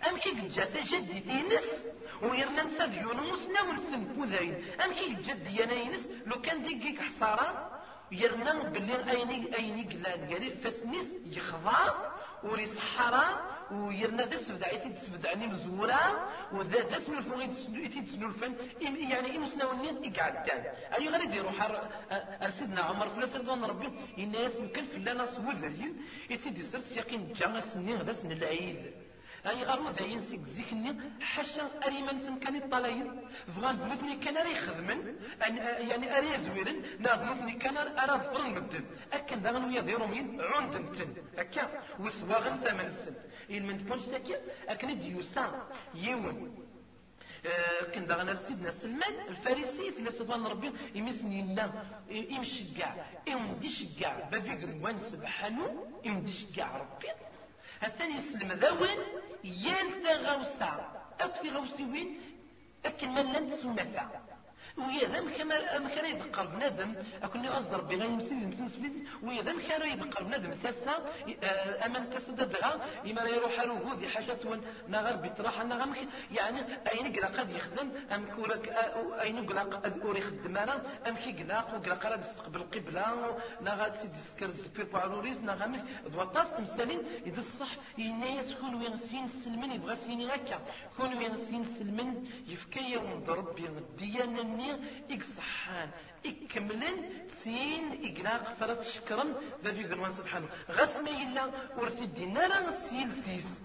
أمشي 0.10 0.30
قد 0.30 0.48
جات 0.48 0.78
جدي 0.78 1.20
تينس 1.20 1.88
ويرنا 2.22 2.64
نسا 2.64 2.86
ديون 2.86 3.18
مسنا 3.32 3.62
ونسن 3.62 4.04
بوذاين 4.04 4.66
أمشي 4.86 5.06
قد 5.06 5.22
جد 5.22 5.48
يناينس 5.60 6.08
لو 6.26 6.42
كان 6.42 6.64
ديكيك 6.64 7.02
حصارا 7.02 7.79
يرنا 8.12 8.54
بلي 8.54 9.12
أيني 9.12 9.56
أيني 9.58 9.84
قلان. 9.84 10.34
قالي 10.34 10.50
فاسنيس 10.50 11.08
يخضع 11.26 12.10
وري 12.44 12.66
صحراء 12.66 13.60
ويرنا 13.72 14.26
ذا 14.26 14.38
سفد 14.38 14.64
عيتي 14.64 14.90
تسفد 14.90 15.26
عني 15.26 15.48
مزورة 15.48 16.30
وذا 16.52 16.80
ذا 16.90 17.00
سنو 17.00 17.18
الفن 17.18 17.42
يتي 17.76 18.02
تسنو 18.02 18.28
الفن. 18.28 18.54
يعني 18.82 19.38
إم 19.38 19.46
سناوني 19.46 20.08
يقعد 20.08 20.34
دان 20.46 20.64
أي 20.98 21.10
غير 21.10 21.22
يديرو 21.24 21.52
حر 21.52 21.90
أرسدنا 22.42 22.82
عمر 22.82 23.10
فلا 23.10 23.26
سردوان 23.26 23.64
ربي 23.64 23.92
الناس 24.18 24.56
ممكن 24.56 24.86
فلانا 24.86 25.26
سوذرين 25.26 26.02
يتي 26.30 26.50
دي 26.50 26.64
سرت 26.64 26.98
يقين 26.98 27.34
جانا 27.34 27.60
سنين 27.60 27.98
غدا 27.98 28.14
سن 28.14 28.32
العيد. 28.32 29.09
أي 29.48 29.64
غارو 29.64 29.90
ذاين 29.90 30.20
سيك 30.20 30.42
زيكني 30.56 30.96
حاشا 31.22 31.70
أريمان 31.86 32.18
سن 32.18 32.40
كان 32.40 32.56
الطلاين 32.56 33.08
فغان 33.56 33.76
بنوتني 33.78 34.16
كان 34.16 34.38
راه 34.38 34.48
يخدمن 34.48 35.16
يعني 35.90 36.18
أري 36.18 36.38
زويرن 36.46 36.78
نا 37.00 37.16
بنوتني 37.16 37.52
كان 37.52 37.78
أرى 37.78 38.14
ظفرن 38.24 38.52
مدن 38.56 38.84
أكن 39.14 39.42
داغن 39.42 39.64
ويا 39.66 39.82
ديرو 39.82 40.08
مين 40.08 40.42
عندن 40.42 40.92
تن 40.92 41.14
أكا 41.38 41.64
وسواغن 42.00 42.56
ثمن 42.58 42.90
سن 42.90 43.16
إن 43.52 43.64
من 43.68 43.86
تكونش 43.86 44.06
تاكي 44.06 44.36
أكن 44.70 45.00
ديوسا 45.00 45.68
يون 45.96 46.56
آه، 47.46 47.84
كان 47.92 48.08
داغنا 48.08 48.36
سيدنا 48.36 48.72
سلمان 48.72 49.14
الفارسي 49.28 49.92
في 49.92 50.12
سبحان 50.12 50.44
ربي 50.46 50.72
يمسني 50.96 51.42
لنا 51.42 51.86
يمشي 52.10 52.64
كاع. 52.78 52.96
يمدي 53.28 53.70
شكاع 53.70 54.30
بافي 54.32 54.52
قروان 54.52 55.00
سبحانه 55.00 55.88
يمدي 56.06 56.32
ربي. 56.62 57.29
الثاني 57.84 58.16
يسلم 58.16 58.52
ذوين 58.52 58.98
يالتا 59.44 60.14
غوسا 60.16 60.92
أكثر 61.22 61.50
غوسي 61.50 61.84
وين؟ 61.84 62.22
أكن 62.86 63.10
من 63.10 63.34
لن 63.34 63.48
تسمثا 63.48 64.29
ويا 64.88 65.08
ذا 65.08 65.20
كما 65.38 65.88
كان 65.96 66.06
يدقر 66.06 66.46
بنادم. 66.46 66.94
أكون 67.24 67.46
أزر 67.46 67.82
بغير 67.82 68.10
مسيد 68.10 68.62
مسيد 68.62 69.08
ويا 69.24 69.42
ذا 69.42 69.54
كان 69.68 69.90
يدقر 69.92 70.24
بنادم. 70.24 70.52
تسا 70.64 70.96
آه، 71.44 71.86
أمن 71.86 72.10
تسد 72.10 72.50
دغا 72.50 72.72
إما 73.06 73.22
يروح 73.22 73.60
روحو 73.60 73.94
ذي 74.00 74.08
حاجات 74.08 74.46
وين 74.46 74.62
نغر 74.88 75.16
بتراح 75.16 75.64
نغم 75.64 75.96
يعني 76.32 76.60
أين 76.92 77.14
قلا 77.16 77.28
قد 77.28 77.52
يخدم؟ 77.52 77.92
أم 78.16 78.26
كورك 78.36 78.70
آه، 78.70 79.22
أين 79.22 79.46
قلا 79.46 79.62
قد 79.62 80.00
أوري 80.00 80.22
خدم 80.22 80.58
أنا؟ 80.58 80.76
أم 81.08 81.16
كي 81.16 81.32
قلا 81.32 81.58
وقلا 81.74 81.96
قد 81.96 82.20
يستقبل 82.20 82.64
قبلة 82.64 83.38
نغا 83.62 83.92
سيدي 83.92 84.20
سكر 84.20 84.50
زبير 84.50 84.86
باروريز 84.94 85.40
نغا 85.40 85.86
دوطاس 86.14 86.52
تمثالين. 86.52 87.02
إذا 87.26 87.40
الصح 87.40 87.72
ينايس 87.98 88.56
كون 88.56 88.76
وين 88.76 88.98
سين 88.98 89.28
سلمن 89.28 89.72
يبغى 89.72 89.96
سيني 89.96 90.26
هكا 90.28 90.60
كون 90.98 91.18
وين 91.18 91.36
سين 91.38 91.64
سلمن 91.64 92.28
يفكي 92.48 92.92
يوم 92.92 93.24
ضرب 93.28 93.56
الديانة 94.72 95.12
إك 95.12 95.24
صحان 95.24 95.90
إكملن 96.26 96.96
سين 97.28 97.84
إقلاق 98.06 98.54
فرط 98.60 98.82
شكرا 98.82 99.26
ذا 99.64 99.72
قلوان 99.72 100.12
سبحانه 100.12 100.48
غسما 100.70 101.10
إلا 101.10 101.44
ورتد 101.78 102.14
دينا 102.14 102.72
سيل 102.72 103.12
سيس. 103.12 103.62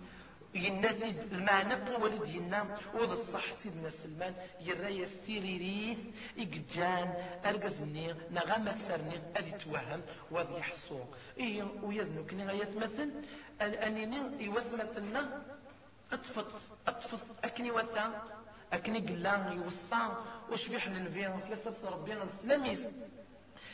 يناتي 0.54 1.10
المعنى 1.32 1.74
ولد 2.02 2.28
ينا 2.28 2.78
وذ 2.94 3.10
الصح 3.10 3.52
سيدنا 3.52 3.90
سلمان 3.90 4.34
يرى 4.60 4.98
يستيري 4.98 5.56
ريث 5.58 5.98
إقجان 6.38 7.14
أرقزني 7.44 8.14
نغامة 8.30 8.72
ثرني 8.72 9.18
أذي 9.38 9.50
توهم 9.50 10.02
وذي 10.30 10.54
يحصو. 10.58 11.00
إيه 11.38 11.62
ويذنو 11.82 12.26
كني 12.26 12.46
غيثمثل 12.46 13.10
أنيني 13.60 14.44
يوثمثلنا 14.44 15.42
أطفط 16.12 16.50
أطفط 16.86 17.20
أكني 17.44 17.70
وثا. 17.70 18.04
أكني 18.74 18.98
قلان 18.98 19.52
يوصى 19.52 20.08
وشبيح 20.52 20.88
للنبي 20.88 21.28
فلسة 21.48 21.90
ربي 21.90 22.12
السلاميس 22.22 22.82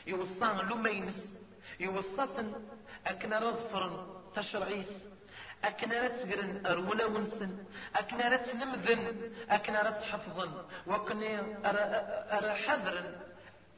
يوصى 0.07 0.47
لما 0.71 0.91
ينس 0.91 1.37
يوصى 1.81 2.27
أكنا 3.07 3.39
رضفرن 3.39 4.07
تشرعيث 4.35 4.91
أكنا 5.65 6.07
رتقرن 6.07 6.67
أرولا 6.67 7.05
ونسن. 7.05 7.65
أكنا 7.97 8.29
رتنمذن 8.29 9.33
أكنا 9.51 9.83
رتحفظن. 9.89 10.53
وكني 10.87 11.41
أرى 12.37 12.55
حذرا 12.55 13.05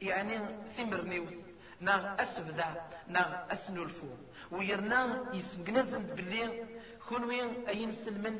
يعني 0.01 0.39
ثمر 0.77 1.01
نيوث 1.01 1.33
نا 1.81 2.21
أسفدا 2.23 2.69
نا 3.07 3.51
أسنولفو. 3.51 4.07
ويرنا 4.51 5.25
يسبقنازن 5.33 6.03
باللي 6.03 6.65
كون 7.09 7.31
أين 7.67 7.91
سلمن 7.91 8.35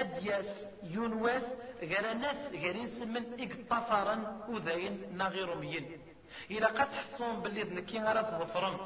أدياس 0.00 0.66
يونواس 0.82 1.46
غرانات 1.82 2.40
غيرين 2.52 2.86
سلمن 2.86 3.24
إقطفرا 3.44 4.46
وذاين 4.48 5.16
ناغيروميين. 5.16 5.86
إلا 6.50 6.66
قد 6.66 6.88
تحصون 6.88 7.40
باللي 7.40 7.62
ذنكي 7.62 7.98
غير 7.98 8.22
تظفرن. 8.22 8.76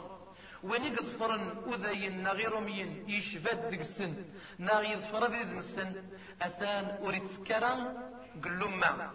وين 0.63 0.85
يقظفرن 0.85 1.43
وذاين 1.67 2.23
ناغيروميين؟ 2.23 3.05
يشفاد 3.09 3.71
ديك 3.71 3.81
السن. 3.81 4.15
ناغي 4.59 4.93
يظفر 4.93 5.31
ذي 5.31 5.59
السن. 5.59 5.93
أثان 6.43 6.99
أريد 7.05 7.25
سكرا 7.25 7.73
قلوما 8.45 9.11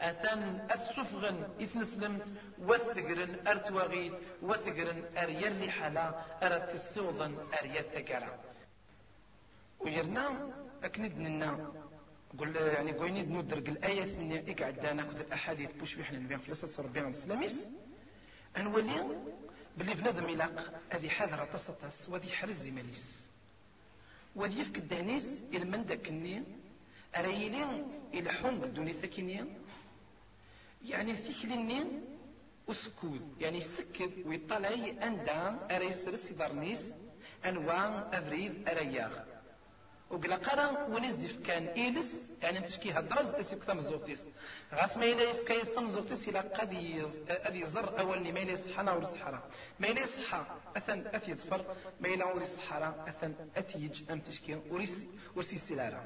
أثان 0.00 0.66
أتسفغن 0.70 1.48
إثنسلم 1.62 2.36
وثقرن 2.58 3.46
أرتواغيث 3.46 4.12
وثقرن 4.42 5.04
أريال 5.18 5.66
لحالا 5.66 6.14
أرت 6.42 6.74
السوضن 6.74 7.32
أريال 7.60 7.84
ثقرا 7.94 8.38
ويرنا 9.80 10.26
أكند 10.84 11.18
لنا 11.18 11.72
قل 12.38 12.56
يعني 12.56 12.92
قويني 12.92 13.22
ندرق 13.22 13.68
الآية 13.68 14.04
ثانية 14.04 14.44
إقعد 14.48 14.74
دانا 14.80 15.02
كنت 15.02 15.20
الأحاديث 15.20 15.72
بوش 15.72 15.94
بيحنا 15.94 16.18
نبيع 16.18 16.38
ربي 16.78 17.00
عن 17.00 17.10
السلاميس 17.10 17.68
أنولي 18.56 19.18
باللي 19.76 19.94
بنادم 19.94 20.24
إلاق 20.24 20.80
هذه 20.90 21.08
حاضرة 21.08 21.44
تصطس 21.44 22.08
وذي 22.08 22.32
حرز 22.32 22.66
ماليس 22.68 23.26
وذي 24.36 24.60
يفك 24.60 24.78
الدانيس 24.78 25.42
إلى 25.52 25.64
من 25.64 25.86
داكني 25.86 26.42
أريلي 27.16 27.84
إلى 28.14 28.32
حون 28.32 28.64
الدنيا 28.64 28.92
ثكينية 28.92 29.46
يعني 30.84 31.16
ثكليني 31.16 31.84
أسكود 32.70 33.34
يعني 33.40 33.60
سكد 33.60 34.26
ويطلعي 34.26 35.06
أندا 35.06 35.58
أريس 35.76 36.08
رسي 36.08 36.34
دارنيس 36.34 36.92
أنواع 37.44 38.08
أفريد 38.12 38.68
أرياغ. 38.68 39.31
وقلا 40.12 40.36
قرأ 40.36 40.86
ونيز 40.88 41.14
ديف 41.14 41.36
كان 41.46 41.66
إيلس 41.66 42.30
يعني 42.42 42.60
تشكي 42.60 42.92
هدرز 42.92 43.54
كثام 43.54 43.80
زوتيس 43.80 44.24
غاس 44.74 44.96
ما 44.96 45.04
إلا 45.04 45.22
يفكا 45.22 45.52
يستم 45.52 45.88
زوتيس 45.88 46.28
إلا 46.28 46.40
قد 46.40 46.72
أدي 47.28 47.66
زر 47.66 48.00
أول 48.00 48.32
ما 48.32 48.42
إلا 48.42 48.52
يصحنا 48.52 48.92
ور 48.92 49.04
صحرا. 49.04 49.42
ما 49.80 49.88
إلا 49.88 50.00
يصحى 50.00 50.44
أثن 50.76 51.06
أثي 51.06 51.34
ظفر 51.34 51.64
ما 52.00 52.08
إلا 52.08 52.24
ور 52.24 52.44
صحرا 52.44 53.04
أثن 53.08 53.34
أتيج 53.56 54.10
أم 54.10 54.20
تشكي 54.20 54.54
ورسي 55.36 55.58
سلارا 55.58 56.04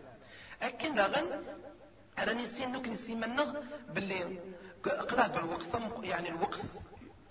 أكن 0.63 0.95
داغن 0.95 1.43
راني 2.19 2.47
سين 2.47 2.73
دوك 2.73 2.89
نسي 2.89 3.15
منا 3.15 3.63
باللي 3.95 4.39
قلاد 4.85 5.37
الوقت 5.37 5.67
يعني 6.05 6.29
الوقت 6.29 6.61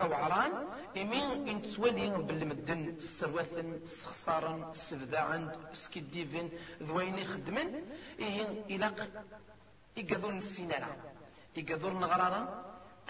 أو 0.02 0.14
عران 0.14 0.52
إمين 0.98 1.50
إن 1.50 1.62
تولي 1.62 2.10
بالمدن 2.10 2.82
السرواثن 2.98 3.74
السخسارن 3.84 4.70
السفداعن 4.70 5.44
السكيديفن 5.72 6.50
ذوين 6.84 7.18
يخدمن 7.18 7.68
إيه 8.20 8.48
إلاق 8.76 9.08
إقذون 9.98 10.38
السينارة 10.38 10.96
إقذون 11.58 11.94
نغرارا 12.00 12.42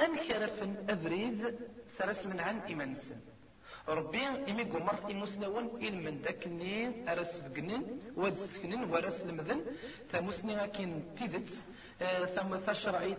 أم 0.05 0.15
كرفن 0.27 0.71
أبريد 0.89 1.39
سرس 1.87 2.25
من 2.25 2.39
عن 2.39 2.59
إيمان 2.59 2.91
السن 2.91 3.19
ربي 3.87 4.27
إمي 4.27 4.63
قمر 4.63 5.11
إمسنون 5.11 5.65
إلمن 5.87 6.21
داكني 6.21 7.11
أرس 7.11 7.39
فقنن 7.39 7.83
واد 8.15 8.33
سكنن 8.33 8.83
ورس 8.91 9.19
المذن 9.25 9.61
ثمسني 10.11 10.63
أكين 10.63 11.15
تيدت 11.17 11.49
آه، 12.01 12.25
ثم 12.25 12.55
تشرعيت 12.55 13.17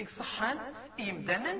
إكصحان 0.00 0.58
إيمدانا 0.98 1.54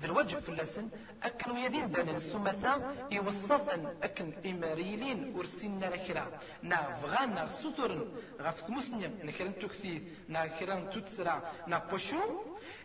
ذا 0.00 0.06
الواجب 0.06 0.38
في 0.38 0.48
اللسن 0.48 0.88
أكن 1.22 1.50
ويدين 1.50 1.90
دانا 1.92 2.16
السمثا 2.16 2.74
يوسطا 3.10 3.94
أكن 4.02 4.32
إماريلين 4.46 5.34
ورسينا 5.36 5.86
لكرا 5.86 6.26
نا 6.62 6.94
فغانا 7.00 7.48
سطر 7.48 8.08
غف 8.40 8.60
ثمسنيا 8.60 9.10
نكرن 9.24 9.54
تكثيث 9.58 10.02
نا 10.28 10.46
كران 10.46 10.90
تتسرع 10.90 11.42
نا 11.66 11.78
بوشو 11.90 12.22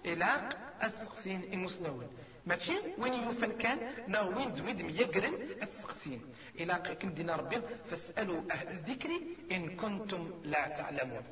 إلا 0.06 0.50
أسقسين 0.82 1.42
المسنون 1.54 2.08
ماشي؟ 2.46 2.74
وين 2.98 3.14
يوفن 3.14 3.52
كان؟ 3.52 3.78
نا 4.08 4.22
وين 4.22 4.54
دويد 4.54 4.82
ميقرن 4.82 5.34
السقسين 5.62 6.22
إلا 6.60 6.78
كن 6.78 7.14
دينا 7.14 7.36
ربي 7.36 7.58
فاسألوا 7.90 8.42
أهل 8.52 8.68
الذكر 8.68 9.10
إن 9.52 9.76
كنتم 9.76 10.22
لا 10.44 10.68
تعلمون. 10.68 11.24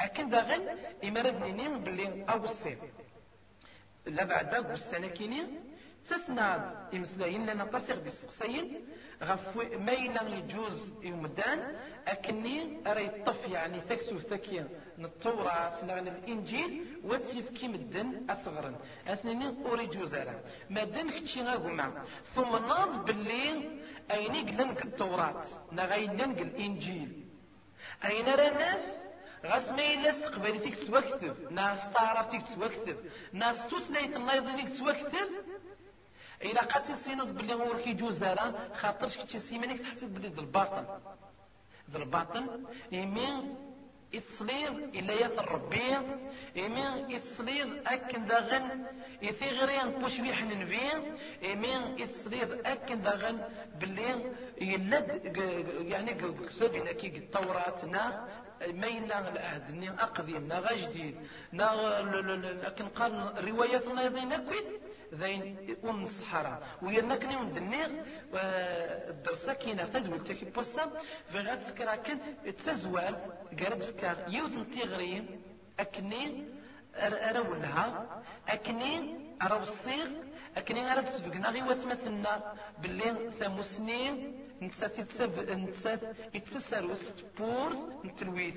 أكن 0.00 0.28
داغن 0.28 0.62
إمارد 1.04 1.34
نينين 1.42 1.78
بلي 1.84 2.24
أوصي 2.28 2.76
لا 4.06 4.24
بعد 4.24 4.54
السنة 4.74 5.06
كيني 5.06 5.42
تسناد 6.04 6.94
إمسلاين 6.94 7.46
لنا 7.46 7.64
تصيغ 7.64 7.98
دي 7.98 8.08
السقسين 8.08 8.84
غف 9.22 9.56
ما 9.78 9.92
يجوز 10.38 10.92
يمدان 11.02 11.76
أكني 12.06 12.80
أرى 12.86 13.04
يطف 13.06 13.48
يعني 13.48 13.80
تكسو 13.80 14.18
ثكيا 14.18 14.68
التوراة 14.98 15.84
نغن 15.84 16.08
الإنجيل 16.08 17.00
وتسيف 17.04 17.50
كي 17.50 17.68
مدن 17.68 18.26
أتصغرن 18.30 18.76
أسنيني 19.08 19.46
أوري 19.66 19.86
جوزارا 19.86 20.40
مادام 20.70 21.10
كتشي 21.10 21.42
غاقوما 21.42 22.02
ثم 22.34 22.52
ناض 22.56 23.04
باللي 23.04 23.70
أين 24.10 24.32
قلنك 24.48 24.84
التوراة 24.84 25.42
نغاين 25.72 26.20
الإنجيل 26.20 27.26
أين 28.04 28.26
راه 28.26 28.76
غاس 29.44 29.70
ما 29.70 29.82
استقبالي 30.10 30.58
فيك 30.58 30.86
توكتب 30.86 31.52
ناس 31.52 31.90
تعرف 31.90 32.30
فيك 32.30 32.42
توكتب 32.54 32.96
ناس 33.32 33.66
النايض 34.16 34.56
فيك 34.56 34.78
توكتب 34.78 35.28
إلا 36.44 36.60
قد 36.62 36.82
سينض 36.82 37.34
باللي 37.34 37.54
هو 37.54 37.72
ركي 37.72 37.92
جوزارة 37.92 38.68
خاطرش 38.74 39.16
كتشي 39.18 39.38
سيمانيك 39.38 39.80
تحسب 39.80 40.14
باللي 40.14 40.28
ذا 40.28 40.40
الباطن 40.40 40.84
ذا 41.90 41.98
الباطن 41.98 42.64
يمين 42.92 43.54
يتصليض 44.12 44.74
إلا 44.94 45.14
يثر 45.14 45.52
ربي. 45.52 45.96
إمين 46.56 47.10
يتصليض 47.10 47.68
أكن 47.86 48.26
داغن. 48.26 48.84
يثيغرين 49.22 49.90
بوش 49.90 50.20
بيح 50.20 50.42
ننفين 50.44 51.16
إمين 51.52 51.98
يتصليض 51.98 52.66
أكن 52.66 53.02
داغن. 53.02 53.48
باللي 53.80 54.32
يلد 54.60 55.36
يعني 55.88 56.14
كتبنا 56.14 56.92
كي 56.92 57.06
التوراة 57.06 57.84
نا 57.84 58.28
مينا 58.66 59.28
العهد 59.28 59.70
ني 59.70 59.90
أقدم 59.90 60.46
نا 60.46 60.58
غجديد 60.58 61.16
نا 61.52 61.68
لكن 62.64 62.88
قال 62.88 63.44
رواياتنا 63.48 64.02
يضينا 64.02 64.36
كويت 64.36 64.81
ذين 65.14 65.76
أم 65.84 66.02
الصحراء 66.02 66.62
ويرنكني 66.82 67.36
وندني 67.36 67.86
الدرسة 68.34 69.52
كينا 69.52 69.84
تدول 69.84 70.24
تكي 70.24 70.44
بوسا 70.44 70.90
فغاد 71.32 71.60
سكرا 71.60 71.94
كان 71.96 72.18
تزوال 72.64 73.16
قرد 73.60 73.82
فكار 73.82 74.16
يوثن 74.28 74.70
تيغري 74.70 75.40
أكني 75.80 76.44
أرولها 76.96 78.06
أكني 78.48 79.18
أروصيغ 79.42 80.06
أكني 80.56 80.92
أرد 80.92 81.08
سبقنا 81.08 81.48
غي 81.50 81.62
وثمثلنا 81.62 82.54
باللي 82.78 83.30
ثمسني 83.40 84.32
نتسات 84.62 85.00
نتسات 85.50 86.00
يتساروس 86.34 87.12
بور 87.38 87.72
نتلويث. 88.04 88.54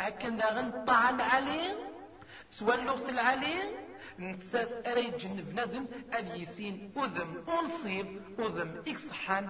أكن 0.00 0.36
داغن 0.36 0.84
طعن 0.84 1.20
عليه 1.20 1.78
سوى 2.50 2.74
اللغة 2.74 3.10
العليه 3.10 3.89
نتسات 4.20 4.86
أري 4.86 5.10
جنب 5.10 5.54
نذم 5.54 5.86
أذ 6.14 6.28
أذم 6.96 7.44
أنصيب 7.48 8.20
أذم 8.38 8.82
إكصحان 8.88 9.46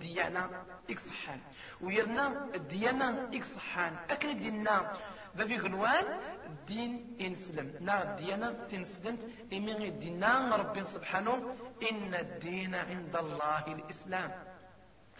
ديانا 0.00 0.50
إكصحان 0.90 1.40
ويرنا 1.80 2.54
الديانا 2.54 3.28
إكصحان 3.34 3.96
أكن 4.10 4.38
دينا 4.38 4.92
ذا 5.36 5.44
في 5.46 5.56
غنوان 5.56 6.04
الدين 6.46 7.16
إنسلم. 7.20 7.74
نا 7.80 8.16
ديانا 8.20 8.52
تنسلمت. 8.70 9.28
إمي 9.52 9.90
دينا 9.90 10.56
ربي 10.56 10.84
سبحانه. 10.86 11.56
إن 11.90 12.14
الدين 12.14 12.74
عند 12.74 13.16
الله 13.16 13.64
الإسلام. 13.66 14.47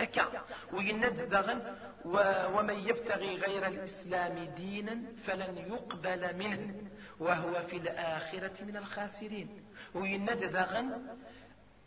أكا. 0.00 0.44
ويند 0.72 1.20
دغن 1.30 1.76
ومن 2.54 2.74
يبتغي 2.74 3.36
غير 3.36 3.66
الإسلام 3.66 4.44
دينا 4.56 5.02
فلن 5.26 5.58
يقبل 5.58 6.36
منه 6.36 6.74
وهو 7.20 7.62
في 7.62 7.76
الآخرة 7.76 8.64
من 8.64 8.76
الخاسرين. 8.76 9.64
ويند 9.94 10.44
دغن 10.44 11.16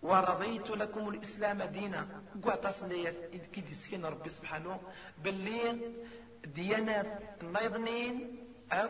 ورضيت 0.01 0.69
لكم 0.69 1.09
الإسلام 1.09 1.63
دينا 1.63 2.07
قوات 2.43 2.83
لي 2.83 3.13
كي 3.53 3.73
سكين 3.73 4.05
ربي 4.05 4.29
سبحانه 4.29 4.79
باللي 5.23 5.93
ديانات 6.45 7.19
النيضنين 7.41 8.45
أو 8.71 8.89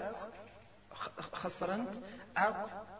خسرنت 1.33 1.95
أو 2.37 2.53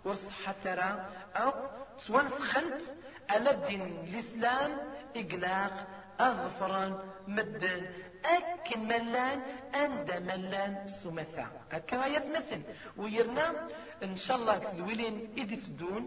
وصحة 0.06 0.56
ترى 0.64 1.08
أو 1.36 1.54
سوانسخنت 1.98 2.82
على 3.30 3.52
الدين 3.52 3.82
الإسلام 3.82 4.72
إقلاق 5.16 5.88
أغفرا 6.30 6.86
مدن 7.28 7.82
أكن 8.26 8.80
ملان 8.88 9.40
أند 9.84 10.10
ملان 10.30 10.88
سمثا 10.88 11.48
هكا 11.72 12.06
يتمثل 12.06 12.62
ويرنا 12.98 13.68
إن 14.04 14.18
شاء 14.18 14.38
الله 14.38 14.58
كذويلين 14.58 15.16
إدي 15.38 15.56
تدون 15.56 16.04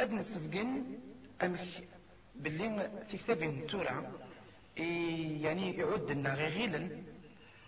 أدن 0.00 0.18
السفقن 0.18 0.70
أمك 1.42 1.60
باللي 2.34 2.90
في 3.08 3.16
كتاب 3.16 3.66
تورا 3.70 4.12
يعني 5.44 5.64
يعد 5.80 6.10
لنا 6.10 6.34
غيلا 6.34 6.82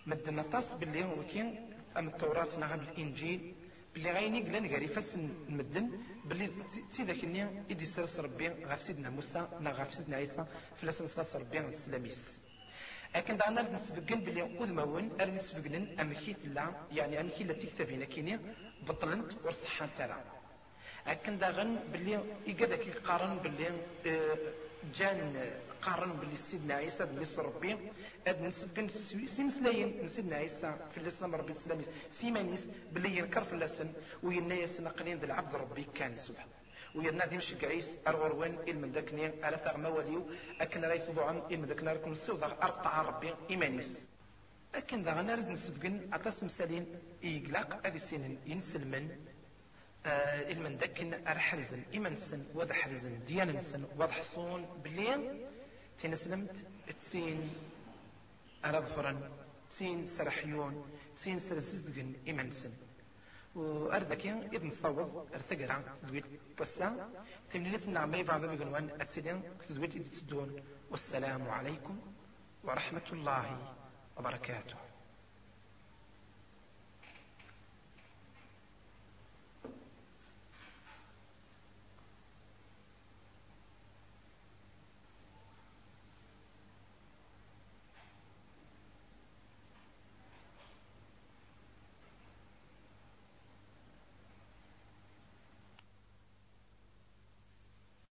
مدنا 0.07 0.43
تص 0.43 0.73
باللي 0.73 1.03
هو 1.03 1.23
كين. 1.31 1.69
أم 1.97 2.07
التوراة 2.07 2.47
نغم 2.59 2.79
الإنجيل. 2.79 3.53
بلي 3.95 4.11
غايني 4.11 4.39
قلنا 4.41 4.69
قاري 4.71 4.87
فاس 4.87 5.15
المدن 5.15 5.87
بلي 6.25 6.47
تسيدك 6.89 7.23
اني 7.23 7.41
ايدي 7.69 7.85
سرس 7.85 8.19
ربي 8.19 8.47
غاف 8.69 8.81
سيدنا 8.81 9.09
موسى 9.09 9.47
نا 9.59 9.71
غاف 9.71 9.93
سيدنا 9.93 10.15
عيسى 10.17 10.45
فلاس 10.77 11.01
نصلاص 11.01 11.35
ربي 11.35 11.59
السلاميس 11.59 12.39
لكن 13.15 13.37
دعنا 13.37 13.61
نسبقن 13.75 14.19
بلي 14.25 14.41
أذمون 14.41 15.05
أرد 15.21 15.33
نسبقن 15.33 15.87
أمكيت 16.01 16.45
لا 16.45 16.65
يعني 16.91 17.21
أمكي 17.21 17.43
لا 17.43 17.53
تكتفين 17.53 18.03
كيني 18.03 18.39
بطلنت 18.87 19.31
ورصحان 19.43 19.89
ترى 19.97 20.23
لكن 21.07 21.37
داغن 21.37 21.75
بلي 21.93 22.13
يقدك 22.47 22.87
يقارن 22.87 23.37
بلي 23.43 23.67
آه 24.07 24.37
جان 24.95 25.51
قارن 25.85 26.11
باللي 26.19 26.35
سيدنا 26.35 26.73
عيسى 26.75 27.07
مصر 27.21 27.45
ربي. 27.45 27.77
اد 28.27 28.41
نسبق 28.41 28.77
سيمسلاين 29.25 30.07
سيدنا 30.07 30.35
عيسى 30.35 30.75
في 30.91 30.97
الإسلام 30.97 31.35
ربي 31.35 31.51
الاسلام 31.51 31.81
سيمانيس 32.09 32.69
باللي 32.91 33.17
ينكر 33.17 33.43
اللسن 33.53 33.91
وينايس 34.23 34.81
نقلين 34.81 35.17
ذا 35.19 35.25
العبد 35.25 35.55
ربي 35.55 35.83
كان 35.83 36.17
سبحانه 36.17 36.51
ويرنا 36.95 37.25
ديم 37.25 37.39
شقعيس 37.39 37.97
أروروين 38.07 38.59
إلمن 38.67 38.91
داكني 38.91 39.43
على 39.43 39.57
ثغما 39.57 39.89
وليو 39.89 40.29
أكن 40.61 40.81
رايث 40.85 41.09
ضعن 41.09 41.37
إلمن 41.51 41.67
داكنا 41.67 41.89
لكم 41.89 42.11
السوضة 42.11 42.45
أرطع 42.45 43.01
ربي 43.01 43.33
إيمانيس. 43.49 44.07
أكن 44.75 45.03
ذا 45.03 45.13
غنارد 45.13 45.47
نسفقن 45.49 46.09
أتصم 46.13 46.47
سالين 46.47 46.85
إيقلاق 47.23 47.85
أذي 47.87 47.99
سنين 47.99 48.39
ينسلمن 48.45 49.09
آه 50.05 50.51
المن 50.51 50.77
دكن 50.77 51.13
أرحرزن 51.27 51.81
إيمان 51.93 52.15
سن 52.17 52.45
وضح 52.55 52.75
حرزن 52.81 53.19
ديان 53.27 53.59
سن 53.59 53.83
وضح 53.97 54.21
صون 54.21 54.81
بلين 56.01 56.11
تنسلمت 56.11 56.65
تسين 56.99 57.53
أرضفرا 58.65 59.29
تسين 59.69 60.05
سرحيون 60.05 60.85
تسين 61.15 61.39
سرزدقن 61.39 62.13
إيمان 62.27 62.51
سن 62.51 62.71
وأردك 63.55 64.25
إذن 64.25 64.69
صوب 64.69 65.27
ارتقرا 65.33 65.83
تدويت 66.01 66.25
بسا 66.59 67.09
تمليت 67.51 67.87
النعمة 67.87 68.23
بعض 68.23 68.45
بيقولون 68.45 68.89
أتسلين 69.01 69.43
تدويت 69.69 69.95
إذن 69.95 70.63
والسلام 70.91 71.49
عليكم 71.49 71.99
ورحمة 72.63 73.07
الله 73.13 73.75
وبركاته. 74.17 74.82